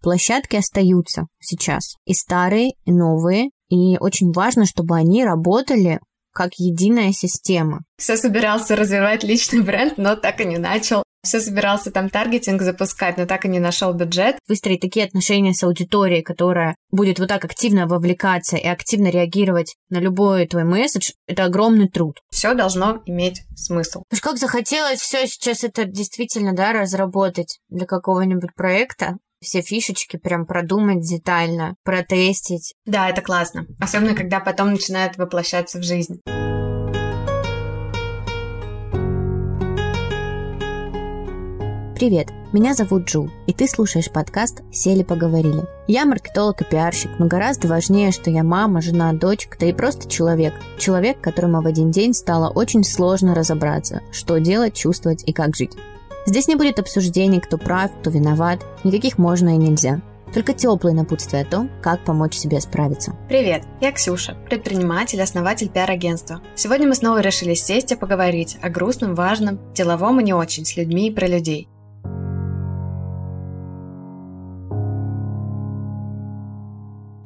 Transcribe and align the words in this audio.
площадки 0.00 0.56
остаются 0.56 1.26
сейчас. 1.40 1.96
И 2.04 2.14
старые, 2.14 2.72
и 2.84 2.92
новые. 2.92 3.50
И 3.68 3.96
очень 3.98 4.32
важно, 4.32 4.66
чтобы 4.66 4.96
они 4.96 5.24
работали 5.24 6.00
как 6.32 6.54
единая 6.58 7.12
система. 7.12 7.80
Все 7.98 8.16
собирался 8.16 8.76
развивать 8.76 9.24
личный 9.24 9.62
бренд, 9.62 9.98
но 9.98 10.16
так 10.16 10.40
и 10.40 10.44
не 10.44 10.58
начал. 10.58 11.02
Все 11.22 11.38
собирался 11.38 11.90
там 11.90 12.08
таргетинг 12.08 12.62
запускать, 12.62 13.18
но 13.18 13.26
так 13.26 13.44
и 13.44 13.48
не 13.48 13.58
нашел 13.58 13.92
бюджет. 13.92 14.38
Выстроить 14.48 14.80
такие 14.80 15.04
отношения 15.04 15.52
с 15.52 15.62
аудиторией, 15.62 16.22
которая 16.22 16.76
будет 16.90 17.18
вот 17.18 17.28
так 17.28 17.44
активно 17.44 17.86
вовлекаться 17.86 18.56
и 18.56 18.66
активно 18.66 19.08
реагировать 19.08 19.74
на 19.90 19.98
любой 19.98 20.46
твой 20.46 20.64
месседж, 20.64 21.10
это 21.26 21.44
огромный 21.44 21.88
труд. 21.88 22.20
Все 22.30 22.54
должно 22.54 23.02
иметь 23.04 23.42
смысл. 23.54 24.02
Уж 24.10 24.20
как 24.20 24.38
захотелось 24.38 25.00
все 25.00 25.26
сейчас 25.26 25.62
это 25.62 25.84
действительно, 25.84 26.54
да, 26.54 26.72
разработать 26.72 27.58
для 27.68 27.84
какого-нибудь 27.84 28.54
проекта, 28.54 29.18
все 29.42 29.62
фишечки 29.62 30.18
прям 30.18 30.44
продумать 30.44 31.00
детально, 31.00 31.74
протестить. 31.82 32.74
Да, 32.84 33.08
это 33.08 33.22
классно. 33.22 33.66
Особенно, 33.80 34.14
когда 34.14 34.40
потом 34.40 34.72
начинает 34.72 35.16
воплощаться 35.16 35.78
в 35.78 35.82
жизнь. 35.82 36.20
Привет, 41.94 42.28
меня 42.54 42.72
зовут 42.72 43.04
Джул, 43.04 43.30
и 43.46 43.52
ты 43.52 43.68
слушаешь 43.68 44.10
подкаст 44.10 44.62
«Сели 44.72 45.02
поговорили». 45.02 45.64
Я 45.86 46.06
маркетолог 46.06 46.62
и 46.62 46.64
пиарщик, 46.64 47.10
но 47.18 47.26
гораздо 47.26 47.68
важнее, 47.68 48.10
что 48.10 48.30
я 48.30 48.42
мама, 48.42 48.80
жена, 48.80 49.12
дочка, 49.12 49.58
да 49.58 49.66
и 49.66 49.74
просто 49.74 50.08
человек. 50.08 50.54
Человек, 50.78 51.20
которому 51.20 51.60
в 51.60 51.66
один 51.66 51.90
день 51.90 52.14
стало 52.14 52.50
очень 52.50 52.84
сложно 52.84 53.34
разобраться, 53.34 54.02
что 54.12 54.38
делать, 54.38 54.74
чувствовать 54.74 55.24
и 55.26 55.34
как 55.34 55.54
жить. 55.54 55.76
Здесь 56.30 56.46
не 56.46 56.54
будет 56.54 56.78
обсуждений, 56.78 57.40
кто 57.40 57.58
прав, 57.58 57.90
кто 57.98 58.08
виноват, 58.08 58.64
никаких 58.84 59.18
можно 59.18 59.56
и 59.56 59.58
нельзя. 59.58 60.00
Только 60.32 60.52
теплые 60.52 60.94
напутствия 60.94 61.40
о 61.40 61.44
том, 61.44 61.68
как 61.82 62.04
помочь 62.04 62.36
себе 62.36 62.60
справиться. 62.60 63.16
Привет, 63.28 63.64
я 63.80 63.90
Ксюша, 63.90 64.36
предприниматель, 64.48 65.20
основатель 65.20 65.68
пиар-агентства. 65.68 66.40
Сегодня 66.54 66.86
мы 66.86 66.94
снова 66.94 67.18
решили 67.18 67.54
сесть 67.54 67.90
и 67.90 67.96
поговорить 67.96 68.58
о 68.62 68.70
грустном, 68.70 69.16
важном, 69.16 69.58
деловом 69.74 70.20
и 70.20 70.22
не 70.22 70.32
очень, 70.32 70.64
с 70.64 70.76
людьми 70.76 71.08
и 71.08 71.12
про 71.12 71.26
людей. 71.26 71.66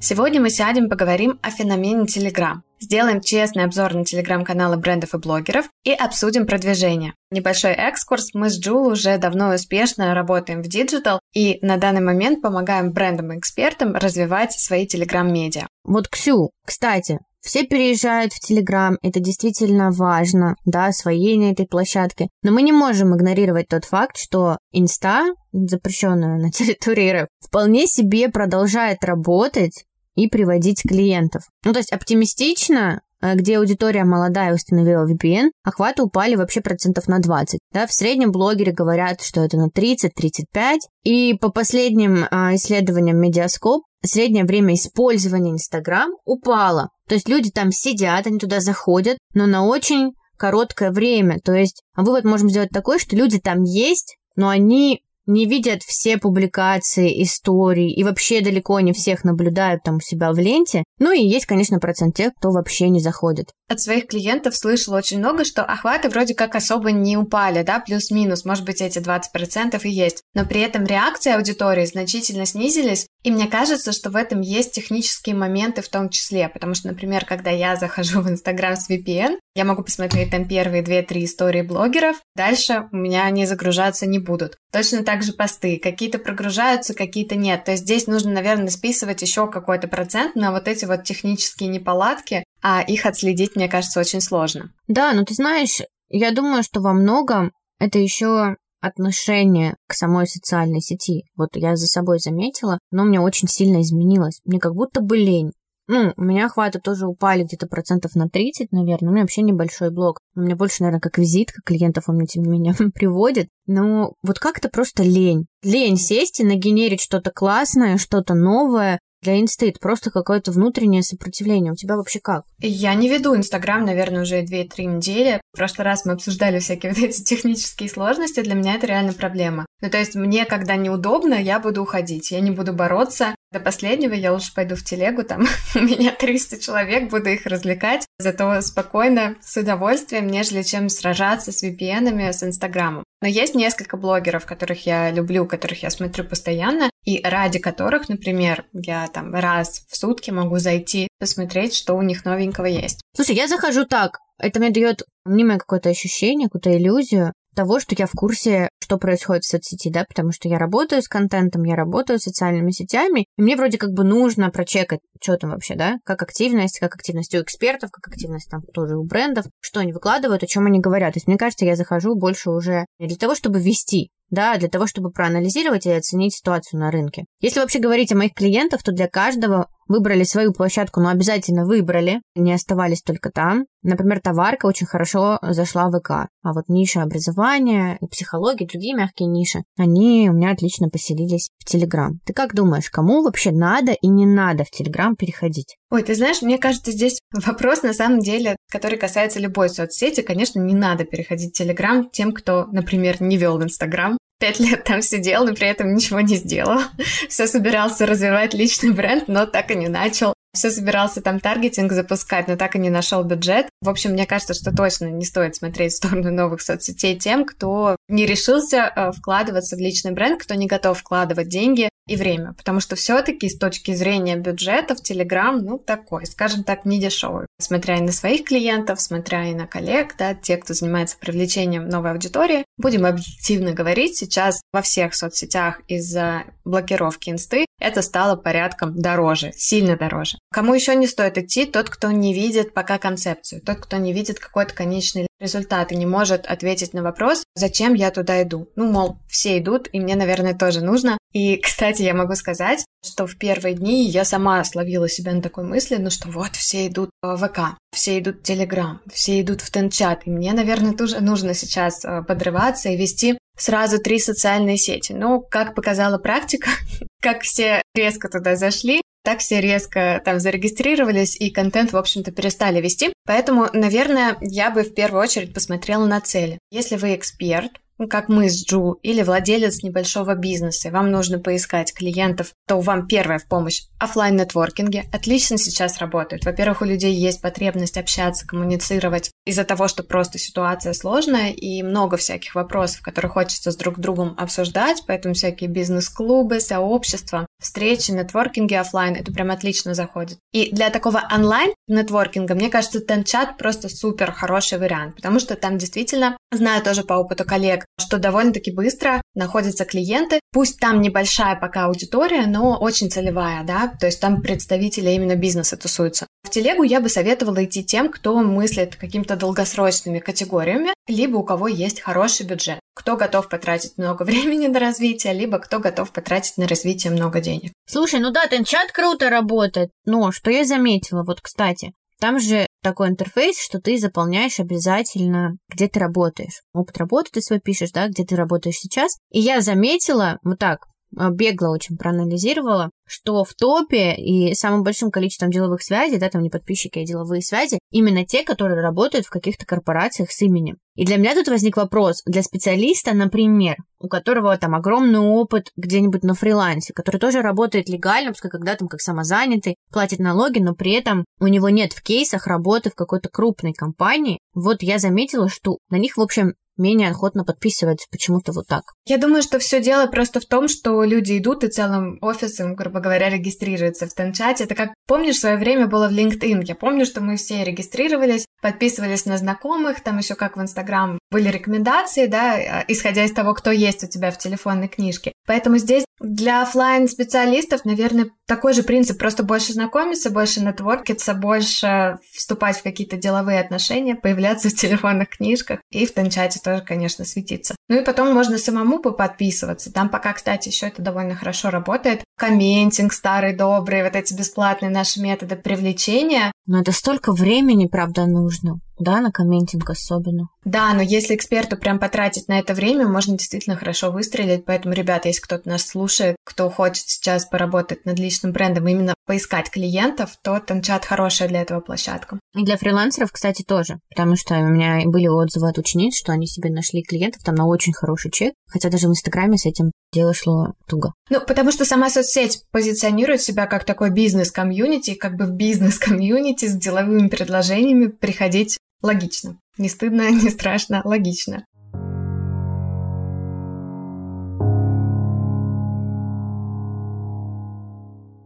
Сегодня 0.01 0.41
мы 0.41 0.49
сядем 0.49 0.89
поговорим 0.89 1.39
о 1.43 1.51
феномене 1.51 2.05
Telegram. 2.05 2.61
Сделаем 2.85 3.23
честный 3.23 3.65
обзор 3.65 3.95
на 3.95 4.05
телеграм-каналы 4.05 4.77
брендов 4.77 5.15
и 5.15 5.19
блогеров 5.19 5.71
и 5.85 5.93
обсудим 5.95 6.47
продвижение. 6.47 7.15
Небольшой 7.31 7.71
экскурс. 7.73 8.35
Мы 8.35 8.51
с 8.51 8.59
Джул 8.59 8.89
уже 8.89 9.17
давно 9.17 9.55
успешно 9.55 10.13
работаем 10.15 10.63
в 10.63 10.69
digital 10.69 11.19
и 11.33 11.59
на 11.63 11.79
данный 11.79 12.03
момент 12.03 12.43
помогаем 12.43 12.93
брендам 12.93 13.33
и 13.33 13.39
экспертам 13.39 13.95
развивать 13.95 14.53
свои 14.53 14.87
телеграм-медиа. 14.87 15.67
Вот, 15.83 16.09
Ксю, 16.09 16.51
кстати, 16.67 17.21
все 17.41 17.65
переезжают 17.65 18.35
в 18.35 18.41
Телеграм, 18.41 18.99
это 19.03 19.19
действительно 19.19 19.91
важно, 19.91 20.57
да, 20.67 20.87
освоение 20.87 21.53
этой 21.53 21.67
площадки. 21.67 22.29
Но 22.43 22.53
мы 22.53 22.61
не 22.61 22.73
можем 22.73 23.17
игнорировать 23.17 23.69
тот 23.69 23.87
факт, 23.87 24.19
что 24.19 24.59
Инста, 24.73 25.35
запрещенная 25.53 26.39
на 26.39 26.51
территории 26.51 27.23
РФ, 27.23 27.29
вполне 27.41 27.87
себе 27.87 28.29
продолжает 28.29 29.05
работать 29.05 29.85
и 30.15 30.29
приводить 30.29 30.83
клиентов. 30.83 31.43
Ну, 31.65 31.73
то 31.73 31.79
есть 31.79 31.93
оптимистично, 31.93 33.03
э, 33.21 33.35
где 33.35 33.59
аудитория 33.59 34.05
молодая 34.05 34.55
установила 34.55 35.07
VPN, 35.07 35.51
охваты 35.63 36.03
упали 36.03 36.37
вообще 36.37 36.61
процентов 36.61 37.09
на 37.09 37.19
20. 37.19 37.61
Да? 37.73 37.87
В 37.87 37.93
среднем 37.93 38.33
блогеры 38.33 38.73
говорят, 38.73 39.23
что 39.23 39.43
это 39.43 39.57
на 39.57 39.69
30-35. 39.69 40.79
И 41.05 41.35
по 41.35 41.51
последним 41.51 42.27
а, 42.31 42.55
исследованиям 42.55 43.19
Медиаскоп, 43.19 43.83
среднее 44.05 44.45
время 44.45 44.75
использования 44.75 45.53
Инстаграм 45.53 46.11
упало. 46.25 46.91
То 47.09 47.15
есть 47.15 47.29
люди 47.29 47.51
там 47.51 47.71
сидят, 47.73 48.27
они 48.27 48.39
туда 48.39 48.61
заходят, 48.61 49.19
но 49.35 49.47
на 49.47 49.67
очень 49.67 50.13
короткое 50.37 50.91
время. 50.91 51.39
То 51.41 51.53
есть 51.53 51.83
вывод 51.97 52.25
можем 52.25 52.51
сделать 52.51 52.71
такой, 52.71 52.99
что 52.99 53.17
люди 53.17 53.39
там 53.39 53.63
есть, 53.63 54.17
но 54.37 54.49
они 54.49 55.04
не 55.27 55.47
видят 55.47 55.83
все 55.83 56.19
публикации, 56.19 57.23
истории 57.23 57.93
и 57.93 58.05
вообще 58.05 58.41
далеко 58.41 58.81
не 58.81 58.93
всех 58.93 59.25
наблюдают 59.25 59.83
там 59.83 59.97
у 59.97 60.01
себя 60.01 60.33
в 60.33 60.39
ленте. 60.39 60.85
Ну 60.99 61.13
и 61.13 61.23
есть, 61.23 61.47
конечно, 61.47 61.79
процент 61.79 62.17
тех, 62.17 62.33
кто 62.35 62.51
вообще 62.51 62.89
не 62.89 63.01
заходит. 63.01 63.51
От 63.69 63.81
своих 63.81 64.07
клиентов 64.07 64.57
слышала 64.57 64.99
очень 64.99 65.19
много, 65.19 65.45
что 65.45 65.65
охваты 65.65 66.09
вроде 66.09 66.35
как 66.35 66.55
особо 66.55 66.93
не 66.93 67.17
упали, 67.17 67.63
да, 67.63 67.81
плюс-минус, 67.81 68.45
может 68.45 68.65
быть, 68.65 68.81
эти 68.81 68.99
20% 68.99 69.81
и 69.83 69.91
есть. 69.91 70.23
Но 70.35 70.45
при 70.45 70.61
этом 70.61 70.85
реакции 70.85 71.33
аудитории 71.33 71.87
значительно 71.87 72.45
снизились, 72.47 73.07
и 73.25 73.31
мне 73.31 73.47
кажется, 73.47 73.93
что 73.93 74.11
в 74.11 74.17
этом 74.17 74.43
есть 74.43 74.73
технические 74.73 75.35
моменты 75.35 75.81
в 75.81 75.89
том 75.89 76.11
числе, 76.11 76.51
потому 76.51 76.75
что, 76.75 76.89
например, 76.89 77.25
когда 77.25 77.51
я 77.51 77.75
захожу 77.75 78.21
в 78.21 78.29
Инстаграм 78.29 78.77
с 78.77 78.89
VPN, 78.89 79.39
я 79.55 79.65
могу 79.65 79.83
посмотреть 79.83 80.31
там 80.31 80.47
первые 80.47 80.85
2-3 80.85 81.25
истории 81.25 81.63
блогеров, 81.63 82.21
дальше 82.37 82.87
у 82.93 82.97
меня 82.97 83.25
они 83.25 83.47
загружаться 83.47 84.07
не 84.07 84.19
будут. 84.19 84.59
Точно 84.71 85.03
так 85.03 85.23
же 85.23 85.33
посты, 85.33 85.81
какие-то 85.83 86.19
прогружаются, 86.19 86.93
какие-то 86.93 87.35
нет. 87.35 87.65
То 87.65 87.73
есть 87.73 87.85
здесь 87.85 88.07
нужно, 88.07 88.31
наверное, 88.31 88.69
списывать 88.69 89.23
еще 89.23 89.51
какой-то 89.51 89.89
процент 89.89 90.37
на 90.37 90.53
вот 90.53 90.69
эти 90.69 90.85
вот 90.85 91.05
технические 91.05 91.71
неполадки, 91.71 92.45
а 92.63 92.83
их 92.83 93.07
отследить, 93.07 93.57
мне 93.57 93.69
кажется, 93.69 94.01
очень 94.01 94.21
сложно. 94.21 94.71
Да, 94.87 95.15
но 95.15 95.25
ты 95.25 95.33
знаешь, 95.33 95.81
я 96.11 96.31
думаю, 96.31 96.63
что 96.63 96.81
во 96.81 96.93
многом 96.93 97.53
это 97.81 97.99
еще 97.99 98.57
отношение 98.87 99.77
к 99.87 99.95
самой 99.95 100.27
социальной 100.27 100.81
сети. 100.81 101.25
Вот 101.37 101.51
я 101.55 101.77
за 101.77 101.87
собой 101.87 102.19
заметила, 102.19 102.79
но 102.91 103.05
мне 103.05 103.21
очень 103.21 103.49
сильно 103.49 103.81
изменилось. 103.81 104.41
Мне 104.45 104.61
как 104.61 104.75
будто 104.75 105.01
бы 105.01 105.17
лень. 105.17 105.53
Ну, 105.87 106.15
у 106.17 106.23
меня 106.23 106.47
охваты 106.47 106.81
тоже 106.81 107.07
упали 107.07 107.45
где-то 107.45 107.67
процентов 107.67 108.15
на 108.15 108.29
30, 108.29 108.73
наверное. 108.73 109.11
У 109.11 109.13
меня 109.13 109.23
вообще 109.23 109.43
небольшой 109.43 109.91
блог. 109.91 110.19
У 110.35 110.41
меня 110.41 110.57
больше, 110.57 110.83
наверное, 110.83 111.01
как 111.01 111.19
визитка 111.19 111.61
клиентов 111.63 112.05
он 112.09 112.17
мне, 112.17 112.27
тем 112.27 112.43
не 112.43 112.51
менее, 112.51 112.75
приводит. 112.95 113.49
Но 113.67 114.15
вот 114.23 114.39
как-то 114.39 114.71
просто 114.71 115.03
лень. 115.03 115.47
Лень 115.63 115.99
сесть 115.99 116.41
и 116.41 116.45
нагенерить 116.45 117.03
что-то 117.03 117.31
классное, 117.31 117.99
что-то 117.99 118.35
новое, 118.35 118.99
для 119.25 119.41
инсты 119.41 119.71
это 119.71 119.81
просто 119.81 120.11
какое-то 120.11 120.53
внутреннее 120.53 121.03
сопротивление. 121.03 121.73
У 121.73 121.77
тебя 121.77 121.97
вообще 121.97 122.21
как? 122.21 122.45
Я 122.61 122.95
не 122.95 123.09
веду 123.09 123.35
Инстаграм, 123.35 123.85
наверное, 123.85 124.23
уже 124.23 124.43
2-3 124.43 124.85
недели. 124.85 125.41
В 125.53 125.57
прошлый 125.57 125.85
раз 125.87 126.05
мы 126.05 126.13
обсуждали 126.13 126.59
всякие 126.59 126.93
вот 126.95 127.03
эти 127.03 127.23
технические 127.25 127.89
сложности. 127.89 128.41
Для 128.41 128.55
меня 128.55 128.75
это 128.75 128.87
реально 128.87 129.15
проблема. 129.15 129.67
Ну, 129.81 129.91
то 129.91 129.99
есть 129.99 130.15
мне, 130.15 130.45
когда 130.45 130.77
неудобно, 130.77 131.35
я 131.35 131.59
буду 131.59 131.83
уходить. 131.83 132.31
Я 132.31 132.41
не 132.41 132.51
буду 132.51 132.73
бороться. 132.73 133.35
До 133.55 133.61
последнего 133.61 134.15
я 134.15 134.33
лучше 134.33 134.53
пойду 134.53 134.75
в 134.75 134.83
телегу, 134.83 135.23
там 135.23 135.47
у 135.77 135.79
меня 135.79 136.11
300 136.11 136.59
человек, 136.59 137.09
буду 137.09 137.29
их 137.29 137.47
развлекать. 137.47 138.05
Зато 138.19 138.61
спокойно, 138.63 139.37
с 139.41 139.57
удовольствием, 139.57 140.27
нежели 140.27 140.63
чем 140.63 140.89
сражаться 140.89 141.53
с 141.53 141.63
VPN-ами, 141.63 142.33
с 142.33 142.43
Инстаграмом. 142.43 143.05
Но 143.23 143.29
есть 143.29 143.55
несколько 143.55 143.97
блогеров, 143.97 144.45
которых 144.45 144.87
я 144.87 145.13
люблю, 145.13 145.47
которых 145.47 145.85
я 145.85 145.91
смотрю 145.91 146.25
постоянно, 146.25 146.91
и 147.05 147.21
ради 147.23 147.61
которых, 147.61 148.09
например, 148.09 148.65
я 148.73 149.07
там 149.07 149.33
раз 149.33 149.85
в 149.89 149.97
сутки 149.97 150.33
могу 150.33 150.59
зайти, 150.59 151.07
посмотреть, 151.21 151.77
что 151.77 151.95
у 151.95 152.03
них 152.03 152.25
новенького 152.25 152.67
есть. 152.67 153.03
Слушай, 153.15 153.37
я 153.37 153.47
захожу 153.47 153.85
так. 153.85 154.19
Это 154.37 154.59
мне 154.59 154.71
дает 154.71 155.05
мнимое 155.25 155.59
какое-то 155.59 155.91
ощущение, 155.91 156.49
какую-то 156.49 156.77
иллюзию 156.77 157.33
того, 157.55 157.81
что 157.81 157.95
я 157.97 158.07
в 158.07 158.13
курсе, 158.13 158.69
что 158.83 158.99
происходит 158.99 159.45
в 159.45 159.49
соцсети, 159.49 159.91
да, 159.91 160.05
потому 160.05 160.33
что 160.33 160.49
я 160.49 160.59
работаю 160.59 161.03
с 161.03 161.09
контентом, 161.09 161.65
я 161.65 161.77
работаю 161.77 162.19
с 162.19 162.25
социальными 162.25 162.71
сетями, 162.71 163.27
и 163.37 163.43
мне 163.43 163.57
вроде 163.57 163.79
как 163.79 163.91
бы 163.91 164.05
нужно 164.05 164.51
прочекать, 164.51 165.01
что 165.23 165.37
там 165.37 165.51
вообще, 165.51 165.75
да, 165.75 165.99
как 166.05 166.23
активность, 166.23 166.79
как 166.79 166.95
активность 166.95 167.35
у 167.35 167.41
экспертов, 167.41 167.91
как 167.91 168.09
активность 168.09 168.51
там 168.51 168.63
тоже 168.73 168.97
у 168.97 169.05
брендов, 169.05 169.47
что 169.61 169.81
они 169.81 169.93
выкладывают, 169.93 170.43
о 170.43 170.47
чем 170.47 170.67
они 170.67 170.81
говорят. 170.81 171.15
То 171.15 171.19
есть, 171.19 171.27
мне 171.27 171.39
кажется, 171.39 171.65
я 171.65 171.77
захожу 171.77 172.15
больше 172.15 172.51
уже 172.51 172.85
для 172.99 173.17
того, 173.17 173.35
чтобы 173.35 173.61
вести, 173.61 174.11
да, 174.31 174.57
для 174.57 174.69
того, 174.69 174.87
чтобы 174.87 175.11
проанализировать 175.11 175.87
и 175.87 175.93
оценить 175.93 176.35
ситуацию 176.35 176.81
на 176.81 176.91
рынке. 176.91 177.25
Если 177.41 177.61
вообще 177.61 177.79
говорить 177.79 178.13
о 178.13 178.17
моих 178.17 178.35
клиентах, 178.35 178.83
то 178.83 178.93
для 178.93 179.09
каждого 179.09 179.69
выбрали 179.89 180.25
свою 180.25 180.53
площадку, 180.53 181.01
но 181.01 181.09
обязательно 181.09 181.65
выбрали, 181.65 182.23
не 182.35 182.53
оставались 182.53 183.03
только 183.03 183.31
там. 183.31 183.67
Например, 183.83 184.21
товарка 184.21 184.67
очень 184.67 184.87
хорошо 184.87 185.39
зашла 185.43 185.89
в 185.89 185.99
ВК, 185.99 186.11
а 186.43 186.53
вот 186.55 186.65
ниша 186.69 187.03
образования 187.03 187.99
и 188.01 188.07
психологии, 188.07 188.67
другие 188.67 188.95
мягкие 188.95 189.29
ниши, 189.29 189.65
они 189.77 190.29
у 190.31 190.33
меня 190.33 190.53
отлично 190.53 190.89
поселились 190.89 191.51
в 191.59 191.65
Телеграм. 191.67 192.19
Ты 192.25 192.33
как 192.33 192.55
думаешь, 192.55 192.89
кому 192.91 193.23
вообще 193.23 193.51
надо 193.51 193.93
и 193.93 194.09
не 194.09 194.25
надо 194.25 194.65
в 194.65 194.71
Телеграм 194.71 195.17
переходить? 195.17 195.77
Ой, 195.91 196.03
ты 196.03 196.15
знаешь, 196.15 196.43
мне 196.43 196.59
кажется, 196.59 196.93
здесь 196.93 197.21
вопрос 197.33 197.83
на 197.83 197.93
самом 197.93 198.21
деле, 198.21 198.57
который 198.71 198.99
касается 198.99 199.39
любой 199.39 199.69
соцсети. 199.69 200.23
Конечно, 200.23 200.61
не 200.61 200.75
надо 200.75 201.05
переходить 201.05 201.55
в 201.55 201.59
Телеграм 201.59 202.09
тем, 202.11 202.33
кто, 202.33 202.67
например, 202.73 203.23
не 203.23 203.37
вел 203.37 203.63
Инстаграм, 203.63 204.17
пять 204.45 204.61
лет 204.61 204.85
там 204.85 205.01
сидел, 205.01 205.47
но 205.47 205.55
при 205.55 205.69
этом 205.69 205.95
ничего 205.95 206.21
не 206.21 206.37
сделал. 206.37 206.83
Все 207.31 207.47
собирался 207.47 208.05
развивать 208.05 208.53
личный 208.53 208.91
бренд, 208.91 209.27
но 209.27 209.47
так 209.47 209.71
и 209.71 209.75
не 209.75 209.89
начал. 209.89 210.34
Все 210.55 210.71
собирался 210.71 211.21
там 211.21 211.41
таргетинг 211.41 211.93
запускать, 211.93 212.49
но 212.49 212.57
так 212.57 212.77
и 212.77 212.79
не 212.79 212.91
нашел 212.91 213.23
бюджет. 213.25 213.67
В 213.83 213.89
общем, 213.89 214.13
мне 214.13 214.27
кажется, 214.27 214.55
что 214.55 214.75
точно 214.75 215.07
не 215.07 215.25
стоит 215.25 215.57
смотреть 215.57 215.93
в 215.93 215.97
сторону 215.97 216.31
новых 216.31 216.63
соцсетей 216.63 217.19
тем, 217.19 217.45
кто 217.45 217.97
не 218.09 218.25
решился 218.25 218.93
э, 218.95 219.13
вкладываться 219.13 219.77
в 219.77 219.81
личный 219.81 220.13
бренд, 220.13 220.41
кто 220.41 220.55
не 220.55 220.67
готов 220.67 220.99
вкладывать 220.99 221.49
деньги 221.49 221.89
и 222.07 222.17
время, 222.17 222.53
потому 222.53 222.81
что 222.81 222.97
все-таки 222.97 223.49
с 223.49 223.57
точки 223.57 223.95
зрения 223.95 224.37
бюджета 224.37 224.95
в 224.95 225.01
Telegram, 225.01 225.59
ну, 225.59 225.79
такой, 225.79 226.27
скажем 226.27 226.63
так, 226.63 226.85
не 226.85 227.01
дешевый. 227.01 227.47
Смотря 227.59 227.97
и 227.97 228.03
на 228.03 228.13
своих 228.13 228.45
клиентов, 228.45 229.01
смотря 229.01 229.49
и 229.49 229.55
на 229.55 229.67
коллег, 229.67 230.15
да, 230.19 230.35
те, 230.35 230.59
кто 230.59 230.75
занимается 230.75 231.17
привлечением 231.19 231.89
новой 231.89 232.11
аудитории, 232.11 232.65
будем 232.77 233.07
объективно 233.07 233.73
говорить, 233.73 234.17
сейчас 234.17 234.61
во 234.73 234.83
всех 234.83 235.15
соцсетях 235.15 235.81
из-за 235.89 236.45
блокировки 236.65 237.31
инсты 237.31 237.65
это 237.81 238.03
стало 238.03 238.37
порядком 238.37 239.01
дороже, 239.01 239.53
сильно 239.57 239.97
дороже. 239.97 240.39
Кому 240.53 240.75
еще 240.75 240.95
не 240.95 241.07
стоит 241.07 241.39
идти? 241.39 241.67
Тот, 241.67 241.91
кто 241.91 242.11
не 242.11 242.33
видит 242.33 242.73
пока 242.75 242.99
концепцию, 242.99 243.61
тот, 243.61 243.79
кто 243.79 243.97
не 243.97 244.13
видит 244.13 244.39
какой-то 244.39 244.75
конечный 244.75 245.27
результат 245.41 245.93
и 245.93 245.97
не 245.97 246.07
может 246.07 246.47
ответить 246.47 246.95
на 246.95 247.03
вопрос, 247.03 247.45
зачем 247.55 247.95
я 247.95 248.11
туда 248.11 248.43
иду. 248.43 248.69
Ну, 248.77 248.91
мол, 248.91 249.19
все 249.29 249.59
идут, 249.59 249.89
и 249.93 250.01
мне, 250.01 250.17
наверное, 250.17 250.55
тоже 250.55 250.81
нужно. 250.81 251.19
И, 251.33 251.57
кстати, 251.63 252.03
я 252.03 252.15
могу 252.15 252.35
сказать, 252.35 252.85
что 253.05 253.27
в 253.27 253.37
первые 253.37 253.75
дни 253.75 254.09
я 254.09 254.25
сама 254.25 254.65
словила 254.65 255.09
себя 255.09 255.33
на 255.33 255.43
такой 255.43 255.65
мысли, 255.65 255.97
ну 255.97 256.11
что 256.11 256.31
вот 256.31 256.57
все 256.57 256.87
идут 256.87 257.11
в 257.23 257.37
ВК, 257.37 257.77
все 257.93 258.19
идут 258.19 258.39
в 258.39 258.43
Телеграм, 258.43 259.01
все 259.13 259.41
идут 259.41 259.61
в 259.61 259.71
Тенчат, 259.71 260.23
и 260.25 260.31
мне, 260.31 260.53
наверное, 260.53 260.95
тоже 260.95 261.21
нужно 261.21 261.55
сейчас 261.55 262.05
э, 262.05 262.23
подрываться 262.23 262.89
и 262.89 262.97
вести 262.97 263.39
сразу 263.57 264.01
три 264.01 264.19
социальные 264.19 264.77
сети. 264.77 265.13
Но, 265.13 265.41
как 265.41 265.75
показала 265.75 266.19
практика, 266.19 266.71
как 267.21 267.43
все 267.43 267.83
резко 267.95 268.29
туда 268.29 268.57
зашли, 268.57 269.01
так 269.25 269.39
все 269.39 269.61
резко 269.61 270.21
там 270.25 270.39
зарегистрировались 270.39 271.35
и 271.41 271.51
контент, 271.51 271.93
в 271.93 271.97
общем-то, 271.97 272.31
перестали 272.31 272.81
вести. 272.81 273.13
Поэтому, 273.25 273.69
наверное, 273.73 274.37
я 274.43 274.71
бы 274.71 274.83
в 274.83 274.93
первую 274.95 275.23
очередь 275.23 275.55
посмотрела 275.55 276.05
на 276.05 276.21
цели. 276.21 276.59
Если 276.71 276.97
вы 276.97 277.15
эксперт, 277.15 277.73
ну, 277.73 277.84
как 278.09 278.29
мы 278.29 278.49
с 278.49 278.67
Джу, 278.67 278.99
или 279.03 279.23
владелец 279.23 279.83
небольшого 279.83 280.35
бизнеса, 280.35 280.91
вам 280.91 281.11
нужно 281.11 281.39
поискать 281.39 281.95
клиентов, 281.95 282.53
то 282.67 282.81
вам 282.81 283.07
первая 283.07 283.39
в 283.39 283.47
помощь 283.47 283.83
офлайн 283.99 284.37
нетворкинге 284.37 285.05
отлично 285.13 285.59
сейчас 285.59 285.99
работают. 285.99 286.45
Во-первых, 286.45 286.83
у 286.83 286.85
людей 286.85 287.15
есть 287.15 287.41
потребность 287.41 287.97
общаться, 287.97 288.47
коммуницировать 288.47 289.31
из-за 289.47 289.65
того, 289.65 289.89
что 289.89 290.03
просто 290.03 290.39
ситуация 290.39 290.93
сложная 290.93 291.51
и 291.51 291.83
много 291.83 292.17
всяких 292.17 292.55
вопросов, 292.55 293.03
которые 293.03 293.31
хочется 293.31 293.71
с 293.71 293.77
друг 293.77 293.99
другом 293.99 294.35
обсуждать, 294.37 295.03
поэтому 295.07 295.35
всякие 295.35 295.71
бизнес-клубы, 295.71 296.61
сообщества, 296.61 297.47
встречи, 297.61 298.11
нетворкинги 298.11 298.75
офлайн, 298.75 299.15
это 299.15 299.33
прям 299.33 299.51
отлично 299.51 299.95
заходит. 299.95 300.39
И 300.53 300.75
для 300.75 300.91
такого 300.91 301.23
онлайн 301.33 301.73
нетворкинга, 301.89 302.55
мне 302.55 302.69
кажется, 302.69 303.01
Тенчат 303.01 303.57
просто 303.57 303.89
супер 303.89 304.33
хороший 304.33 304.79
вариант, 304.79 305.17
потому 305.17 305.41
что 305.41 305.57
там 305.57 305.79
действительно, 305.79 306.37
знаю 306.53 306.83
тоже 306.83 307.05
по 307.05 307.15
опыту 307.15 307.45
коллег, 307.45 307.84
что 307.99 308.19
довольно-таки 308.19 308.73
быстро 308.73 309.21
находятся 309.35 309.85
клиенты, 309.85 310.41
пусть 310.53 310.79
там 310.79 311.01
небольшая 311.01 311.57
пока 311.57 311.87
аудитория, 311.87 312.47
но 312.47 312.79
очень 312.79 313.11
целевая, 313.11 313.65
да, 313.65 313.93
то 313.99 314.07
есть 314.07 314.21
там 314.21 314.43
представители 314.43 315.11
именно 315.11 315.37
бизнеса 315.37 315.77
тусуются. 315.77 316.27
В 316.43 316.51
телегу 316.51 316.83
я 316.83 317.01
бы 317.01 317.09
советовала 317.09 317.65
идти 317.65 317.85
тем, 317.85 318.11
кто 318.11 318.39
мыслит 318.39 318.97
какими-то 318.97 319.37
долгосрочными 319.37 320.19
категориями, 320.19 320.91
либо 321.09 321.37
у 321.39 321.45
кого 321.45 321.69
есть 321.69 322.01
хороший 322.01 322.47
бюджет, 322.47 322.81
кто 322.95 323.17
готов 323.17 323.49
потратить 323.49 323.99
много 323.99 324.23
времени 324.25 324.67
на 324.67 324.79
развитие, 324.79 325.33
либо 325.33 325.59
кто 325.59 325.79
готов 325.79 326.13
потратить 326.13 326.57
на 326.57 326.69
развитие 326.69 327.13
много 327.13 327.41
денег. 327.41 327.73
Слушай, 327.89 328.21
ну 328.21 328.31
да, 328.31 328.47
Тенчат 328.47 328.93
круто 328.93 329.31
работает, 329.31 329.91
но 330.05 330.33
что 330.33 330.51
я 330.51 330.65
заметила, 330.65 331.25
вот, 331.25 331.41
кстати, 331.41 331.93
там 332.21 332.39
же 332.41 332.67
такой 332.83 333.09
интерфейс, 333.09 333.61
что 333.61 333.81
ты 333.81 333.99
заполняешь 333.99 334.61
обязательно, 334.61 335.57
где 335.69 335.89
ты 335.89 335.99
работаешь. 335.99 336.63
Опыт 336.73 336.99
работы 336.99 337.31
ты 337.33 337.41
свой 337.41 337.61
пишешь, 337.61 337.93
да, 337.93 338.09
где 338.09 338.25
ты 338.25 338.37
работаешь 338.37 338.77
сейчас. 338.77 339.17
И 339.31 339.41
я 339.41 339.61
заметила, 339.61 340.39
вот 340.43 340.59
так, 340.59 340.87
а, 341.17 341.31
бегло 341.31 341.69
очень 341.69 341.97
проанализировала, 341.97 342.91
что 343.07 343.45
в 343.45 343.55
топе 343.55 344.15
и 344.15 344.55
самым 344.55 344.83
большим 344.83 345.11
количеством 345.11 345.51
деловых 345.51 345.83
связей, 345.83 346.19
да, 346.19 346.29
там 346.29 346.43
не 346.43 346.51
подписчики, 346.51 346.99
а 346.99 347.05
деловые 347.05 347.43
связи, 347.43 347.79
именно 347.91 348.25
те, 348.25 348.43
которые 348.43 348.81
работают 348.81 349.27
в 349.27 349.31
каких-то 349.31 349.67
корпорациях 349.67 350.31
с 350.31 350.43
именем. 350.43 350.77
И 350.95 351.05
для 351.05 351.17
меня 351.17 351.35
тут 351.35 351.49
возник 351.49 351.77
вопрос, 351.77 352.23
для 352.25 352.43
специалиста, 352.43 353.15
например, 353.15 353.77
у 353.99 354.09
которого 354.09 354.57
там 354.57 354.75
огромный 354.75 355.19
опыт 355.19 355.71
где-нибудь 355.77 356.23
на 356.23 356.35
фрилансе, 356.35 356.93
который 356.93 357.19
тоже 357.19 357.43
работает 357.43 357.89
легально, 357.89 358.33
пускай 358.33 358.51
когда 358.51 358.77
там 358.77 358.87
как 358.89 359.01
самозанятый, 359.01 359.77
платит 359.91 360.21
налоги, 360.21 360.61
но 360.61 360.75
при 360.75 360.93
этом 360.93 361.25
у 361.41 361.47
него 361.49 361.69
нет 361.69 361.93
в 361.93 362.03
кейсах 362.03 362.47
работы 362.47 362.91
в 362.91 362.95
какой-то 362.95 363.29
крупной 363.29 363.73
компании, 363.73 364.39
вот 364.55 364.83
я 364.83 364.99
заметила, 364.99 365.49
что 365.49 365.79
на 365.91 365.97
них, 365.97 366.17
в 366.17 366.21
общем, 366.21 366.55
менее 366.77 367.11
охотно 367.11 367.45
подписываются 367.45 368.07
почему-то 368.11 368.53
вот 368.53 368.67
так. 368.67 368.83
Я 369.07 369.19
думаю, 369.19 369.43
что 369.43 369.59
все 369.59 369.81
дело 369.81 370.07
просто 370.07 370.41
в 370.41 370.47
том, 370.47 370.69
что 370.69 371.03
люди 371.05 371.39
идут 371.39 371.65
и 371.65 371.69
целым 371.69 372.19
офисом, 372.21 372.75
грубо 372.75 373.01
говоря, 373.01 373.31
регистрируются 373.31 374.07
в 374.07 374.15
Тенчате. 374.15 374.65
Это 374.65 374.75
как, 374.75 374.91
помнишь, 375.07 375.37
в 375.37 375.41
свое 375.41 375.57
время 375.57 375.87
было 375.87 376.09
в 376.09 376.13
LinkedIn. 376.13 376.65
Я 376.65 376.75
помню, 376.75 377.07
что 377.07 377.21
мы 377.21 377.37
все 377.37 377.65
регистрировались, 377.65 378.47
подписывались 378.65 379.27
на 379.27 379.37
знакомых, 379.37 380.01
там 380.01 380.17
еще 380.17 380.37
как 380.37 380.57
в 380.57 380.63
Инстаграм 380.63 381.19
были 381.31 381.51
рекомендации, 381.51 382.25
да, 382.25 382.59
э, 382.59 382.85
исходя 382.89 383.27
из 383.27 383.33
того, 383.33 383.53
кто 383.53 383.71
есть 383.71 384.03
у 384.05 384.07
тебя 384.07 384.31
в 384.31 384.39
телефонной 384.39 384.89
книжке. 384.89 385.33
Поэтому 385.47 385.77
здесь 385.77 386.07
для 386.19 386.63
офлайн 386.63 387.07
специалистов, 387.07 387.85
наверное, 387.85 388.31
такой 388.47 388.73
же 388.73 388.83
принцип, 388.83 389.19
просто 389.19 389.43
больше 389.43 389.75
знакомиться, 389.75 390.31
больше 390.31 390.63
нетворкиться, 390.63 391.35
больше 391.35 392.17
вступать 392.33 392.79
в 392.79 392.83
какие-то 392.83 393.19
деловые 393.19 393.61
отношения, 393.61 394.15
появляться 394.15 394.71
в 394.71 394.75
телефонных 394.75 395.29
книжках 395.29 395.81
и 395.91 396.07
в 396.07 396.15
Тенчате 396.15 396.59
тоже, 396.65 396.81
конечно, 396.81 397.27
светиться. 397.27 397.75
Ну 397.89 398.01
и 398.01 398.05
потом 398.05 398.33
можно 398.33 398.57
самому 398.57 398.99
подписываться. 399.01 399.93
Там 399.93 400.09
пока, 400.09 400.33
кстати, 400.33 400.69
еще 400.69 400.87
это 400.87 401.03
довольно 401.03 401.35
хорошо 401.35 401.71
работает. 401.71 402.25
Комментинг 402.37 403.13
старый, 403.13 403.55
добрый, 403.55 404.03
вот 404.03 404.17
эти 404.17 404.33
бесплатные 404.33 404.91
наши 404.91 405.21
методы 405.21 405.57
привлечения. 405.57 406.51
Но 406.67 406.81
это 406.81 406.93
столько 406.93 407.33
времени, 407.33 407.87
правда, 407.87 408.27
нужно 408.27 408.79
да, 408.99 409.21
на 409.21 409.31
комментинг 409.33 409.89
особенно. 409.91 410.49
Да, 410.65 410.93
но 410.95 411.03
если 411.03 411.35
эксперту 411.35 411.77
прям 411.77 411.99
потратить 411.99 412.49
на 412.49 412.59
это 412.59 412.75
время, 412.75 413.07
можно 413.07 413.37
действительно 413.37 413.77
хорошо 413.77 414.11
выстрелить. 414.11 414.65
Поэтому, 414.65 414.95
ребята, 414.95 415.29
если 415.29 415.43
кто-то 415.43 415.69
нас 415.69 415.87
слушает, 415.87 416.37
кто 416.45 416.71
хочет 416.71 417.07
сейчас 417.07 417.45
поработать 417.45 418.05
над 418.07 418.19
личным 418.19 418.53
брендом, 418.53 418.89
именно 418.89 419.15
поискать 419.27 419.71
клиентов, 419.71 420.37
то 420.43 420.61
Танчат 420.61 421.05
хорошая 421.05 421.49
для 421.49 421.63
этого 421.63 421.81
площадка. 421.81 422.39
И 422.57 422.65
для 422.65 422.77
фрилансеров, 422.77 423.33
кстати, 423.33 423.63
тоже. 423.63 423.99
Потому 424.11 424.37
что 424.37 424.55
у 424.55 424.69
меня 424.69 425.01
были 425.05 425.27
отзывы 425.27 425.69
от 425.69 425.79
учениц, 425.79 426.17
что 426.17 426.33
они 426.33 426.47
себе 426.47 426.71
нашли 426.71 427.03
клиентов 427.03 427.43
там 427.43 427.55
на 427.55 427.67
очень 427.67 427.93
хороший 427.93 428.31
чек. 428.31 428.55
Хотя 428.71 428.91
даже 428.91 429.09
в 429.09 429.11
Инстаграме 429.11 429.59
с 429.59 429.67
этим 429.67 429.91
дело 430.13 430.33
шло 430.33 430.69
туго. 430.89 431.13
Ну, 431.31 431.41
потому 431.41 431.73
что 431.73 431.85
сама 431.85 432.09
соцсеть 432.11 432.63
позиционирует 432.71 433.43
себя 433.43 433.67
как 433.67 433.85
такой 433.85 434.11
бизнес-комьюнити, 434.11 435.15
как 435.15 435.37
бы 435.37 435.45
в 435.45 435.53
бизнес-комьюнити 435.53 436.67
с 436.67 436.75
деловыми 436.75 437.29
предложениями 437.29 438.07
приходить 438.07 438.79
Логично. 439.05 439.59
Не 439.77 439.91
стыдно, 439.91 440.31
не 440.43 440.49
страшно, 440.49 441.03
логично. 441.05 441.67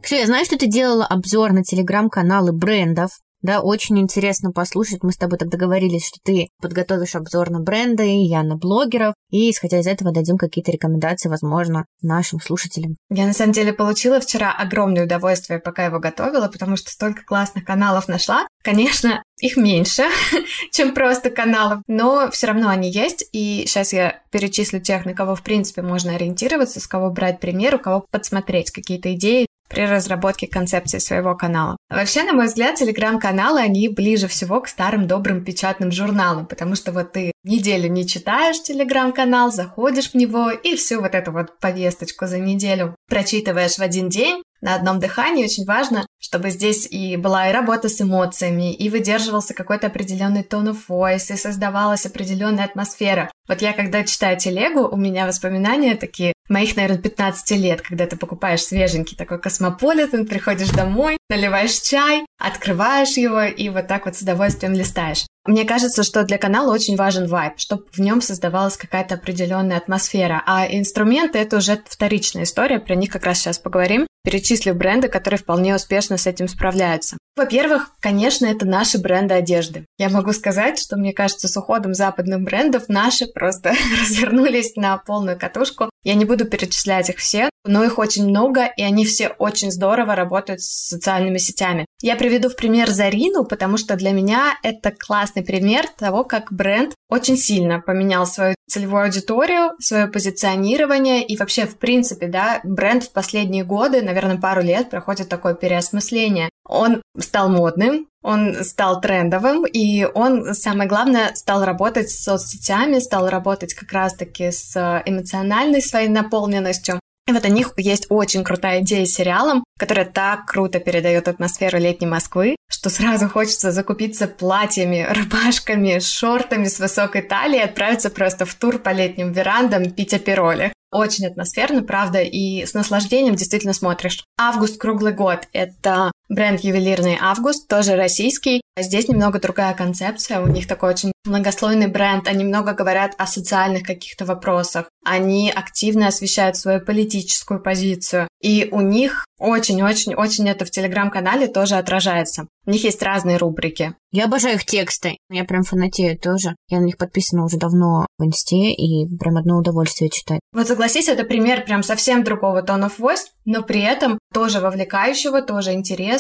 Ксюша, 0.02 0.20
я 0.20 0.26
знаю, 0.26 0.44
что 0.44 0.58
ты 0.58 0.66
делала 0.66 1.06
обзор 1.06 1.52
на 1.52 1.62
телеграм-каналы 1.62 2.50
брендов. 2.52 3.10
Да, 3.42 3.60
очень 3.60 3.98
интересно 3.98 4.50
послушать. 4.50 5.02
Мы 5.02 5.12
с 5.12 5.16
тобой 5.16 5.38
так 5.38 5.48
договорились, 5.48 6.06
что 6.06 6.18
ты 6.24 6.48
подготовишь 6.60 7.14
обзор 7.14 7.50
на 7.50 7.60
бренды, 7.60 8.24
я 8.24 8.42
на 8.42 8.56
блогеров. 8.56 9.14
И, 9.30 9.50
исходя 9.50 9.78
из 9.78 9.86
этого, 9.86 10.12
дадим 10.12 10.38
какие-то 10.38 10.72
рекомендации, 10.72 11.28
возможно, 11.28 11.84
нашим 12.02 12.40
слушателям. 12.40 12.96
Я, 13.10 13.26
на 13.26 13.32
самом 13.32 13.52
деле, 13.52 13.72
получила 13.72 14.20
вчера 14.20 14.52
огромное 14.52 15.04
удовольствие, 15.04 15.60
пока 15.60 15.84
его 15.84 16.00
готовила, 16.00 16.48
потому 16.48 16.76
что 16.76 16.90
столько 16.90 17.24
классных 17.24 17.64
каналов 17.64 18.08
нашла. 18.08 18.46
Конечно, 18.62 19.22
их 19.40 19.56
меньше, 19.56 20.04
чем 20.72 20.94
просто 20.94 21.30
каналов, 21.30 21.80
но 21.86 22.30
все 22.30 22.48
равно 22.48 22.68
они 22.68 22.90
есть. 22.90 23.28
И 23.32 23.64
сейчас 23.66 23.92
я 23.92 24.20
перечислю 24.30 24.80
тех, 24.80 25.04
на 25.04 25.14
кого, 25.14 25.34
в 25.34 25.42
принципе, 25.42 25.82
можно 25.82 26.14
ориентироваться, 26.14 26.80
с 26.80 26.86
кого 26.86 27.10
брать 27.10 27.38
пример, 27.40 27.76
у 27.76 27.78
кого 27.78 28.04
подсмотреть 28.10 28.70
какие-то 28.70 29.14
идеи, 29.14 29.46
при 29.68 29.82
разработке 29.82 30.46
концепции 30.46 30.98
своего 30.98 31.34
канала. 31.34 31.76
Вообще, 31.90 32.24
на 32.24 32.32
мой 32.32 32.46
взгляд, 32.46 32.76
телеграм-каналы, 32.76 33.60
они 33.60 33.88
ближе 33.88 34.28
всего 34.28 34.60
к 34.60 34.68
старым 34.68 35.06
добрым 35.06 35.44
печатным 35.44 35.92
журналам, 35.92 36.46
потому 36.46 36.74
что 36.74 36.92
вот 36.92 37.12
ты 37.12 37.32
неделю 37.44 37.88
не 37.88 38.06
читаешь 38.06 38.62
телеграм-канал, 38.62 39.52
заходишь 39.52 40.10
в 40.10 40.14
него 40.14 40.50
и 40.50 40.76
всю 40.76 41.00
вот 41.00 41.14
эту 41.14 41.32
вот 41.32 41.58
повесточку 41.58 42.26
за 42.26 42.38
неделю 42.38 42.94
прочитываешь 43.08 43.76
в 43.76 43.80
один 43.80 44.08
день, 44.08 44.42
на 44.60 44.74
одном 44.74 44.98
дыхании. 44.98 45.44
Очень 45.44 45.64
важно, 45.64 46.06
чтобы 46.20 46.50
здесь 46.50 46.86
и 46.90 47.16
была 47.16 47.48
и 47.48 47.52
работа 47.52 47.88
с 47.88 48.00
эмоциями, 48.00 48.74
и 48.74 48.88
выдерживался 48.90 49.54
какой-то 49.54 49.86
определенный 49.86 50.42
тон 50.42 50.68
of 50.68 50.78
voice, 50.88 51.32
и 51.32 51.36
создавалась 51.36 52.06
определенная 52.06 52.64
атмосфера. 52.64 53.30
Вот 53.48 53.62
я, 53.62 53.72
когда 53.72 54.04
читаю 54.04 54.36
телегу, 54.38 54.86
у 54.86 54.96
меня 54.96 55.26
воспоминания 55.26 55.94
такие 55.94 56.32
моих, 56.48 56.76
наверное, 56.76 56.98
15 56.98 57.50
лет, 57.52 57.82
когда 57.82 58.06
ты 58.06 58.16
покупаешь 58.16 58.64
свеженький 58.64 59.16
такой 59.16 59.38
космополитен, 59.38 60.26
приходишь 60.26 60.70
домой, 60.70 61.18
наливаешь 61.28 61.78
чай, 61.80 62.24
открываешь 62.38 63.16
его 63.16 63.42
и 63.42 63.68
вот 63.68 63.86
так 63.86 64.06
вот 64.06 64.16
с 64.16 64.22
удовольствием 64.22 64.72
листаешь. 64.72 65.26
Мне 65.46 65.64
кажется, 65.64 66.02
что 66.02 66.24
для 66.24 66.36
канала 66.36 66.72
очень 66.72 66.96
важен 66.96 67.26
вайб, 67.26 67.54
чтобы 67.56 67.84
в 67.90 67.98
нем 68.00 68.20
создавалась 68.20 68.76
какая-то 68.76 69.14
определенная 69.14 69.78
атмосфера. 69.78 70.42
А 70.46 70.66
инструменты— 70.66 71.38
это 71.40 71.56
уже 71.56 71.80
вторичная 71.86 72.42
история, 72.42 72.78
про 72.80 72.94
них 72.94 73.10
как 73.10 73.24
раз 73.24 73.38
сейчас 73.38 73.58
поговорим. 73.58 74.06
Перечислю 74.28 74.74
бренды, 74.74 75.08
которые 75.08 75.38
вполне 75.38 75.74
успешно 75.74 76.18
с 76.18 76.26
этим 76.26 76.48
справляются. 76.48 77.16
Во-первых, 77.38 77.92
конечно, 78.00 78.46
это 78.46 78.66
наши 78.66 78.98
бренды 78.98 79.34
одежды. 79.34 79.86
Я 79.96 80.08
могу 80.08 80.32
сказать, 80.32 80.76
что 80.76 80.96
мне 80.96 81.12
кажется, 81.12 81.46
с 81.46 81.56
уходом 81.56 81.94
западных 81.94 82.40
брендов 82.40 82.88
наши 82.88 83.26
просто 83.26 83.74
развернулись 84.02 84.74
на 84.74 84.98
полную 84.98 85.38
катушку. 85.38 85.88
Я 86.02 86.14
не 86.14 86.24
буду 86.24 86.46
перечислять 86.46 87.10
их 87.10 87.18
все, 87.18 87.48
но 87.64 87.84
их 87.84 87.98
очень 87.98 88.28
много, 88.28 88.66
и 88.66 88.82
они 88.82 89.04
все 89.04 89.28
очень 89.28 89.70
здорово 89.70 90.16
работают 90.16 90.62
с 90.62 90.88
социальными 90.88 91.38
сетями. 91.38 91.86
Я 92.00 92.16
приведу 92.16 92.48
в 92.48 92.56
пример 92.56 92.90
Зарину, 92.90 93.44
потому 93.44 93.76
что 93.76 93.94
для 93.94 94.10
меня 94.10 94.58
это 94.64 94.90
классный 94.90 95.44
пример 95.44 95.86
того, 95.96 96.24
как 96.24 96.52
бренд 96.52 96.94
очень 97.08 97.36
сильно 97.36 97.80
поменял 97.80 98.26
свою 98.26 98.54
целевую 98.68 99.04
аудиторию, 99.04 99.72
свое 99.80 100.06
позиционирование 100.06 101.26
и 101.26 101.36
вообще, 101.36 101.66
в 101.66 101.78
принципе, 101.78 102.26
да, 102.26 102.60
бренд 102.64 103.04
в 103.04 103.12
последние 103.12 103.64
годы, 103.64 104.02
наверное, 104.02 104.38
пару 104.38 104.62
лет 104.62 104.90
проходит 104.90 105.28
такое 105.28 105.54
переосмысление. 105.54 106.50
Он 106.68 107.02
стал 107.18 107.48
модным, 107.48 108.06
он 108.22 108.62
стал 108.62 109.00
трендовым, 109.00 109.64
и 109.64 110.04
он, 110.04 110.54
самое 110.54 110.88
главное, 110.88 111.34
стал 111.34 111.64
работать 111.64 112.10
с 112.10 112.22
соцсетями, 112.22 112.98
стал 112.98 113.28
работать 113.28 113.74
как 113.74 113.90
раз-таки 113.92 114.50
с 114.50 114.76
эмоциональной 115.06 115.80
своей 115.80 116.08
наполненностью. 116.08 117.00
И 117.28 117.32
вот 117.32 117.44
у 117.44 117.48
них 117.48 117.74
есть 117.76 118.06
очень 118.08 118.42
крутая 118.42 118.80
идея 118.80 119.04
с 119.04 119.12
сериалом, 119.12 119.62
которая 119.78 120.06
так 120.06 120.46
круто 120.46 120.80
передает 120.80 121.28
атмосферу 121.28 121.78
летней 121.78 122.06
Москвы, 122.06 122.56
что 122.70 122.88
сразу 122.88 123.28
хочется 123.28 123.70
закупиться 123.70 124.26
платьями, 124.26 125.06
рубашками, 125.14 125.98
шортами 125.98 126.64
с 126.68 126.80
высокой 126.80 127.20
талией 127.20 127.60
и 127.60 127.64
отправиться 127.64 128.08
просто 128.08 128.46
в 128.46 128.54
тур 128.54 128.78
по 128.78 128.90
летним 128.90 129.32
верандам 129.32 129.90
пить 129.90 130.14
апероли. 130.14 130.72
Очень 130.90 131.26
атмосферно, 131.26 131.82
правда, 131.82 132.22
и 132.22 132.64
с 132.64 132.72
наслаждением 132.72 133.34
действительно 133.34 133.74
смотришь. 133.74 134.24
Август 134.38 134.80
круглый 134.80 135.12
год— 135.12 135.46
это 135.52 136.10
бренд 136.28 136.60
ювелирный 136.60 137.18
Август, 137.20 137.68
тоже 137.68 137.96
российский. 137.96 138.62
Здесь 138.78 139.08
немного 139.08 139.40
другая 139.40 139.74
концепция, 139.74 140.40
у 140.40 140.46
них 140.46 140.68
такой 140.68 140.90
очень 140.90 141.12
многослойный 141.24 141.88
бренд, 141.88 142.28
они 142.28 142.44
много 142.44 142.74
говорят 142.74 143.14
о 143.18 143.26
социальных 143.26 143.82
каких-то 143.82 144.24
вопросах, 144.24 144.88
они 145.04 145.50
активно 145.50 146.08
освещают 146.08 146.56
свою 146.56 146.80
политическую 146.80 147.60
позицию, 147.60 148.28
и 148.40 148.68
у 148.70 148.80
них 148.80 149.24
очень-очень-очень 149.40 150.48
это 150.48 150.64
в 150.64 150.70
телеграм-канале 150.70 151.48
тоже 151.48 151.76
отражается. 151.76 152.46
У 152.66 152.70
них 152.70 152.84
есть 152.84 153.02
разные 153.02 153.36
рубрики. 153.36 153.94
Я 154.10 154.24
обожаю 154.24 154.56
их 154.56 154.64
тексты. 154.64 155.16
Я 155.30 155.44
прям 155.44 155.62
фанатею 155.62 156.18
тоже. 156.18 156.54
Я 156.68 156.80
на 156.80 156.84
них 156.84 156.98
подписана 156.98 157.44
уже 157.44 157.56
давно 157.56 158.06
в 158.18 158.24
инсте, 158.24 158.72
и 158.72 159.06
прям 159.16 159.36
одно 159.36 159.58
удовольствие 159.58 160.10
читать. 160.10 160.40
Вот 160.52 160.66
согласись, 160.66 161.08
это 161.08 161.24
пример 161.24 161.64
прям 161.64 161.82
совсем 161.82 162.24
другого 162.24 162.62
tone 162.62 162.88
of 162.88 162.98
voice, 162.98 163.26
но 163.44 163.62
при 163.62 163.80
этом 163.80 164.18
тоже 164.32 164.60
вовлекающего, 164.60 165.42
тоже 165.42 165.72
интересного. 165.72 166.17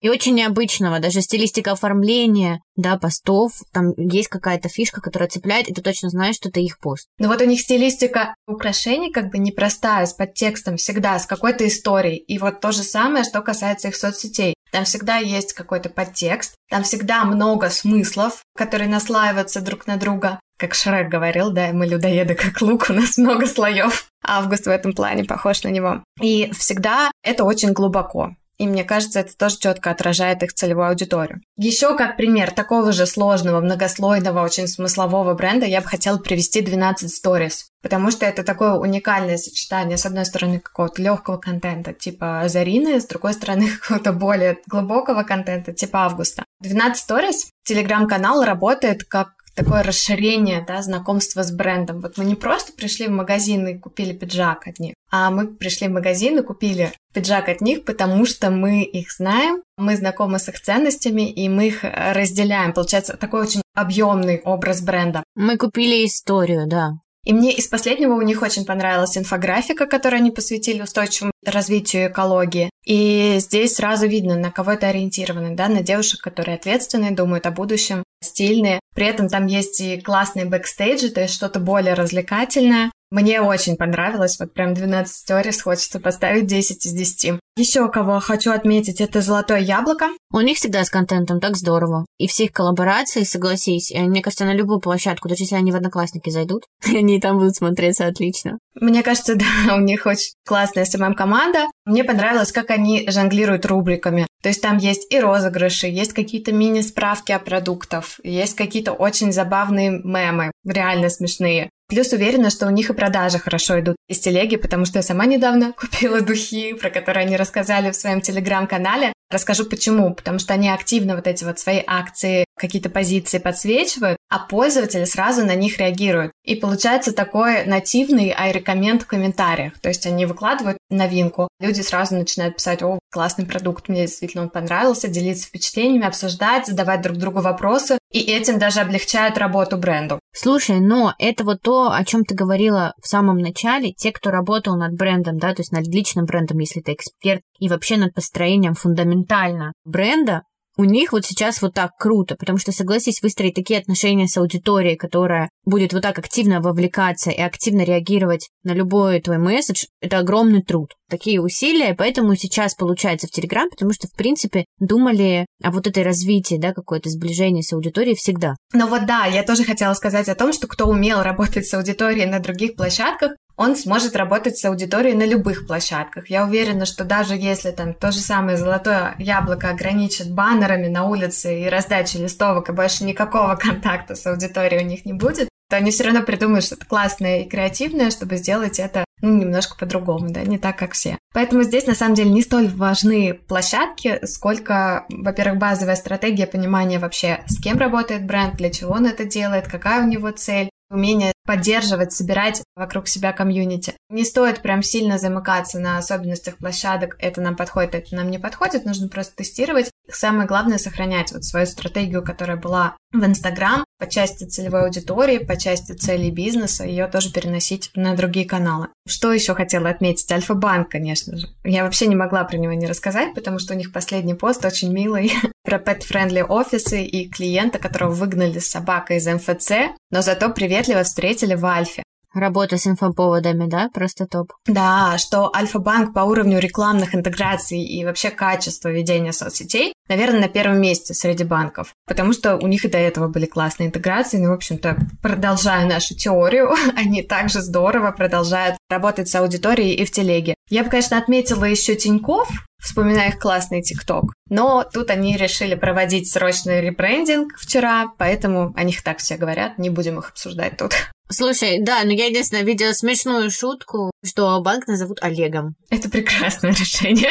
И 0.00 0.08
очень 0.08 0.34
необычного, 0.34 1.00
даже 1.00 1.20
стилистика 1.20 1.72
оформления, 1.72 2.60
да, 2.76 2.96
постов, 2.98 3.52
там 3.72 3.92
есть 3.96 4.28
какая-то 4.28 4.68
фишка, 4.68 5.00
которая 5.00 5.28
цепляет, 5.28 5.68
и 5.68 5.74
ты 5.74 5.82
точно 5.82 6.10
знаешь, 6.10 6.36
что 6.36 6.48
это 6.48 6.60
их 6.60 6.78
пост. 6.78 7.08
Ну 7.18 7.28
вот 7.28 7.40
у 7.40 7.44
них 7.44 7.60
стилистика 7.60 8.34
украшений 8.46 9.10
как 9.10 9.30
бы 9.30 9.38
непростая, 9.38 10.06
с 10.06 10.12
подтекстом 10.12 10.76
всегда, 10.76 11.18
с 11.18 11.26
какой-то 11.26 11.66
историей. 11.66 12.16
И 12.16 12.38
вот 12.38 12.60
то 12.60 12.72
же 12.72 12.82
самое, 12.82 13.24
что 13.24 13.40
касается 13.42 13.88
их 13.88 13.96
соцсетей. 13.96 14.54
Там 14.70 14.84
всегда 14.84 15.16
есть 15.16 15.54
какой-то 15.54 15.88
подтекст, 15.88 16.54
там 16.70 16.82
всегда 16.82 17.24
много 17.24 17.70
смыслов, 17.70 18.42
которые 18.56 18.88
наслаиваются 18.88 19.60
друг 19.60 19.86
на 19.86 19.96
друга. 19.96 20.40
Как 20.58 20.74
Шрек 20.74 21.08
говорил, 21.08 21.50
да, 21.50 21.70
мы 21.72 21.86
людоеды 21.86 22.34
как 22.34 22.60
лук, 22.60 22.86
у 22.90 22.92
нас 22.92 23.16
много 23.16 23.46
слоев. 23.46 24.08
Август 24.24 24.66
в 24.66 24.70
этом 24.70 24.92
плане 24.92 25.24
похож 25.24 25.62
на 25.62 25.68
него. 25.68 26.02
И 26.20 26.50
всегда 26.52 27.10
это 27.22 27.44
очень 27.44 27.72
глубоко. 27.72 28.34
И 28.58 28.66
мне 28.66 28.84
кажется, 28.84 29.20
это 29.20 29.36
тоже 29.36 29.58
четко 29.58 29.90
отражает 29.90 30.42
их 30.42 30.52
целевую 30.52 30.88
аудиторию. 30.88 31.40
Еще 31.56 31.96
как 31.96 32.16
пример 32.16 32.50
такого 32.50 32.92
же 32.92 33.06
сложного, 33.06 33.60
многослойного, 33.60 34.42
очень 34.42 34.66
смыслового 34.66 35.34
бренда 35.34 35.64
я 35.64 35.80
бы 35.80 35.86
хотела 35.86 36.18
привести 36.18 36.60
12 36.60 37.24
Stories. 37.24 37.66
Потому 37.80 38.10
что 38.10 38.26
это 38.26 38.42
такое 38.42 38.72
уникальное 38.72 39.36
сочетание, 39.36 39.96
с 39.96 40.04
одной 40.04 40.24
стороны, 40.24 40.58
какого-то 40.58 41.00
легкого 41.00 41.36
контента, 41.36 41.92
типа 41.92 42.42
Зарины, 42.46 43.00
с 43.00 43.06
другой 43.06 43.34
стороны, 43.34 43.68
какого-то 43.80 44.12
более 44.12 44.58
глубокого 44.66 45.22
контента, 45.22 45.72
типа 45.72 46.04
Августа. 46.04 46.44
12 46.60 47.08
Stories, 47.08 47.46
телеграм-канал 47.62 48.42
работает 48.42 49.04
как 49.04 49.37
такое 49.58 49.82
расширение, 49.82 50.64
да, 50.66 50.80
знакомства 50.82 51.42
с 51.42 51.50
брендом. 51.50 52.00
Вот 52.00 52.16
мы 52.16 52.24
не 52.24 52.36
просто 52.36 52.72
пришли 52.72 53.08
в 53.08 53.10
магазин 53.10 53.66
и 53.66 53.78
купили 53.78 54.12
пиджак 54.12 54.68
от 54.68 54.78
них, 54.78 54.94
а 55.10 55.30
мы 55.30 55.48
пришли 55.48 55.88
в 55.88 55.92
магазин 55.92 56.38
и 56.38 56.42
купили 56.42 56.92
пиджак 57.12 57.48
от 57.48 57.60
них, 57.60 57.84
потому 57.84 58.24
что 58.24 58.50
мы 58.50 58.82
их 58.82 59.10
знаем, 59.10 59.62
мы 59.76 59.96
знакомы 59.96 60.38
с 60.38 60.48
их 60.48 60.60
ценностями, 60.60 61.28
и 61.28 61.48
мы 61.48 61.66
их 61.66 61.80
разделяем. 61.82 62.72
Получается 62.72 63.16
такой 63.16 63.42
очень 63.42 63.62
объемный 63.74 64.40
образ 64.44 64.80
бренда. 64.80 65.24
Мы 65.34 65.56
купили 65.56 66.06
историю, 66.06 66.68
да. 66.68 66.92
И 67.24 67.32
мне 67.32 67.52
из 67.52 67.66
последнего 67.66 68.14
у 68.14 68.22
них 68.22 68.42
очень 68.42 68.64
понравилась 68.64 69.18
инфографика, 69.18 69.86
которую 69.86 70.20
они 70.20 70.30
посвятили 70.30 70.82
устойчивому 70.82 71.32
развитию 71.44 72.10
экологии. 72.10 72.70
И 72.84 73.36
здесь 73.38 73.74
сразу 73.74 74.06
видно, 74.06 74.36
на 74.36 74.50
кого 74.50 74.72
это 74.72 74.88
ориентировано, 74.88 75.54
да, 75.54 75.68
на 75.68 75.82
девушек, 75.82 76.20
которые 76.20 76.56
ответственные, 76.56 77.10
думают 77.10 77.46
о 77.46 77.50
будущем, 77.50 78.02
стильные. 78.22 78.80
При 78.94 79.06
этом 79.06 79.28
там 79.28 79.46
есть 79.46 79.80
и 79.80 80.00
классные 80.00 80.46
бэкстейджи, 80.46 81.10
то 81.10 81.20
есть 81.20 81.34
что-то 81.34 81.60
более 81.60 81.94
развлекательное. 81.94 82.90
Мне 83.10 83.40
очень 83.40 83.76
понравилось, 83.76 84.38
вот 84.38 84.52
прям 84.52 84.74
12 84.74 85.30
stories 85.30 85.62
хочется 85.62 85.98
поставить 85.98 86.46
10 86.46 86.84
из 86.84 86.92
10. 86.92 87.40
Еще 87.56 87.88
кого 87.88 88.20
хочу 88.20 88.52
отметить, 88.52 89.00
это 89.00 89.20
«Золотое 89.20 89.58
яблоко». 89.58 90.10
У 90.30 90.40
них 90.40 90.58
всегда 90.58 90.84
с 90.84 90.90
контентом 90.90 91.40
так 91.40 91.56
здорово. 91.56 92.04
И 92.18 92.28
все 92.28 92.44
их 92.44 92.52
коллаборации, 92.52 93.24
согласись, 93.24 93.92
мне 93.92 94.22
кажется, 94.22 94.44
на 94.44 94.54
любую 94.54 94.78
площадку, 94.78 95.28
даже 95.28 95.42
если 95.42 95.56
они 95.56 95.72
в 95.72 95.76
Одноклассники 95.76 96.30
зайдут, 96.30 96.64
они 96.84 97.18
там 97.18 97.38
будут 97.38 97.56
смотреться 97.56 98.06
отлично. 98.06 98.58
Мне 98.74 99.02
кажется, 99.02 99.34
да, 99.66 99.74
у 99.74 99.80
них 99.80 100.06
очень 100.06 100.34
классная 100.46 100.84
СММ-команда. 100.84 101.66
Мне 101.86 102.04
понравилось, 102.04 102.52
как 102.52 102.70
они 102.70 103.08
жонглируют 103.08 103.64
рубриками. 103.66 104.26
То 104.42 104.50
есть 104.50 104.62
там 104.62 104.76
есть 104.76 105.12
и 105.12 105.18
розыгрыши, 105.18 105.88
есть 105.88 106.12
какие-то 106.12 106.52
мини-справки 106.52 107.32
о 107.32 107.40
продуктах, 107.40 108.04
есть 108.22 108.54
какие-то 108.54 108.92
очень 108.92 109.32
забавные 109.32 109.90
мемы, 109.90 110.52
реально 110.64 111.08
смешные. 111.08 111.70
Плюс 111.88 112.12
уверена, 112.12 112.50
что 112.50 112.66
у 112.66 112.70
них 112.70 112.90
и 112.90 112.94
продажи 112.94 113.38
хорошо 113.38 113.80
идут 113.80 113.96
из 114.08 114.18
телеги, 114.18 114.56
потому 114.56 114.84
что 114.84 114.98
я 114.98 115.02
сама 115.02 115.26
недавно 115.26 115.72
купила 115.76 116.20
духи, 116.20 116.72
про 116.72 116.90
которые 116.90 117.26
они 117.26 117.36
рассказали 117.36 117.90
в 117.90 117.96
своем 117.96 118.20
телеграм-канале. 118.20 119.12
Расскажу 119.30 119.66
почему. 119.66 120.14
Потому 120.14 120.38
что 120.38 120.54
они 120.54 120.70
активно 120.70 121.14
вот 121.14 121.26
эти 121.26 121.44
вот 121.44 121.58
свои 121.58 121.82
акции, 121.86 122.46
какие-то 122.58 122.88
позиции 122.90 123.38
подсвечивают, 123.38 124.16
а 124.30 124.38
пользователи 124.38 125.04
сразу 125.04 125.44
на 125.44 125.54
них 125.54 125.78
реагируют. 125.78 126.32
И 126.44 126.54
получается 126.54 127.12
такой 127.12 127.64
нативный 127.64 128.34
айрекоммент 128.36 129.02
в 129.02 129.06
комментариях. 129.06 129.78
То 129.80 129.88
есть 129.88 130.06
они 130.06 130.26
выкладывают 130.26 130.78
новинку, 130.90 131.48
люди 131.60 131.82
сразу 131.82 132.14
начинают 132.14 132.56
писать, 132.56 132.82
о, 132.82 132.98
классный 133.10 133.46
продукт, 133.46 133.88
мне 133.88 134.02
действительно 134.02 134.44
он 134.44 134.50
понравился, 134.50 135.08
делиться 135.08 135.46
впечатлениями, 135.46 136.06
обсуждать, 136.06 136.66
задавать 136.66 137.02
друг 137.02 137.18
другу 137.18 137.40
вопросы, 137.40 137.98
и 138.10 138.20
этим 138.20 138.58
даже 138.58 138.80
облегчают 138.80 139.38
работу 139.38 139.76
бренду. 139.76 140.18
Слушай, 140.34 140.80
но 140.80 141.14
это 141.18 141.44
вот 141.44 141.60
то, 141.62 141.92
о 141.92 142.04
чем 142.04 142.24
ты 142.24 142.34
говорила 142.34 142.94
в 143.02 143.08
самом 143.08 143.38
начале, 143.38 143.92
те, 143.98 144.12
кто 144.12 144.30
работал 144.30 144.76
над 144.76 144.94
брендом, 144.94 145.38
да, 145.38 145.54
то 145.54 145.60
есть 145.60 145.72
над 145.72 145.86
личным 145.86 146.24
брендом, 146.24 146.58
если 146.58 146.80
ты 146.80 146.92
эксперт, 146.92 147.42
и 147.58 147.68
вообще 147.68 147.96
над 147.96 148.14
построением 148.14 148.74
фундаментально 148.74 149.72
бренда, 149.84 150.42
у 150.78 150.84
них 150.84 151.12
вот 151.12 151.26
сейчас 151.26 151.60
вот 151.60 151.74
так 151.74 151.90
круто, 151.98 152.36
потому 152.36 152.56
что, 152.56 152.70
согласись, 152.70 153.20
выстроить 153.20 153.54
такие 153.54 153.80
отношения 153.80 154.28
с 154.28 154.36
аудиторией, 154.36 154.96
которая 154.96 155.50
будет 155.64 155.92
вот 155.92 156.02
так 156.02 156.20
активно 156.20 156.60
вовлекаться 156.60 157.30
и 157.30 157.40
активно 157.40 157.82
реагировать 157.82 158.48
на 158.62 158.72
любой 158.72 159.20
твой 159.20 159.38
месседж, 159.38 159.86
это 160.00 160.18
огромный 160.18 160.62
труд. 160.62 160.92
Такие 161.10 161.40
усилия, 161.40 161.94
поэтому 161.94 162.36
сейчас 162.36 162.76
получается 162.76 163.26
в 163.26 163.30
Телеграм, 163.30 163.68
потому 163.68 163.92
что, 163.92 164.06
в 164.06 164.12
принципе, 164.12 164.66
думали 164.78 165.46
о 165.64 165.72
вот 165.72 165.88
этой 165.88 166.04
развитии, 166.04 166.58
да, 166.58 166.72
какое-то 166.72 167.10
сближение 167.10 167.64
с 167.64 167.72
аудиторией 167.72 168.14
всегда. 168.14 168.54
Ну 168.72 168.86
вот 168.86 169.04
да, 169.04 169.26
я 169.26 169.42
тоже 169.42 169.64
хотела 169.64 169.94
сказать 169.94 170.28
о 170.28 170.36
том, 170.36 170.52
что 170.52 170.68
кто 170.68 170.86
умел 170.86 171.22
работать 171.22 171.66
с 171.66 171.74
аудиторией 171.74 172.26
на 172.26 172.38
других 172.38 172.76
площадках, 172.76 173.32
он 173.58 173.74
сможет 173.74 174.14
работать 174.14 174.56
с 174.56 174.64
аудиторией 174.64 175.16
на 175.16 175.26
любых 175.26 175.66
площадках. 175.66 176.30
Я 176.30 176.44
уверена, 176.44 176.86
что 176.86 177.04
даже 177.04 177.34
если 177.34 177.72
там 177.72 177.92
то 177.92 178.12
же 178.12 178.20
самое 178.20 178.56
золотое 178.56 179.16
яблоко 179.18 179.68
ограничит 179.68 180.32
баннерами 180.32 180.86
на 180.86 181.04
улице 181.04 181.62
и 181.62 181.68
раздачей 181.68 182.22
листовок, 182.22 182.68
и 182.68 182.72
больше 182.72 183.04
никакого 183.04 183.56
контакта 183.60 184.14
с 184.14 184.24
аудиторией 184.26 184.84
у 184.84 184.86
них 184.86 185.04
не 185.04 185.12
будет, 185.12 185.48
то 185.68 185.76
они 185.76 185.90
все 185.90 186.04
равно 186.04 186.22
придумают 186.22 186.64
что-то 186.64 186.86
классное 186.86 187.40
и 187.40 187.48
креативное, 187.48 188.10
чтобы 188.10 188.36
сделать 188.36 188.78
это 188.78 189.04
ну, 189.20 189.36
немножко 189.36 189.76
по-другому, 189.76 190.30
да, 190.30 190.42
не 190.42 190.56
так, 190.56 190.78
как 190.78 190.92
все. 190.92 191.18
Поэтому 191.34 191.64
здесь, 191.64 191.86
на 191.86 191.96
самом 191.96 192.14
деле, 192.14 192.30
не 192.30 192.42
столь 192.42 192.68
важны 192.68 193.34
площадки, 193.34 194.24
сколько, 194.24 195.04
во-первых, 195.08 195.58
базовая 195.58 195.96
стратегия 195.96 196.46
понимания 196.46 197.00
вообще, 197.00 197.40
с 197.48 197.60
кем 197.60 197.76
работает 197.76 198.24
бренд, 198.24 198.54
для 198.54 198.70
чего 198.70 198.92
он 198.92 199.06
это 199.06 199.24
делает, 199.24 199.66
какая 199.66 200.04
у 200.04 200.06
него 200.06 200.30
цель, 200.30 200.70
умение 200.90 201.32
поддерживать, 201.46 202.12
собирать 202.12 202.62
вокруг 202.76 203.08
себя 203.08 203.32
комьюнити. 203.32 203.94
Не 204.10 204.24
стоит 204.24 204.60
прям 204.60 204.82
сильно 204.82 205.18
замыкаться 205.18 205.78
на 205.78 205.96
особенностях 205.96 206.58
площадок, 206.58 207.16
это 207.20 207.40
нам 207.40 207.56
подходит, 207.56 207.94
это 207.94 208.14
нам 208.14 208.30
не 208.30 208.38
подходит, 208.38 208.84
нужно 208.84 209.08
просто 209.08 209.36
тестировать. 209.36 209.90
Самое 210.10 210.46
главное 210.46 210.78
сохранять 210.78 211.32
вот 211.32 211.44
свою 211.44 211.66
стратегию, 211.66 212.22
которая 212.22 212.56
была 212.56 212.96
в 213.12 213.24
Инстаграм, 213.24 213.84
по 213.98 214.06
части 214.06 214.44
целевой 214.44 214.84
аудитории, 214.84 215.38
по 215.38 215.56
части 215.58 215.92
целей 215.92 216.30
бизнеса, 216.30 216.84
ее 216.84 217.06
тоже 217.08 217.32
переносить 217.32 217.90
на 217.94 218.14
другие 218.14 218.46
каналы. 218.46 218.88
Что 219.06 219.32
еще 219.32 219.54
хотела 219.54 219.88
отметить? 219.88 220.30
Альфа-банк, 220.30 220.90
конечно 220.90 221.36
же. 221.36 221.48
Я 221.64 221.84
вообще 221.84 222.06
не 222.06 222.16
могла 222.16 222.44
про 222.44 222.58
него 222.58 222.74
не 222.74 222.86
рассказать, 222.86 223.34
потому 223.34 223.58
что 223.58 223.74
у 223.74 223.76
них 223.76 223.92
последний 223.92 224.34
пост 224.34 224.64
очень 224.64 224.92
милый 224.92 225.32
про 225.68 225.78
pet-friendly 225.78 226.42
офисы 226.42 227.02
и 227.02 227.28
клиента, 227.28 227.78
которого 227.78 228.12
выгнали 228.12 228.58
с 228.58 228.70
собакой 228.70 229.18
из 229.18 229.26
МФЦ, 229.26 229.72
но 230.10 230.22
зато 230.22 230.48
приветливо 230.48 231.02
встретили 231.02 231.54
в 231.54 231.66
Альфе. 231.66 232.02
Работа 232.34 232.76
с 232.76 232.86
инфоповодами, 232.86 233.68
да? 233.68 233.88
Просто 233.92 234.26
топ. 234.26 234.52
Да, 234.66 235.16
что 235.18 235.50
Альфа-банк 235.54 236.12
по 236.12 236.20
уровню 236.20 236.58
рекламных 236.58 237.14
интеграций 237.14 237.82
и 237.82 238.04
вообще 238.04 238.30
качества 238.30 238.90
ведения 238.90 239.32
соцсетей, 239.32 239.94
наверное, 240.08 240.42
на 240.42 240.48
первом 240.48 240.80
месте 240.80 241.14
среди 241.14 241.44
банков. 241.44 241.94
Потому 242.06 242.32
что 242.32 242.56
у 242.56 242.66
них 242.66 242.84
и 242.84 242.88
до 242.88 242.98
этого 242.98 243.28
были 243.28 243.46
классные 243.46 243.88
интеграции. 243.88 244.38
Ну, 244.38 244.50
в 244.50 244.54
общем-то, 244.54 244.96
продолжая 245.22 245.86
нашу 245.86 246.14
теорию, 246.14 246.70
они 246.96 247.22
также 247.22 247.62
здорово 247.62 248.12
продолжают 248.12 248.76
работать 248.90 249.28
с 249.28 249.34
аудиторией 249.34 249.94
и 249.94 250.04
в 250.04 250.10
телеге. 250.10 250.54
Я 250.68 250.84
бы, 250.84 250.90
конечно, 250.90 251.16
отметила 251.16 251.64
еще 251.64 251.94
Тиньков, 251.94 252.50
вспоминая 252.78 253.30
их 253.30 253.38
классный 253.38 253.82
ТикТок. 253.82 254.34
Но 254.50 254.84
тут 254.84 255.10
они 255.10 255.36
решили 255.36 255.74
проводить 255.74 256.30
срочный 256.30 256.80
ребрендинг 256.82 257.56
вчера, 257.58 258.12
поэтому 258.18 258.72
о 258.76 258.84
них 258.84 259.02
так 259.02 259.18
все 259.18 259.36
говорят, 259.36 259.78
не 259.78 259.90
будем 259.90 260.18
их 260.18 260.30
обсуждать 260.30 260.76
тут. 260.76 260.92
Слушай, 261.30 261.80
да, 261.80 262.02
но 262.04 262.12
я 262.12 262.26
единственное 262.26 262.62
видела 262.62 262.92
смешную 262.92 263.50
шутку, 263.50 264.10
что 264.24 264.60
банк 264.62 264.86
назовут 264.86 265.18
Олегом. 265.22 265.74
Это 265.90 266.08
прекрасное 266.08 266.72
решение. 266.72 267.30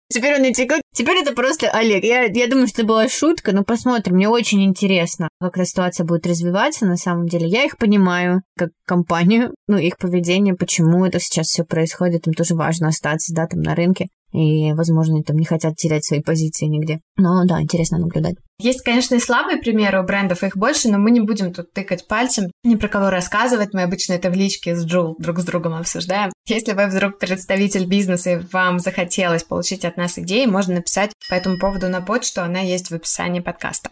Теперь 0.08 0.36
он 0.36 0.42
не 0.42 0.52
текет. 0.52 0.82
Теперь 0.94 1.22
это 1.22 1.32
просто 1.32 1.70
Олег. 1.70 2.04
Я, 2.04 2.24
я 2.24 2.46
думаю, 2.46 2.68
что 2.68 2.82
это 2.82 2.88
была 2.88 3.08
шутка, 3.08 3.52
но 3.52 3.64
посмотрим. 3.64 4.16
Мне 4.16 4.28
очень 4.28 4.62
интересно, 4.62 5.28
как 5.40 5.56
эта 5.56 5.66
ситуация 5.66 6.04
будет 6.04 6.26
развиваться 6.26 6.86
на 6.86 6.96
самом 6.96 7.26
деле. 7.26 7.48
Я 7.48 7.64
их 7.64 7.78
понимаю, 7.78 8.42
как 8.56 8.70
компанию, 8.86 9.54
ну, 9.66 9.78
их 9.78 9.96
поведение, 9.96 10.54
почему 10.54 11.04
это 11.04 11.18
сейчас 11.18 11.46
все 11.46 11.64
происходит. 11.64 12.26
Им 12.26 12.34
тоже 12.34 12.54
важно 12.54 12.88
остаться, 12.88 13.34
да, 13.34 13.46
там 13.46 13.60
на 13.60 13.74
рынке 13.74 14.08
и, 14.32 14.72
возможно, 14.72 15.22
там 15.22 15.36
не 15.36 15.44
хотят 15.44 15.76
терять 15.76 16.04
свои 16.04 16.20
позиции 16.20 16.66
нигде. 16.66 17.00
Но 17.16 17.44
да, 17.44 17.60
интересно 17.60 17.98
наблюдать. 17.98 18.36
Есть, 18.58 18.82
конечно, 18.82 19.16
и 19.16 19.20
слабые 19.20 19.58
примеры 19.58 20.00
у 20.00 20.04
брендов, 20.04 20.42
их 20.42 20.56
больше, 20.56 20.88
но 20.88 20.98
мы 20.98 21.10
не 21.10 21.20
будем 21.20 21.52
тут 21.52 21.72
тыкать 21.72 22.06
пальцем, 22.06 22.50
ни 22.64 22.76
про 22.76 22.88
кого 22.88 23.10
рассказывать. 23.10 23.74
Мы 23.74 23.82
обычно 23.82 24.14
это 24.14 24.30
в 24.30 24.34
личке 24.34 24.76
с 24.76 24.84
Джул 24.84 25.16
друг 25.18 25.40
с 25.40 25.44
другом 25.44 25.74
обсуждаем. 25.74 26.32
Если 26.46 26.72
вы 26.72 26.86
вдруг 26.86 27.18
представитель 27.18 27.86
бизнеса 27.86 28.30
и 28.32 28.42
вам 28.52 28.78
захотелось 28.78 29.44
получить 29.44 29.84
от 29.84 29.96
нас 29.96 30.18
идеи, 30.18 30.46
можно 30.46 30.76
написать 30.76 31.12
по 31.28 31.34
этому 31.34 31.58
поводу 31.58 31.88
на 31.88 32.00
почту, 32.00 32.42
она 32.42 32.60
есть 32.60 32.90
в 32.90 32.94
описании 32.94 33.40
подкаста. 33.40 33.90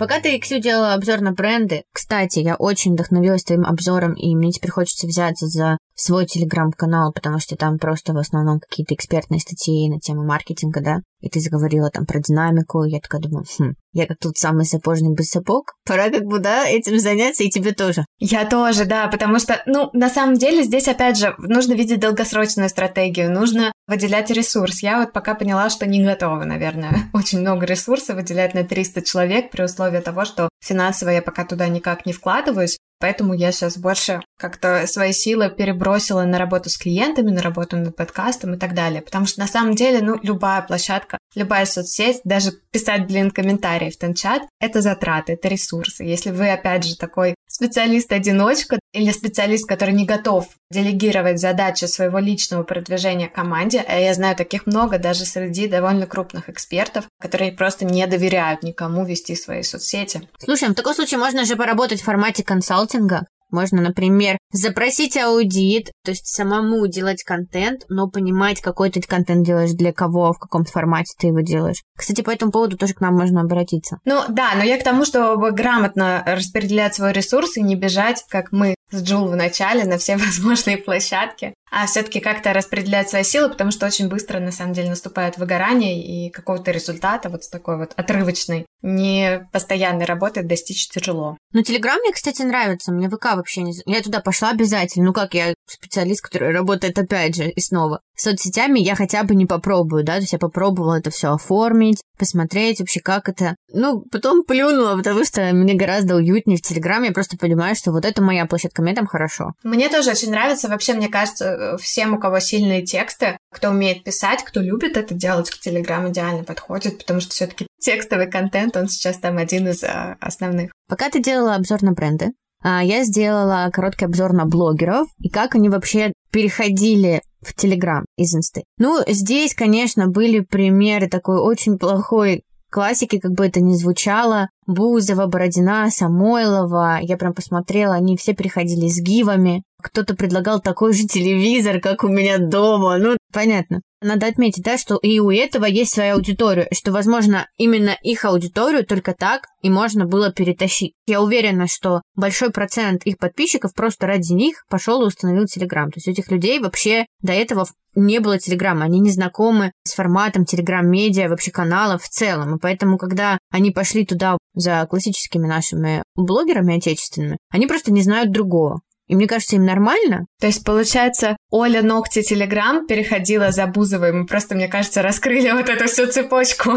Пока 0.00 0.18
ты, 0.18 0.38
Ксю, 0.38 0.60
делала 0.60 0.94
обзор 0.94 1.20
на 1.20 1.32
бренды, 1.32 1.84
кстати, 1.92 2.38
я 2.38 2.54
очень 2.56 2.94
вдохновилась 2.94 3.44
твоим 3.44 3.66
обзором, 3.66 4.14
и 4.14 4.34
мне 4.34 4.50
теперь 4.50 4.70
хочется 4.70 5.06
взяться 5.06 5.46
за 5.46 5.76
свой 6.00 6.26
телеграм-канал, 6.26 7.12
потому 7.12 7.38
что 7.38 7.56
там 7.56 7.78
просто 7.78 8.12
в 8.12 8.18
основном 8.18 8.60
какие-то 8.60 8.94
экспертные 8.94 9.40
статьи 9.40 9.88
на 9.90 10.00
тему 10.00 10.24
маркетинга, 10.24 10.80
да, 10.80 11.00
и 11.20 11.28
ты 11.28 11.40
заговорила 11.40 11.90
там 11.90 12.06
про 12.06 12.20
динамику, 12.20 12.84
я 12.84 13.00
такая 13.00 13.20
думаю, 13.20 13.44
хм, 13.58 13.74
я 13.92 14.06
как 14.06 14.18
тут 14.18 14.38
самый 14.38 14.64
сапожник 14.64 15.16
без 15.18 15.28
сапог, 15.28 15.74
пора 15.86 16.10
как 16.10 16.24
бы, 16.24 16.38
да, 16.38 16.66
этим 16.66 16.98
заняться, 16.98 17.44
и 17.44 17.50
тебе 17.50 17.72
тоже. 17.72 18.04
Я 18.18 18.46
тоже, 18.46 18.84
да, 18.84 19.08
потому 19.08 19.38
что, 19.38 19.62
ну, 19.66 19.90
на 19.92 20.08
самом 20.08 20.36
деле 20.36 20.62
здесь, 20.62 20.88
опять 20.88 21.18
же, 21.18 21.34
нужно 21.38 21.74
видеть 21.74 22.00
долгосрочную 22.00 22.68
стратегию, 22.68 23.30
нужно 23.30 23.72
выделять 23.86 24.30
ресурс. 24.30 24.82
Я 24.82 25.00
вот 25.00 25.12
пока 25.12 25.34
поняла, 25.34 25.68
что 25.68 25.86
не 25.86 26.02
готова, 26.02 26.44
наверное, 26.44 27.10
очень 27.12 27.40
много 27.40 27.66
ресурсов 27.66 28.16
выделять 28.16 28.54
на 28.54 28.64
300 28.64 29.02
человек 29.02 29.50
при 29.50 29.62
условии 29.62 30.00
того, 30.00 30.24
что 30.24 30.48
финансово 30.60 31.10
я 31.10 31.22
пока 31.22 31.44
туда 31.44 31.68
никак 31.68 32.06
не 32.06 32.12
вкладываюсь, 32.12 32.78
Поэтому 33.00 33.32
я 33.32 33.50
сейчас 33.50 33.78
больше 33.78 34.20
как-то 34.38 34.86
свои 34.86 35.12
силы 35.12 35.48
перебросила 35.48 36.24
на 36.24 36.38
работу 36.38 36.68
с 36.68 36.76
клиентами, 36.76 37.30
на 37.30 37.40
работу 37.40 37.78
над 37.78 37.96
подкастом 37.96 38.54
и 38.54 38.58
так 38.58 38.74
далее. 38.74 39.00
Потому 39.00 39.24
что 39.24 39.40
на 39.40 39.46
самом 39.46 39.74
деле, 39.74 40.02
ну, 40.02 40.18
любая 40.22 40.60
площадка, 40.60 41.16
любая 41.34 41.64
соцсеть, 41.64 42.20
даже 42.24 42.52
писать, 42.70 43.06
блин, 43.06 43.30
комментарии 43.30 43.88
в 43.88 43.96
тенчат, 43.96 44.42
это 44.60 44.82
затраты, 44.82 45.32
это 45.32 45.48
ресурсы. 45.48 46.04
Если 46.04 46.30
вы, 46.30 46.50
опять 46.50 46.84
же, 46.84 46.94
такой 46.94 47.34
специалист-одиночка 47.60 48.80
или 48.94 49.10
специалист, 49.12 49.68
который 49.68 49.92
не 49.92 50.06
готов 50.06 50.48
делегировать 50.70 51.38
задачи 51.38 51.84
своего 51.84 52.18
личного 52.18 52.62
продвижения 52.62 53.28
команде, 53.28 53.84
а 53.86 53.98
я 53.98 54.14
знаю 54.14 54.34
таких 54.34 54.66
много 54.66 54.98
даже 54.98 55.26
среди 55.26 55.68
довольно 55.68 56.06
крупных 56.06 56.48
экспертов, 56.48 57.04
которые 57.20 57.52
просто 57.52 57.84
не 57.84 58.06
доверяют 58.06 58.62
никому 58.62 59.04
вести 59.04 59.36
свои 59.36 59.62
соцсети. 59.62 60.26
Слушай, 60.38 60.70
в 60.70 60.74
таком 60.74 60.94
случае 60.94 61.18
можно 61.18 61.44
же 61.44 61.54
поработать 61.56 62.00
в 62.00 62.04
формате 62.04 62.42
консалтинга. 62.42 63.26
Можно, 63.50 63.82
например, 63.82 64.38
запросить 64.52 65.16
аудит, 65.16 65.92
то 66.04 66.10
есть 66.10 66.26
самому 66.26 66.86
делать 66.86 67.22
контент, 67.22 67.82
но 67.88 68.08
понимать, 68.08 68.60
какой 68.60 68.90
ты 68.90 69.00
контент 69.00 69.44
делаешь, 69.44 69.72
для 69.72 69.92
кого, 69.92 70.32
в 70.32 70.38
каком 70.38 70.64
формате 70.64 71.14
ты 71.18 71.28
его 71.28 71.40
делаешь. 71.40 71.82
Кстати, 71.96 72.22
по 72.22 72.30
этому 72.30 72.52
поводу 72.52 72.76
тоже 72.76 72.94
к 72.94 73.00
нам 73.00 73.14
можно 73.14 73.40
обратиться. 73.40 73.98
Ну 74.04 74.22
да, 74.28 74.52
но 74.56 74.62
я 74.62 74.78
к 74.78 74.84
тому, 74.84 75.04
чтобы 75.04 75.52
грамотно 75.52 76.22
распределять 76.26 76.94
свой 76.94 77.12
ресурс 77.12 77.56
и 77.56 77.62
не 77.62 77.76
бежать, 77.76 78.24
как 78.28 78.52
мы 78.52 78.74
с 78.90 79.02
Джул 79.02 79.26
в 79.28 79.36
начале, 79.36 79.84
на 79.84 79.98
все 79.98 80.16
возможные 80.18 80.78
площадки 80.78 81.54
а 81.70 81.86
все-таки 81.86 82.20
как-то 82.20 82.52
распределять 82.52 83.08
свои 83.08 83.22
силы, 83.22 83.48
потому 83.48 83.70
что 83.70 83.86
очень 83.86 84.08
быстро, 84.08 84.40
на 84.40 84.50
самом 84.50 84.72
деле, 84.72 84.90
наступает 84.90 85.38
выгорание, 85.38 86.02
и 86.02 86.30
какого-то 86.30 86.72
результата 86.72 87.28
вот 87.28 87.44
с 87.44 87.48
такой 87.48 87.78
вот 87.78 87.92
отрывочной, 87.96 88.66
не 88.82 89.48
постоянной 89.52 90.04
работы 90.04 90.42
достичь 90.42 90.88
тяжело. 90.88 91.36
Ну, 91.52 91.62
Телеграм 91.62 91.98
мне, 92.00 92.12
кстати, 92.12 92.42
нравится, 92.42 92.92
мне 92.92 93.08
ВК 93.08 93.36
вообще 93.36 93.62
не... 93.62 93.74
Я 93.86 94.02
туда 94.02 94.20
пошла 94.20 94.50
обязательно, 94.50 95.06
ну 95.06 95.12
как, 95.12 95.34
я 95.34 95.54
специалист, 95.66 96.22
который 96.22 96.52
работает 96.52 96.98
опять 96.98 97.36
же 97.36 97.48
и 97.48 97.60
снова. 97.60 98.00
Соцсетями 98.20 98.80
я 98.80 98.94
хотя 98.94 99.24
бы 99.24 99.34
не 99.34 99.46
попробую, 99.46 100.04
да, 100.04 100.14
то 100.14 100.20
есть 100.20 100.32
я 100.32 100.38
попробовала 100.38 100.98
это 100.98 101.10
все 101.10 101.32
оформить, 101.32 102.02
посмотреть 102.18 102.80
вообще, 102.80 103.00
как 103.00 103.28
это. 103.28 103.56
Ну, 103.72 104.02
потом 104.10 104.44
плюнула, 104.44 104.96
потому 104.96 105.24
что 105.24 105.40
мне 105.52 105.74
гораздо 105.74 106.16
уютнее 106.16 106.58
в 106.58 106.62
Телеграме, 106.62 107.08
я 107.08 107.14
просто 107.14 107.36
понимаю, 107.36 107.74
что 107.74 107.92
вот 107.92 108.04
это 108.04 108.22
моя 108.22 108.46
площадка, 108.46 108.82
мне 108.82 108.94
там 108.94 109.06
хорошо. 109.06 109.52
Мне 109.62 109.88
тоже 109.88 110.10
очень 110.10 110.30
нравится, 110.30 110.68
вообще, 110.68 110.94
мне 110.94 111.08
кажется, 111.08 111.76
всем, 111.80 112.14
у 112.14 112.18
кого 112.18 112.40
сильные 112.40 112.84
тексты, 112.84 113.38
кто 113.50 113.70
умеет 113.70 114.04
писать, 114.04 114.44
кто 114.44 114.60
любит 114.60 114.96
это 114.96 115.14
делать, 115.14 115.50
к 115.50 115.58
Телеграм 115.58 116.10
идеально 116.10 116.44
подходит, 116.44 116.98
потому 116.98 117.20
что 117.20 117.32
все-таки 117.32 117.66
текстовый 117.80 118.30
контент, 118.30 118.76
он 118.76 118.88
сейчас 118.88 119.18
там 119.18 119.38
один 119.38 119.68
из 119.68 119.82
а, 119.82 120.16
основных. 120.20 120.72
Пока 120.88 121.08
ты 121.08 121.20
делала 121.20 121.54
обзор 121.54 121.82
на 121.82 121.92
бренды, 121.92 122.32
я 122.62 123.04
сделала 123.04 123.70
короткий 123.72 124.04
обзор 124.04 124.32
на 124.32 124.46
блогеров 124.46 125.08
и 125.18 125.28
как 125.28 125.54
они 125.54 125.68
вообще 125.68 126.12
переходили 126.30 127.22
в 127.40 127.54
Телеграм 127.54 128.04
из 128.16 128.34
Инсты. 128.34 128.64
Ну, 128.78 128.98
здесь, 129.06 129.54
конечно, 129.54 130.08
были 130.08 130.40
примеры 130.40 131.08
такой 131.08 131.38
очень 131.38 131.78
плохой 131.78 132.42
классики, 132.70 133.18
как 133.18 133.32
бы 133.32 133.46
это 133.46 133.60
ни 133.60 133.74
звучало. 133.74 134.48
Бузова, 134.66 135.26
Бородина, 135.26 135.90
Самойлова. 135.90 136.98
Я 137.02 137.16
прям 137.16 137.34
посмотрела, 137.34 137.94
они 137.94 138.16
все 138.16 138.34
переходили 138.34 138.88
с 138.88 139.00
гивами. 139.00 139.64
Кто-то 139.82 140.14
предлагал 140.14 140.60
такой 140.60 140.92
же 140.92 141.06
телевизор, 141.06 141.80
как 141.80 142.04
у 142.04 142.08
меня 142.08 142.38
дома. 142.38 142.96
Ну, 142.98 143.16
понятно. 143.32 143.80
Надо 144.00 144.26
отметить, 144.26 144.62
да, 144.62 144.78
что 144.78 144.96
и 144.96 145.18
у 145.18 145.30
этого 145.30 145.64
есть 145.64 145.92
своя 145.92 146.14
аудитория, 146.14 146.68
что, 146.72 146.92
возможно, 146.92 147.46
именно 147.56 147.96
их 148.02 148.24
аудиторию 148.24 148.86
только 148.86 149.14
так 149.14 149.46
и 149.62 149.70
можно 149.70 150.06
было 150.06 150.32
перетащить. 150.32 150.94
Я 151.06 151.20
уверена, 151.22 151.66
что 151.66 152.02
большой 152.14 152.50
процент 152.50 153.04
их 153.04 153.18
подписчиков 153.18 153.74
просто 153.74 154.06
ради 154.06 154.32
них 154.32 154.64
пошел 154.68 155.02
и 155.02 155.06
установил 155.06 155.46
Телеграм. 155.46 155.90
То 155.90 155.98
есть 155.98 156.08
у 156.08 156.10
этих 156.12 156.30
людей 156.30 156.60
вообще 156.60 157.06
до 157.20 157.32
этого 157.32 157.66
не 157.94 158.20
было 158.20 158.38
Телеграма, 158.38 158.84
они 158.84 159.00
не 159.00 159.10
знакомы 159.10 159.72
с 159.84 159.94
форматом 159.94 160.44
Телеграм-медиа, 160.44 161.28
вообще 161.28 161.50
каналов 161.50 162.02
в 162.02 162.08
целом. 162.08 162.56
И 162.56 162.58
поэтому, 162.60 162.98
когда 162.98 163.38
они 163.50 163.70
пошли 163.70 164.06
туда 164.06 164.38
за 164.54 164.86
классическими 164.88 165.46
нашими 165.46 166.02
блогерами 166.14 166.76
отечественными, 166.76 167.38
они 167.50 167.66
просто 167.66 167.92
не 167.92 168.02
знают 168.02 168.30
другого. 168.30 168.80
И 169.08 169.16
мне 169.16 169.26
кажется, 169.26 169.56
им 169.56 169.64
нормально. 169.64 170.26
То 170.40 170.46
есть, 170.46 170.64
получается, 170.64 171.36
Оля 171.50 171.82
Ногти 171.82 172.22
Телеграм 172.22 172.86
переходила 172.86 173.50
за 173.50 173.66
Бузовой. 173.66 174.12
Мы 174.12 174.26
просто, 174.26 174.54
мне 174.54 174.68
кажется, 174.68 175.02
раскрыли 175.02 175.50
вот 175.50 175.68
эту 175.68 175.86
всю 175.86 176.06
цепочку. 176.06 176.72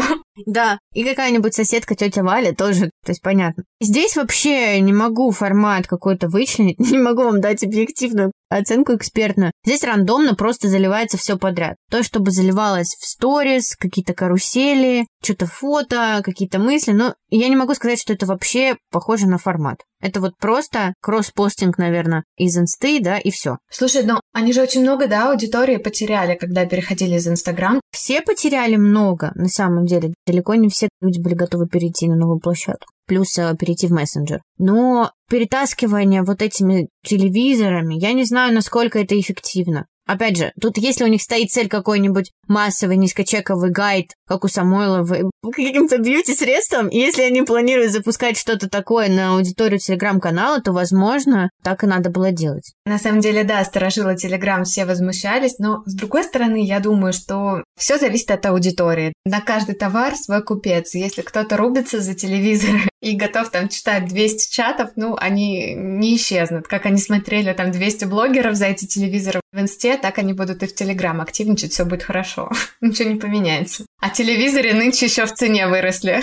Да, 0.46 0.78
и 0.92 1.04
какая-нибудь 1.04 1.54
соседка, 1.54 1.94
тетя 1.94 2.22
Валя 2.22 2.52
тоже, 2.52 2.90
то 3.04 3.10
есть 3.10 3.22
понятно. 3.22 3.62
Здесь 3.84 4.16
вообще 4.16 4.80
не 4.80 4.94
могу 4.94 5.30
формат 5.30 5.86
какой-то 5.86 6.26
вычленить, 6.28 6.78
не 6.90 6.96
могу 6.96 7.22
вам 7.24 7.42
дать 7.42 7.62
объективную 7.62 8.32
оценку 8.48 8.94
экспертную. 8.94 9.52
Здесь 9.66 9.84
рандомно 9.84 10.34
просто 10.34 10.68
заливается 10.68 11.18
все 11.18 11.36
подряд. 11.36 11.76
То, 11.90 12.02
чтобы 12.02 12.30
заливалось 12.30 12.96
в 12.98 13.04
сторис, 13.06 13.76
какие-то 13.76 14.14
карусели, 14.14 15.06
что-то 15.22 15.44
фото, 15.44 16.22
какие-то 16.24 16.58
мысли. 16.58 16.92
Но 16.92 17.14
я 17.28 17.48
не 17.48 17.56
могу 17.56 17.74
сказать, 17.74 18.00
что 18.00 18.14
это 18.14 18.24
вообще 18.24 18.76
похоже 18.90 19.26
на 19.26 19.36
формат. 19.36 19.80
Это 20.00 20.20
вот 20.20 20.32
просто 20.38 20.94
кросс-постинг, 21.02 21.76
наверное, 21.76 22.24
из 22.38 22.56
инсты, 22.56 23.00
да, 23.00 23.18
и 23.18 23.30
все. 23.30 23.58
Слушай, 23.70 24.04
ну 24.04 24.18
они 24.32 24.54
же 24.54 24.62
очень 24.62 24.80
много, 24.80 25.08
да, 25.08 25.30
аудитории 25.30 25.76
потеряли, 25.76 26.36
когда 26.36 26.64
переходили 26.64 27.16
из 27.16 27.28
Инстаграм. 27.28 27.82
Все 27.90 28.22
потеряли 28.22 28.76
много, 28.76 29.32
на 29.34 29.48
самом 29.48 29.84
деле. 29.84 30.14
Далеко 30.26 30.54
не 30.54 30.70
все 30.70 30.88
люди 31.02 31.20
были 31.20 31.34
готовы 31.34 31.66
перейти 31.68 32.08
на 32.08 32.16
новую 32.16 32.40
площадку 32.40 32.93
плюс 33.06 33.38
э, 33.38 33.54
перейти 33.58 33.86
в 33.86 33.92
мессенджер. 33.92 34.40
Но 34.58 35.12
перетаскивание 35.28 36.22
вот 36.22 36.42
этими 36.42 36.88
телевизорами, 37.04 37.94
я 37.94 38.12
не 38.12 38.24
знаю, 38.24 38.54
насколько 38.54 38.98
это 38.98 39.18
эффективно. 39.18 39.86
Опять 40.06 40.36
же, 40.36 40.52
тут 40.60 40.76
если 40.76 41.04
у 41.04 41.06
них 41.06 41.22
стоит 41.22 41.50
цель 41.50 41.68
какой-нибудь 41.68 42.30
массовый 42.46 42.96
низкочековый 42.96 43.70
гайд, 43.70 44.12
как 44.28 44.44
у 44.44 44.48
Самойлова, 44.48 45.30
каким-то 45.42 45.98
бьюти-средством, 45.98 46.88
если 46.90 47.22
они 47.22 47.42
планируют 47.42 47.92
запускать 47.92 48.36
что-то 48.36 48.68
такое 48.68 49.08
на 49.08 49.34
аудиторию 49.34 49.78
телеграм-канала, 49.78 50.60
то, 50.60 50.72
возможно, 50.72 51.48
так 51.62 51.84
и 51.84 51.86
надо 51.86 52.10
было 52.10 52.32
делать. 52.32 52.74
На 52.84 52.98
самом 52.98 53.20
деле, 53.20 53.44
да, 53.44 53.64
сторожило 53.64 54.14
телеграм, 54.14 54.64
все 54.64 54.84
возмущались, 54.84 55.58
но, 55.58 55.82
с 55.86 55.94
другой 55.94 56.24
стороны, 56.24 56.62
я 56.62 56.80
думаю, 56.80 57.14
что 57.14 57.64
все 57.78 57.96
зависит 57.96 58.30
от 58.30 58.44
аудитории. 58.44 59.14
На 59.24 59.40
каждый 59.40 59.74
товар 59.74 60.14
свой 60.16 60.42
купец. 60.42 60.94
Если 60.94 61.22
кто-то 61.22 61.56
рубится 61.56 62.00
за 62.00 62.14
телевизор 62.14 62.74
и 63.04 63.16
готов 63.16 63.50
там 63.50 63.68
читать 63.68 64.08
200 64.08 64.50
чатов, 64.50 64.90
ну, 64.96 65.14
они 65.18 65.74
не 65.74 66.16
исчезнут. 66.16 66.66
Как 66.66 66.86
они 66.86 66.98
смотрели 66.98 67.52
там 67.52 67.70
200 67.70 68.06
блогеров 68.06 68.56
за 68.56 68.66
эти 68.66 68.86
телевизоры 68.86 69.40
в 69.52 69.60
инсте, 69.60 69.98
так 69.98 70.18
они 70.18 70.32
будут 70.32 70.62
и 70.62 70.66
в 70.66 70.74
телеграм 70.74 71.20
активничать, 71.20 71.72
все 71.72 71.84
будет 71.84 72.02
хорошо. 72.02 72.50
Ничего 72.80 73.10
не 73.10 73.16
поменяется. 73.16 73.84
А 74.00 74.08
телевизоры 74.08 74.72
нынче 74.72 75.06
еще 75.06 75.26
в 75.26 75.34
цене 75.34 75.66
выросли. 75.66 76.22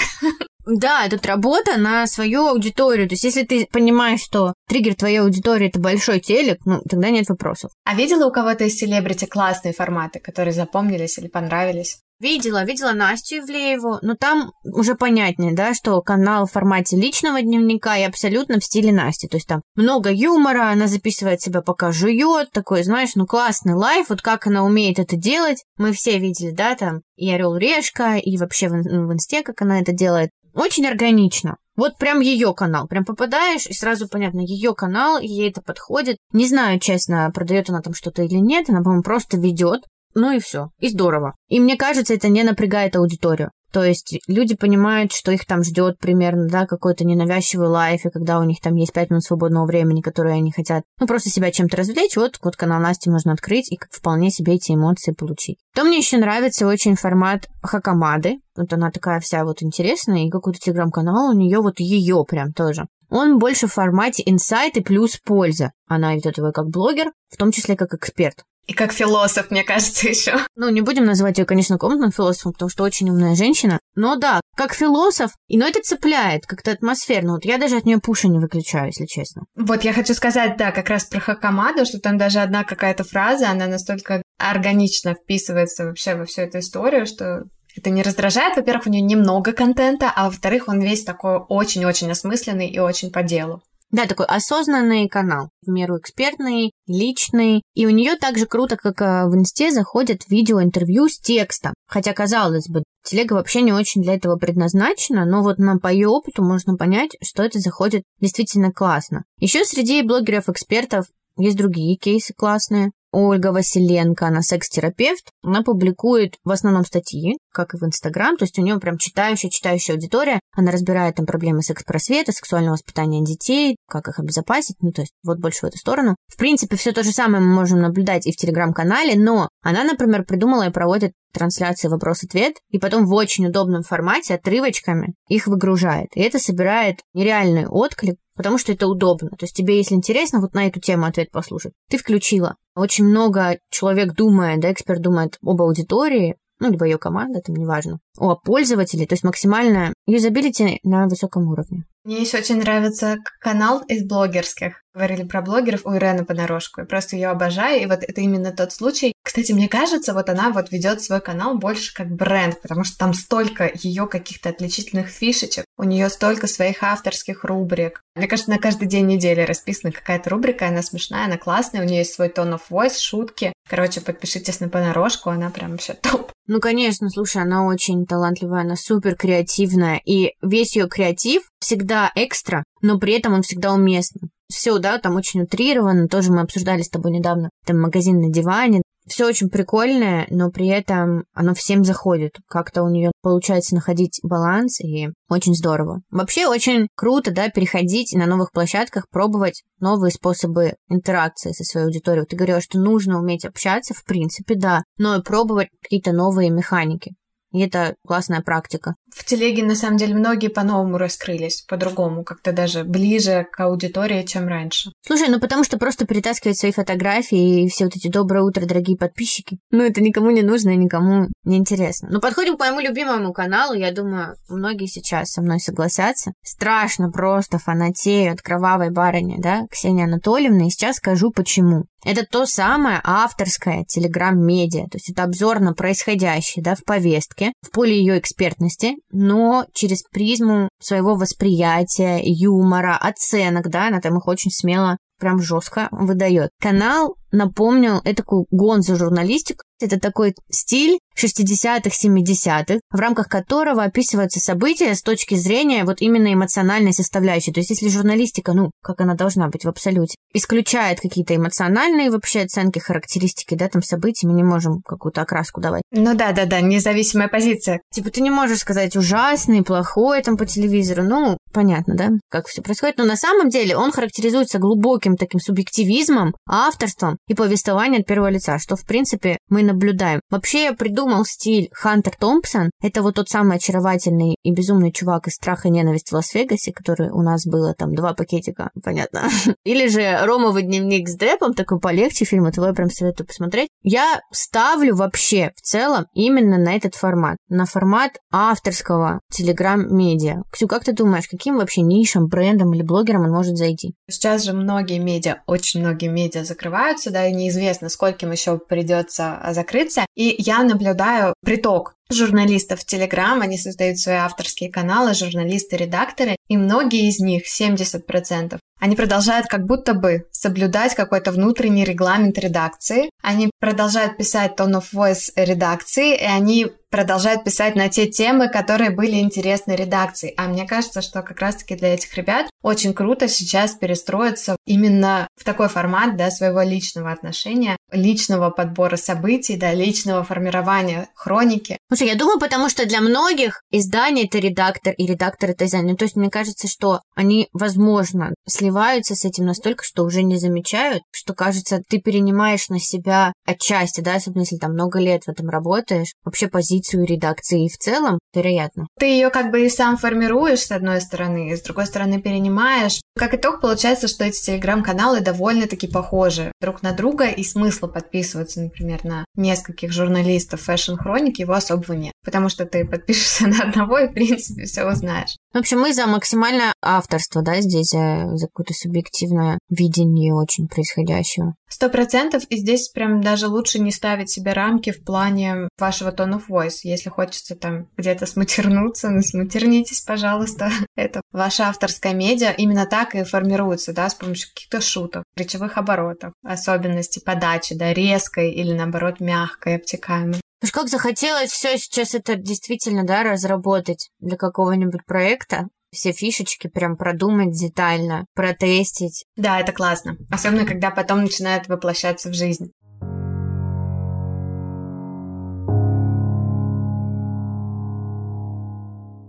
Да, 0.66 1.06
это 1.06 1.20
работа 1.28 1.78
на 1.78 2.06
свою 2.08 2.48
аудиторию. 2.48 3.08
То 3.08 3.14
есть, 3.14 3.24
если 3.24 3.44
ты 3.44 3.68
понимаешь, 3.72 4.22
что 4.22 4.54
триггер 4.68 4.96
твоей 4.96 5.20
аудитории 5.20 5.68
это 5.68 5.80
большой 5.80 6.20
телек, 6.20 6.60
ну, 6.66 6.82
тогда 6.88 7.10
нет 7.10 7.30
вопросов. 7.30 7.72
А 7.84 7.96
видела 7.96 8.28
у 8.28 8.32
кого-то 8.32 8.66
из 8.66 8.78
селебрити 8.78 9.26
классные 9.26 9.74
форматы, 9.74 10.20
которые 10.20 10.54
запомнились 10.54 11.18
или 11.18 11.28
понравились? 11.28 12.00
Видела, 12.22 12.64
видела 12.64 12.92
Настю 12.92 13.40
Ивлееву, 13.40 13.98
но 14.04 14.14
там 14.14 14.52
уже 14.64 14.94
понятнее, 14.94 15.54
да, 15.54 15.74
что 15.74 16.00
канал 16.04 16.46
в 16.46 16.52
формате 16.52 16.96
личного 16.96 17.42
дневника 17.42 17.98
и 17.98 18.04
абсолютно 18.04 18.60
в 18.60 18.64
стиле 18.64 18.92
Насти. 18.92 19.28
То 19.28 19.38
есть 19.38 19.48
там 19.48 19.64
много 19.76 20.12
юмора, 20.12 20.70
она 20.70 20.86
записывает 20.86 21.42
себя 21.42 21.64
пока 21.64 21.92
жует, 21.92 22.52
такой, 22.52 22.84
знаешь, 22.84 23.16
ну 23.16 23.26
классный 23.26 23.74
лайф, 23.74 24.10
вот 24.10 24.22
как 24.22 24.46
она 24.46 24.64
умеет 24.64 25.00
это 25.00 25.16
делать. 25.16 25.64
Мы 25.78 25.94
все 25.94 26.20
видели, 26.20 26.52
да, 26.52 26.76
там 26.76 27.02
и 27.16 27.32
Орел 27.32 27.56
Решка, 27.56 28.18
и 28.18 28.38
вообще 28.38 28.70
в, 28.70 28.74
в 28.74 29.14
инсте, 29.14 29.42
как 29.42 29.64
она 29.64 29.80
это 29.80 29.92
делает. 29.92 30.30
Очень 30.54 30.86
органично. 30.86 31.58
Вот 31.76 31.98
прям 31.98 32.20
ее 32.20 32.54
канал. 32.54 32.88
Прям 32.88 33.04
попадаешь, 33.04 33.66
и 33.66 33.74
сразу 33.74 34.08
понятно, 34.08 34.42
ее 34.42 34.76
канал, 34.76 35.20
ей 35.20 35.50
это 35.50 35.64
подходит. 35.64 36.18
Не 36.34 36.46
знаю, 36.48 36.80
честно, 36.80 37.32
продает 37.34 37.72
она 37.72 37.82
там 37.82 37.96
что-то 37.96 38.22
или 38.22 38.36
нет. 38.36 38.70
Она, 38.70 38.84
по-моему, 38.84 39.02
просто 39.02 39.38
ведет. 39.38 39.82
Ну 40.14 40.32
и 40.32 40.40
все. 40.40 40.70
И 40.80 40.90
здорово. 40.90 41.36
И 41.48 41.60
мне 41.60 41.78
кажется, 41.78 42.14
это 42.14 42.30
не 42.30 42.44
напрягает 42.44 42.96
аудиторию. 42.96 43.52
То 43.72 43.86
есть 43.86 44.20
люди 44.28 44.56
понимают, 44.56 45.14
что 45.14 45.32
их 45.32 45.46
там 45.46 45.64
ждет 45.64 45.98
примерно, 45.98 46.50
да, 46.50 46.66
какой-то 46.66 47.06
ненавязчивый 47.06 47.70
лайф, 47.70 48.06
и 48.06 48.10
когда 48.10 48.40
у 48.40 48.44
них 48.44 48.60
там 48.60 48.76
есть 48.76 48.92
пять 48.92 49.10
минут 49.10 49.24
свободного 49.24 49.66
времени, 49.66 50.02
которые 50.02 50.36
они 50.36 50.52
хотят, 50.52 50.84
ну, 51.00 51.08
просто 51.08 51.30
себя 51.30 51.52
чем-то 51.52 51.78
развлечь, 51.78 52.18
вот, 52.18 52.38
вот 52.44 52.58
канал 52.58 52.82
Насти 52.82 53.10
можно 53.10 53.32
открыть 53.32 53.72
и 53.72 53.78
как 53.78 53.90
вполне 53.92 54.30
себе 54.30 54.56
эти 54.56 54.74
эмоции 54.74 55.14
получить. 55.14 55.58
То 55.74 55.86
мне 55.86 55.98
еще 55.98 56.18
нравится 56.18 56.68
очень 56.68 56.96
формат 56.96 57.48
Хакамады. 57.64 58.40
Вот 58.58 58.74
она 58.74 58.92
такая 58.92 59.22
вся 59.22 59.46
вот 59.46 59.64
интересная, 59.64 60.26
и 60.26 60.30
какой-то 60.30 60.60
телеграм-канал 60.60 61.30
у 61.30 61.38
нее 61.38 61.60
вот 61.62 61.80
ее 61.80 62.26
прям 62.28 62.52
тоже. 62.52 62.88
Он 63.10 63.40
больше 63.40 63.68
в 63.68 63.74
формате 63.74 64.24
инсайт 64.26 64.76
и 64.76 64.82
плюс 64.82 65.18
польза. 65.18 65.72
Она 65.88 66.16
ведет 66.16 66.38
его 66.38 66.52
как 66.52 66.68
блогер, 66.68 67.12
в 67.30 67.38
том 67.38 67.52
числе 67.52 67.76
как 67.76 67.94
эксперт. 67.94 68.44
И 68.68 68.74
как 68.74 68.94
философ, 68.94 69.52
мне 69.52 69.64
кажется, 69.64 70.08
еще. 70.10 70.38
Ну, 70.56 70.70
не 70.70 70.82
будем 70.82 71.06
называть 71.06 71.38
ее, 71.38 71.46
конечно, 71.46 71.78
комнатным 71.78 72.12
философом, 72.12 72.54
потому 72.54 72.70
что 72.70 72.84
очень 72.84 73.10
умная 73.10 73.36
женщина. 73.36 73.80
Но 73.96 74.16
да, 74.16 74.42
как 74.56 74.74
философ, 74.74 75.32
и 75.48 75.58
но 75.58 75.68
это 75.68 75.82
цепляет 75.82 76.46
как-то 76.46 76.72
атмосферно. 76.72 77.34
Вот 77.34 77.46
я 77.46 77.58
даже 77.58 77.78
от 77.78 77.86
нее 77.86 78.00
пуша 78.00 78.28
не 78.28 78.40
выключаю, 78.40 78.88
если 78.88 79.06
честно. 79.06 79.44
Вот 79.56 79.84
я 79.84 79.94
хочу 79.94 80.14
сказать, 80.14 80.58
да, 80.58 80.72
как 80.72 80.90
раз 80.90 81.06
про 81.06 81.20
Хакамаду, 81.20 81.86
что 81.86 82.00
там 82.00 82.18
даже 82.18 82.40
одна 82.40 82.64
какая-то 82.64 83.04
фраза, 83.04 83.50
она 83.50 83.68
настолько 83.68 84.22
органично 84.38 85.14
вписывается 85.16 85.86
вообще 85.86 86.16
во 86.16 86.26
всю 86.26 86.42
эту 86.42 86.60
историю, 86.60 87.06
что 87.06 87.44
это 87.76 87.90
не 87.90 88.04
раздражает. 88.04 88.58
Во-первых, 88.58 88.88
у 88.88 88.90
нее 88.90 89.02
немного 89.02 89.54
контента, 89.54 90.12
а 90.16 90.26
во-вторых, 90.26 90.68
он 90.68 90.82
весь 90.82 91.04
такой 91.04 91.38
очень-очень 91.38 92.12
осмысленный 92.12 92.68
и 92.68 92.80
очень 92.80 93.12
по 93.12 93.24
делу. 93.24 93.62
Да, 93.92 94.06
такой 94.06 94.26
осознанный 94.26 95.10
канал, 95.10 95.50
в 95.62 95.70
меру 95.70 95.98
экспертный, 95.98 96.72
личный. 96.88 97.62
И 97.74 97.86
у 97.86 97.90
нее 97.90 98.16
так 98.16 98.38
же 98.38 98.46
круто, 98.46 98.78
как 98.78 99.02
э, 99.02 99.28
в 99.28 99.36
инсте, 99.36 99.70
заходят 99.70 100.30
видеоинтервью 100.30 101.10
с 101.10 101.20
текстом. 101.20 101.74
Хотя, 101.88 102.14
казалось 102.14 102.70
бы, 102.70 102.84
телега 103.04 103.34
вообще 103.34 103.62
не 103.62 103.74
очень 103.74 104.02
для 104.02 104.16
этого 104.16 104.38
предназначена, 104.38 105.26
но 105.26 105.44
вот 105.44 105.58
на, 105.58 105.78
по 105.78 105.88
ее 105.88 106.08
опыту 106.08 106.42
можно 106.42 106.78
понять, 106.78 107.18
что 107.22 107.44
это 107.44 107.60
заходит 107.60 108.04
действительно 108.22 108.72
классно. 108.72 109.26
Еще 109.40 109.66
среди 109.66 110.02
блогеров-экспертов 110.04 111.08
есть 111.38 111.58
другие 111.58 111.98
кейсы 111.98 112.34
классные. 112.34 112.92
Ольга 113.12 113.52
Василенко, 113.52 114.28
она 114.28 114.42
секс-терапевт, 114.42 115.32
она 115.44 115.64
публикует 115.64 116.36
в 116.44 116.52
основном 116.52 116.86
статьи, 116.86 117.38
как 117.52 117.74
и 117.74 117.78
в 117.78 117.84
Инстаграм, 117.84 118.38
то 118.38 118.44
есть 118.46 118.58
у 118.58 118.62
нее 118.62 118.80
прям 118.80 118.98
читающая, 118.98 119.50
читающая 119.50 119.96
аудитория, 119.96 120.40
она 120.56 120.72
разбирает 120.72 121.16
там 121.16 121.26
проблемы 121.26 121.62
секс-просвета, 121.62 122.32
сексуального 122.32 122.74
воспитания 122.74 123.24
детей, 123.24 123.76
как 123.88 124.08
их 124.08 124.20
обезопасить, 124.20 124.78
ну 124.82 124.92
то 124.92 125.02
есть 125.02 125.14
вот 125.24 125.40
больше 125.40 125.62
в 125.62 125.66
эту 125.66 125.78
сторону. 125.78 126.16
В 126.28 126.38
принципе, 126.38 126.78
все 126.78 126.92
то 126.94 127.04
же 127.04 127.12
самое 127.12 127.44
мы 127.44 127.54
можем 127.54 127.82
наблюдать 127.82 128.28
и 128.28 128.32
в 128.32 128.38
Телеграм-канале, 128.38 129.16
но 129.16 129.50
она, 129.62 129.84
например, 129.84 130.24
придумала 130.24 130.68
и 130.68 130.72
проводит 130.72 131.12
трансляции 131.32 131.88
вопрос-ответ, 131.88 132.58
и 132.70 132.80
потом 132.80 133.06
в 133.06 133.14
очень 133.14 133.48
удобном 133.48 133.84
формате, 133.84 134.36
отрывочками, 134.36 135.16
их 135.28 135.48
выгружает. 135.48 136.10
И 136.16 136.22
это 136.22 136.40
собирает 136.40 137.00
нереальный 137.14 137.68
отклик, 137.68 138.18
потому 138.36 138.58
что 138.58 138.72
это 138.72 138.88
удобно. 138.88 139.30
То 139.32 139.46
есть 139.46 139.56
тебе, 139.56 139.78
если 139.78 139.96
интересно 139.96 140.40
вот 140.40 140.54
на 140.54 140.68
эту 140.68 140.80
тему 140.80 141.06
ответ 141.06 141.32
послушать, 141.32 141.74
ты 141.90 141.98
включила. 141.98 142.56
Очень 142.76 143.06
много 143.06 143.60
человек 143.70 144.14
думает, 144.14 144.60
да, 144.62 144.72
эксперт 144.72 145.02
думает 145.02 145.38
об 145.44 145.62
аудитории, 145.62 146.36
ну, 146.60 146.70
либо 146.70 146.86
ее 146.86 146.98
команда, 146.98 147.42
там 147.42 147.56
неважно, 147.56 148.00
о 148.18 148.36
пользователе, 148.36 149.08
то 149.08 149.14
есть 149.14 149.24
максимальная 149.24 149.94
юзабилити 150.06 150.80
на 150.84 151.08
высоком 151.08 151.48
уровне. 151.48 151.86
Мне 152.04 152.20
еще 152.20 152.40
очень 152.40 152.58
нравится 152.58 153.18
канал 153.40 153.84
из 153.88 154.04
блогерских. 154.04 154.82
Говорили 154.94 155.24
про 155.24 155.42
блогеров 155.42 155.86
у 155.86 155.96
Ирены 155.96 156.26
Понарошку. 156.26 156.82
Я 156.82 156.88
просто 156.88 157.16
ее 157.16 157.30
обожаю, 157.30 157.82
и 157.82 157.86
вот 157.86 158.04
это 158.04 158.22
именно 158.22 158.52
тот 158.52 158.74
случай. 158.74 159.14
Кстати, 159.24 159.52
мне 159.52 159.70
кажется, 159.70 160.14
вот 160.14 160.28
она 160.28 160.50
вот 160.50 160.72
ведет 160.72 161.02
свой 161.02 161.22
канал 161.22 161.58
больше 161.58 161.94
как 161.94 162.10
бренд, 162.10 162.60
потому 162.60 162.84
что 162.84 162.98
там 162.98 163.14
столько 163.14 163.70
ее 163.74 164.08
каких-то 164.08 164.50
отличительных 164.50 165.10
фишечек, 165.10 165.64
у 165.78 165.84
нее 165.84 166.10
столько 166.10 166.48
своих 166.48 166.82
авторских 166.82 167.44
рубрик. 167.44 168.02
Мне 168.16 168.28
кажется, 168.28 168.52
на 168.52 168.58
каждый 168.58 168.88
день 168.88 169.06
недели 169.06 169.42
расписана 169.42 169.94
какая-то 169.94 170.32
рубрика, 170.32 170.68
она 170.68 170.82
смешная, 170.82 171.26
она 171.26 171.38
классная, 171.38 171.82
у 171.82 171.86
нее 171.86 172.00
есть 172.00 172.14
свой 172.14 172.30
тон 172.30 172.54
of 172.56 172.62
voice, 172.70 173.00
шутки. 173.00 173.54
Короче, 173.70 174.02
подпишитесь 174.02 174.60
на 174.60 174.68
Понарошку, 174.68 175.30
она 175.30 175.52
прям 175.52 175.72
вообще 175.72 175.94
топ. 176.02 176.32
Ну, 176.54 176.60
конечно, 176.60 177.10
слушай, 177.10 177.42
она 177.42 177.66
очень 177.66 178.06
талантливая, 178.06 178.64
она 178.64 178.76
супер 178.76 179.16
креативная, 179.16 180.02
и 180.06 180.34
весь 180.42 180.76
ее 180.76 180.90
креатив 180.90 181.44
всегда 181.62 182.12
экстра, 182.14 182.66
но 182.82 183.00
при 183.00 183.14
этом 183.14 183.32
он 183.32 183.42
всегда 183.42 183.72
уместный. 183.72 184.32
Все, 184.50 184.78
да, 184.78 184.98
там 184.98 185.16
очень 185.16 185.44
утрировано, 185.44 186.10
тоже 186.10 186.34
мы 186.34 186.42
обсуждали 186.42 186.82
с 186.82 186.90
тобой 186.90 187.14
недавно, 187.14 187.52
там 187.66 187.80
магазин 187.80 188.20
на 188.20 188.30
диване, 188.30 188.82
все 189.12 189.26
очень 189.28 189.50
прикольное, 189.50 190.26
но 190.30 190.50
при 190.50 190.68
этом 190.68 191.26
оно 191.34 191.54
всем 191.54 191.84
заходит. 191.84 192.38
Как-то 192.48 192.84
у 192.84 192.90
нее 192.90 193.12
получается 193.22 193.76
находить 193.76 194.20
баланс, 194.24 194.80
и 194.80 195.10
очень 195.30 195.54
здорово. 195.54 196.02
Вообще 196.10 196.48
очень 196.48 196.88
круто, 196.96 197.32
да, 197.32 197.50
переходить 197.50 198.14
на 198.14 198.26
новых 198.26 198.52
площадках, 198.52 199.08
пробовать 199.10 199.64
новые 199.80 200.12
способы 200.12 200.76
интеракции 200.90 201.52
со 201.52 201.64
своей 201.64 201.88
аудиторией. 201.88 202.26
Ты 202.26 202.36
говорила, 202.36 202.62
что 202.62 202.80
нужно 202.80 203.20
уметь 203.20 203.46
общаться, 203.46 203.94
в 203.94 204.04
принципе, 204.06 204.56
да, 204.56 204.84
но 204.98 205.16
и 205.16 205.22
пробовать 205.22 205.68
какие-то 205.82 206.14
новые 206.14 206.50
механики. 206.50 207.14
И 207.52 207.60
это 207.60 207.96
классная 208.06 208.42
практика. 208.42 208.96
В 209.14 209.26
телеге, 209.26 209.64
на 209.64 209.76
самом 209.76 209.98
деле, 209.98 210.16
многие 210.16 210.48
по-новому 210.48 210.98
раскрылись, 210.98 211.62
по-другому, 211.68 212.24
как-то 212.24 212.54
даже 212.54 212.84
ближе 212.84 213.46
к 213.52 213.60
аудитории, 213.60 214.24
чем 214.24 214.48
раньше. 214.48 214.92
Слушай, 215.06 215.28
ну 215.30 215.40
потому 215.40 215.64
что 215.64 215.78
просто 215.78 216.06
перетаскивать 216.06 216.58
свои 216.58 216.72
фотографии 216.72 217.64
и 217.64 217.70
все 217.70 217.86
вот 217.86 217.96
эти 217.96 218.08
«Доброе 218.08 218.44
утро, 218.44 218.66
дорогие 218.66 218.98
подписчики», 218.98 219.60
ну 219.70 219.84
это 219.84 220.02
никому 220.02 220.32
не 220.32 220.44
нужно 220.44 220.70
и 220.70 220.78
никому 220.78 221.28
не 221.44 221.58
интересно. 221.58 222.10
Но 222.10 222.22
подходим 222.22 222.56
к 222.56 222.60
моему 222.60 222.80
любимому 222.80 223.34
каналу, 223.34 223.74
я 223.74 223.92
думаю, 223.92 224.36
многие 224.48 224.88
сейчас 224.88 225.32
со 225.32 225.42
мной 225.42 225.60
согласятся. 225.60 226.32
Страшно 226.44 227.12
просто 227.12 227.58
фанатею 227.58 228.32
от 228.34 228.42
кровавой 228.42 228.92
барыни, 228.92 229.38
да, 229.40 229.66
Ксении 229.70 230.06
Анатольевны, 230.06 230.68
и 230.68 230.70
сейчас 230.70 230.98
скажу 230.98 231.32
почему. 231.32 231.86
Это 232.04 232.26
то 232.26 232.46
самое 232.46 233.00
авторское 233.04 233.86
телеграм-медиа, 233.86 234.86
то 234.86 234.98
есть 234.98 235.10
это 235.10 235.24
обзор 235.24 235.60
на 235.60 235.74
происходящее 235.74 236.64
да, 236.64 236.76
в 236.76 236.84
повестке, 236.84 237.54
в 237.62 237.72
поле 237.72 237.98
ее 237.98 238.18
экспертности, 238.18 238.96
но 239.12 239.66
через 239.74 240.04
призму 240.04 240.70
своего 240.80 241.16
восприятия, 241.16 242.20
юмора, 242.24 242.98
оценок, 242.98 243.70
да, 243.70 243.88
она 243.88 244.02
там 244.02 244.18
их 244.18 244.28
очень 244.28 244.52
смело 244.52 244.98
прям 245.20 245.40
жестко 245.40 245.88
выдает. 245.92 246.50
Канал 246.60 247.16
напомнил 247.32 248.02
эту 248.04 248.46
гонзу 248.52 248.96
журналистику. 248.96 249.64
Это 249.82 250.00
такой 250.00 250.36
стиль 250.52 251.00
60-х, 251.20 251.90
70-х, 251.90 252.80
в 252.92 253.00
рамках 253.00 253.28
которого 253.28 253.84
описываются 253.84 254.40
события 254.40 254.94
с 254.96 255.02
точки 255.02 255.36
зрения 255.36 255.84
вот 255.84 256.02
именно 256.02 256.34
эмоциональной 256.34 256.94
составляющей. 256.94 257.52
То 257.52 257.60
есть 257.60 257.72
если 257.72 257.90
журналистика, 257.90 258.54
ну, 258.54 258.72
как 258.82 259.02
она 259.02 259.16
должна 259.16 259.48
быть 259.48 259.66
в 259.66 259.70
абсолюте, 259.70 260.16
исключает 260.34 261.00
какие-то 261.00 261.36
эмоциональные 261.36 262.12
вообще 262.12 262.42
оценки, 262.42 262.80
характеристики, 262.80 263.56
да, 263.56 263.68
там 263.68 263.82
событий, 263.82 264.28
мы 264.28 264.34
не 264.34 264.44
можем 264.44 264.82
какую-то 264.82 265.22
окраску 265.22 265.62
давать. 265.62 265.84
Ну 265.92 266.16
да, 266.16 266.32
да, 266.32 266.46
да, 266.46 266.62
независимая 266.62 267.28
позиция. 267.28 267.82
Типа 267.92 268.10
ты 268.10 268.22
не 268.22 268.32
можешь 268.32 268.60
сказать 268.60 268.96
ужасный, 268.96 269.64
плохой 269.64 270.22
там 270.22 270.38
по 270.38 270.46
телевизору, 270.46 271.04
ну, 271.04 271.38
понятно, 271.54 271.96
да, 271.96 272.10
как 272.30 272.48
все 272.48 272.62
происходит. 272.62 272.98
Но 272.98 273.06
на 273.06 273.18
самом 273.18 273.50
деле 273.50 273.76
он 273.76 273.92
характеризуется 273.92 274.60
глубоким 274.60 275.18
таким 275.18 275.40
субъективизмом, 275.40 276.34
авторством 276.48 277.18
и 277.32 277.34
повествованием 277.34 278.02
от 278.02 278.08
первого 278.08 278.28
лица, 278.28 278.60
что, 278.60 278.76
в 278.76 278.86
принципе, 278.86 279.38
мы 279.48 279.64
наблюдаем. 279.64 280.20
Вообще 280.30 280.64
я 280.64 280.74
придумал 280.74 281.24
стиль 281.24 281.70
Хантер 281.72 282.14
Томпсон. 282.20 282.72
Это 282.82 283.02
вот 283.02 283.16
тот 283.16 283.30
самый 283.30 283.56
очаровательный 283.56 284.36
и 284.44 284.54
безумный 284.54 284.92
чувак 284.92 285.28
из 285.28 285.36
«Страха 285.36 285.70
и 285.70 285.72
ненависть» 285.72 286.10
в 286.10 286.14
Лас-Вегасе, 286.14 286.74
который 286.74 287.10
у 287.10 287.22
нас 287.22 287.46
было 287.46 287.74
там 287.74 287.96
два 287.96 288.14
пакетика, 288.14 288.72
понятно. 288.84 289.30
Или 289.64 289.88
же 289.88 290.26
Ромовый 290.26 290.64
дневник 290.64 291.08
с 291.08 291.16
Депом, 291.16 291.54
такой 291.54 291.80
полегче 291.80 292.26
фильм, 292.26 292.48
это 292.48 292.62
я 292.62 292.74
прям 292.74 292.90
советую 292.90 293.28
посмотреть. 293.28 293.70
Я 293.82 294.20
ставлю 294.34 294.94
вообще 294.94 295.52
в 295.56 295.62
целом 295.62 296.08
именно 296.14 296.58
на 296.58 296.76
этот 296.76 296.96
формат, 296.96 297.38
на 297.48 297.66
формат 297.66 298.18
авторского 298.30 299.22
телеграм-медиа. 299.32 300.42
Ксю, 300.52 300.68
как 300.68 300.84
ты 300.84 300.92
думаешь, 300.92 301.30
каким 301.30 301.56
вообще 301.56 301.80
нишам, 301.80 302.28
брендом 302.28 302.74
или 302.74 302.82
блогером 302.82 303.24
он 303.24 303.32
может 303.32 303.56
зайти? 303.56 303.94
Сейчас 304.10 304.44
же 304.44 304.52
многие 304.52 305.00
медиа, 305.00 305.44
очень 305.48 305.80
многие 305.80 306.10
медиа 306.10 306.44
закрываются, 306.44 307.10
да, 307.10 307.21
и 307.28 307.34
неизвестно, 307.34 307.90
скольким 307.90 308.32
еще 308.32 308.58
придется 308.58 309.40
закрыться. 309.52 310.06
И 310.16 310.36
я 310.38 310.64
наблюдаю 310.64 311.34
приток 311.44 311.96
журналистов 312.10 312.82
в 312.82 312.86
Телеграм, 312.86 313.42
они 313.42 313.58
создают 313.58 313.98
свои 313.98 314.16
авторские 314.16 314.72
каналы, 314.72 315.14
журналисты-редакторы, 315.14 316.36
и 316.48 316.58
многие 316.58 317.08
из 317.08 317.20
них, 317.20 317.44
70%, 317.48 318.58
они 318.82 318.96
продолжают 318.96 319.46
как 319.48 319.66
будто 319.66 319.94
бы 319.94 320.26
соблюдать 320.32 320.96
какой-то 320.96 321.32
внутренний 321.32 321.86
регламент 321.86 322.38
редакции, 322.40 323.12
они 323.22 323.52
продолжают 323.60 324.18
писать 324.18 324.54
tone 324.58 324.82
of 324.82 324.86
voice 324.92 325.32
редакции, 325.36 326.18
и 326.18 326.24
они 326.24 326.68
продолжают 326.92 327.46
писать 327.46 327.76
на 327.76 327.88
те 327.90 328.06
темы, 328.08 328.50
которые 328.50 328.90
были 328.90 329.16
интересны 329.16 329.72
редакции. 329.72 330.34
А 330.36 330.48
мне 330.48 330.68
кажется, 330.68 331.02
что 331.02 331.22
как 331.22 331.40
раз-таки 331.40 331.76
для 331.76 331.94
этих 331.94 332.14
ребят 332.16 332.50
очень 332.62 332.94
круто 332.94 333.30
сейчас 333.30 333.72
перестроиться 333.72 334.58
именно 334.66 335.28
в 335.40 335.46
такой 335.46 335.70
формат 335.70 336.18
да, 336.18 336.30
своего 336.30 336.62
личного 336.62 337.12
отношения, 337.12 337.78
личного 337.92 338.50
подбора 338.50 338.98
событий, 338.98 339.56
да, 339.56 339.74
личного 339.74 340.24
формирования 340.24 341.08
хроники. 341.16 341.78
Слушай, 341.88 342.08
я 342.10 342.16
думаю, 342.16 342.40
потому 342.40 342.68
что 342.70 342.86
для 342.86 343.00
многих 343.00 343.64
издание 343.72 344.26
это 344.26 344.40
редактор 344.40 344.94
и 344.94 345.08
редактор 345.08 345.52
это 345.52 345.66
издание. 345.66 345.96
То 345.96 346.04
есть 346.04 346.18
мне 346.18 346.30
кажется, 346.30 346.68
что 346.68 347.00
они, 347.16 347.48
возможно, 347.54 348.34
сливаются 348.46 348.71
с 348.80 349.26
этим 349.26 349.46
настолько, 349.46 349.84
что 349.84 350.04
уже 350.04 350.24
не 350.24 350.38
замечают, 350.38 351.04
что 351.12 351.34
кажется, 351.34 351.82
ты 351.88 352.00
перенимаешь 352.00 352.70
на 352.70 352.80
себя 352.80 353.34
отчасти, 353.46 354.02
да, 354.02 354.16
особенно 354.16 354.42
если 354.42 354.58
там 354.58 354.74
много 354.74 355.00
лет 355.00 355.24
в 355.24 355.30
этом 355.30 355.50
работаешь, 355.50 356.14
вообще 356.24 356.48
позицию 356.48 357.06
редакции 357.06 357.68
в 357.68 357.78
целом, 357.78 358.20
вероятно. 358.34 358.88
Ты 359.00 359.06
ее 359.06 359.30
как 359.30 359.52
бы 359.52 359.66
и 359.66 359.70
сам 359.70 359.98
формируешь, 359.98 360.62
с 360.62 360.72
одной 360.72 361.02
стороны, 361.02 361.52
и 361.52 361.56
с 361.56 361.62
другой 361.62 361.86
стороны 361.86 362.22
перенимаешь. 362.22 363.02
Как 363.18 363.34
итог, 363.34 363.62
получается, 363.62 364.08
что 364.08 364.24
эти 364.24 364.42
телеграм-каналы 364.42 365.22
довольно-таки 365.22 365.88
похожи 365.88 366.52
друг 366.62 366.82
на 366.82 366.94
друга, 366.94 367.28
и 367.28 367.44
смысла 367.44 367.88
подписываться, 367.88 368.62
например, 368.62 369.04
на 369.04 369.26
нескольких 369.36 369.92
журналистов 369.92 370.62
фэшн-хроники 370.62 371.42
его 371.42 371.54
особого 371.54 371.94
нет, 371.94 372.14
потому 372.24 372.50
что 372.50 372.66
ты 372.66 372.86
подпишешься 372.86 373.48
на 373.48 373.64
одного 373.64 374.00
и, 374.00 374.08
в 374.08 374.14
принципе, 374.14 374.66
все 374.66 374.86
узнаешь. 374.86 375.36
В 375.54 375.58
общем, 375.58 375.80
мы 375.82 375.94
за 375.94 376.08
максимальное 376.08 376.74
авторство, 376.82 377.42
да, 377.42 377.60
здесь 377.62 377.90
за, 377.90 378.30
за 378.36 378.48
какое-то 378.62 378.74
субъективное 378.74 379.60
видение 379.70 380.34
очень 380.34 380.68
происходящего. 380.68 381.56
Сто 381.70 381.90
процентов, 381.90 382.44
и 382.50 382.58
здесь 382.58 382.90
прям 382.90 383.22
даже 383.22 383.48
лучше 383.48 383.80
не 383.80 383.92
ставить 383.92 384.30
себе 384.30 384.54
рамки 384.54 384.92
в 384.92 385.04
плане 385.04 385.70
вашего 385.80 386.12
tone 386.12 386.38
of 386.38 386.44
voice. 386.50 386.80
Если 386.84 387.10
хочется 387.10 387.56
там 387.56 387.88
где-то 387.98 388.26
сматернуться, 388.26 389.10
ну 389.10 389.22
сматернитесь, 389.22 390.02
пожалуйста. 390.02 390.70
Это 390.96 391.22
ваша 391.32 391.70
авторская 391.70 392.14
медиа 392.14 392.52
именно 392.52 392.86
так 392.86 393.16
и 393.16 393.24
формируется, 393.24 393.94
да, 393.94 394.10
с 394.10 394.16
помощью 394.16 394.50
каких-то 394.54 394.82
шуток, 394.82 395.24
речевых 395.36 395.78
оборотов, 395.78 396.34
особенностей 396.44 397.22
подачи, 397.22 397.74
да, 397.74 397.94
резкой 397.94 398.52
или 398.52 398.74
наоборот 398.74 399.20
мягкой, 399.20 399.78
обтекаемой. 399.78 400.42
Уж 400.64 400.72
как 400.72 400.90
захотелось 400.90 401.50
все 401.50 401.78
сейчас 401.80 402.14
это 402.14 402.36
действительно, 402.36 403.04
да, 403.04 403.24
разработать 403.24 404.10
для 404.20 404.38
какого-нибудь 404.38 405.06
проекта, 405.06 405.70
все 405.92 406.14
фишечки 406.14 406.68
прям 406.68 406.96
продумать 406.96 407.52
детально, 407.52 408.26
протестить. 408.34 409.26
Да, 409.36 409.60
это 409.60 409.72
классно. 409.72 410.18
Особенно, 410.30 410.66
когда 410.66 410.90
потом 410.92 411.22
начинает 411.22 411.68
воплощаться 411.68 412.30
в 412.30 412.34
жизнь. 412.34 412.72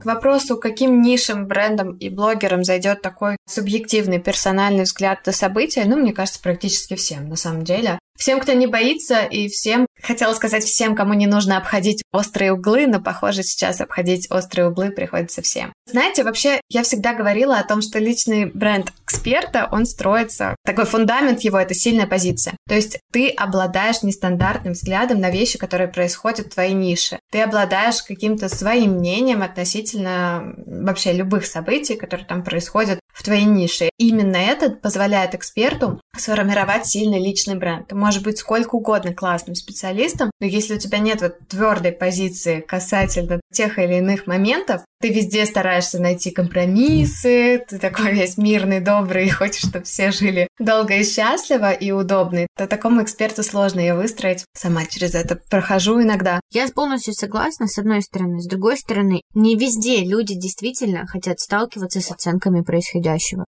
К 0.03 0.07
вопросу, 0.07 0.57
каким 0.57 1.01
нишам, 1.01 1.47
брендам 1.47 1.93
и 1.93 2.09
блогерам 2.09 2.65
зайдет 2.65 3.03
такой 3.03 3.37
субъективный 3.49 4.19
персональный 4.19 4.83
взгляд 4.83 5.25
на 5.25 5.31
события, 5.31 5.85
ну, 5.85 5.97
мне 5.97 6.13
кажется, 6.13 6.43
практически 6.43 6.97
всем, 6.97 7.29
на 7.29 7.37
самом 7.37 7.63
деле. 7.63 8.01
Всем, 8.19 8.41
кто 8.41 8.53
не 8.53 8.67
боится, 8.67 9.21
и 9.21 9.49
всем, 9.49 9.87
хотела 10.03 10.35
сказать 10.35 10.65
всем, 10.65 10.97
кому 10.97 11.15
не 11.15 11.27
нужно 11.27 11.57
обходить 11.57 12.03
острые 12.13 12.53
углы, 12.53 12.89
но, 12.89 13.01
похоже, 13.01 13.45
сейчас 13.45 13.81
обходить 13.81 14.29
острые 14.29 14.69
углы 14.69 14.91
приходится 14.91 15.41
всем. 15.41 15.73
Знаете, 15.87 16.25
вообще, 16.25 16.61
я 16.69 16.83
всегда 16.83 17.15
говорила 17.15 17.57
о 17.57 17.65
том, 17.65 17.81
что 17.81 18.01
личный 18.01 18.47
бренд 18.47 18.93
эксперта, 19.13 19.69
он 19.71 19.85
строится, 19.85 20.57
такой 20.65 20.87
фундамент 20.87 21.41
его— 21.41 21.59
это 21.61 21.75
сильная 21.75 22.07
позиция. 22.07 22.57
То 22.67 22.75
есть 22.75 22.99
ты 23.13 23.29
обладаешь 23.29 24.03
нестандартным 24.03 24.73
взглядом 24.73 25.21
на 25.21 25.31
вещи, 25.31 25.59
которые 25.59 25.89
происходят 25.89 26.47
в 26.47 26.55
твоей 26.55 26.73
нише. 26.73 27.19
Ты 27.31 27.43
обладаешь 27.43 28.03
каким-то 28.03 28.49
своим 28.49 28.93
мнением 28.93 29.43
относительно 29.43 30.55
вообще 30.67 31.13
любых 31.13 31.47
событий, 31.47 31.97
которые 31.97 32.27
там 32.27 32.43
происходят 32.43 33.01
в 33.13 33.23
твоей 33.23 33.45
нише. 33.45 33.91
Именно 33.99 34.37
это 34.37 34.71
позволяет 34.71 35.35
эксперту 35.35 36.01
сформировать 36.17 36.87
сильный 36.87 37.23
личный 37.23 37.57
бренд. 37.57 37.89
Ты 37.89 37.95
можешь 37.95 38.23
быть 38.23 38.39
сколько 38.39 38.75
угодно 38.75 39.15
классным 39.15 39.55
специалистом, 39.55 40.31
но 40.41 40.47
если 40.47 40.75
у 40.75 40.79
тебя 40.79 40.99
нет 40.99 41.23
вот 41.23 41.39
твердой 41.49 41.93
позиции 41.93 42.61
касательно 42.61 43.41
тех 43.53 43.79
или 43.79 43.99
иных 43.99 44.27
моментов, 44.27 44.83
ты 45.01 45.09
везде 45.09 45.47
стараешься 45.47 46.01
найти 46.01 46.31
компромиссы, 46.31 47.65
ты 47.69 47.79
такой 47.79 48.13
весь 48.13 48.39
мирный, 48.39 48.81
добрый, 48.81 49.27
и 49.27 49.31
хочешь, 49.31 49.69
чтобы 49.69 49.85
все 49.85 50.11
жили 50.13 50.49
долго 50.59 50.95
и 50.95 51.05
счастливо 51.05 51.73
и 51.73 51.91
удобно. 51.91 52.47
То 52.57 52.67
такому 52.67 53.03
эксперту 53.03 53.43
сложно 53.43 53.81
ее 53.81 53.95
выстроить. 53.95 54.45
Сама 54.55 54.87
через 54.87 55.15
это 55.15 55.37
прохожу 55.51 56.01
иногда. 56.01 56.41
Я 56.51 56.69
полностью 56.69 57.15
согласна, 57.15 57.67
с 57.67 57.79
одной 57.79 58.03
стороны. 58.03 58.41
С 58.41 58.47
другой 58.47 58.77
стороны, 58.77 59.23
не 59.35 59.57
везде 59.57 60.05
люди 60.05 60.35
действительно 60.35 61.07
хотят 61.07 61.41
сталкиваться 61.41 62.01
с 62.01 62.11
оценками 62.11 62.63
происходящего. 62.63 63.02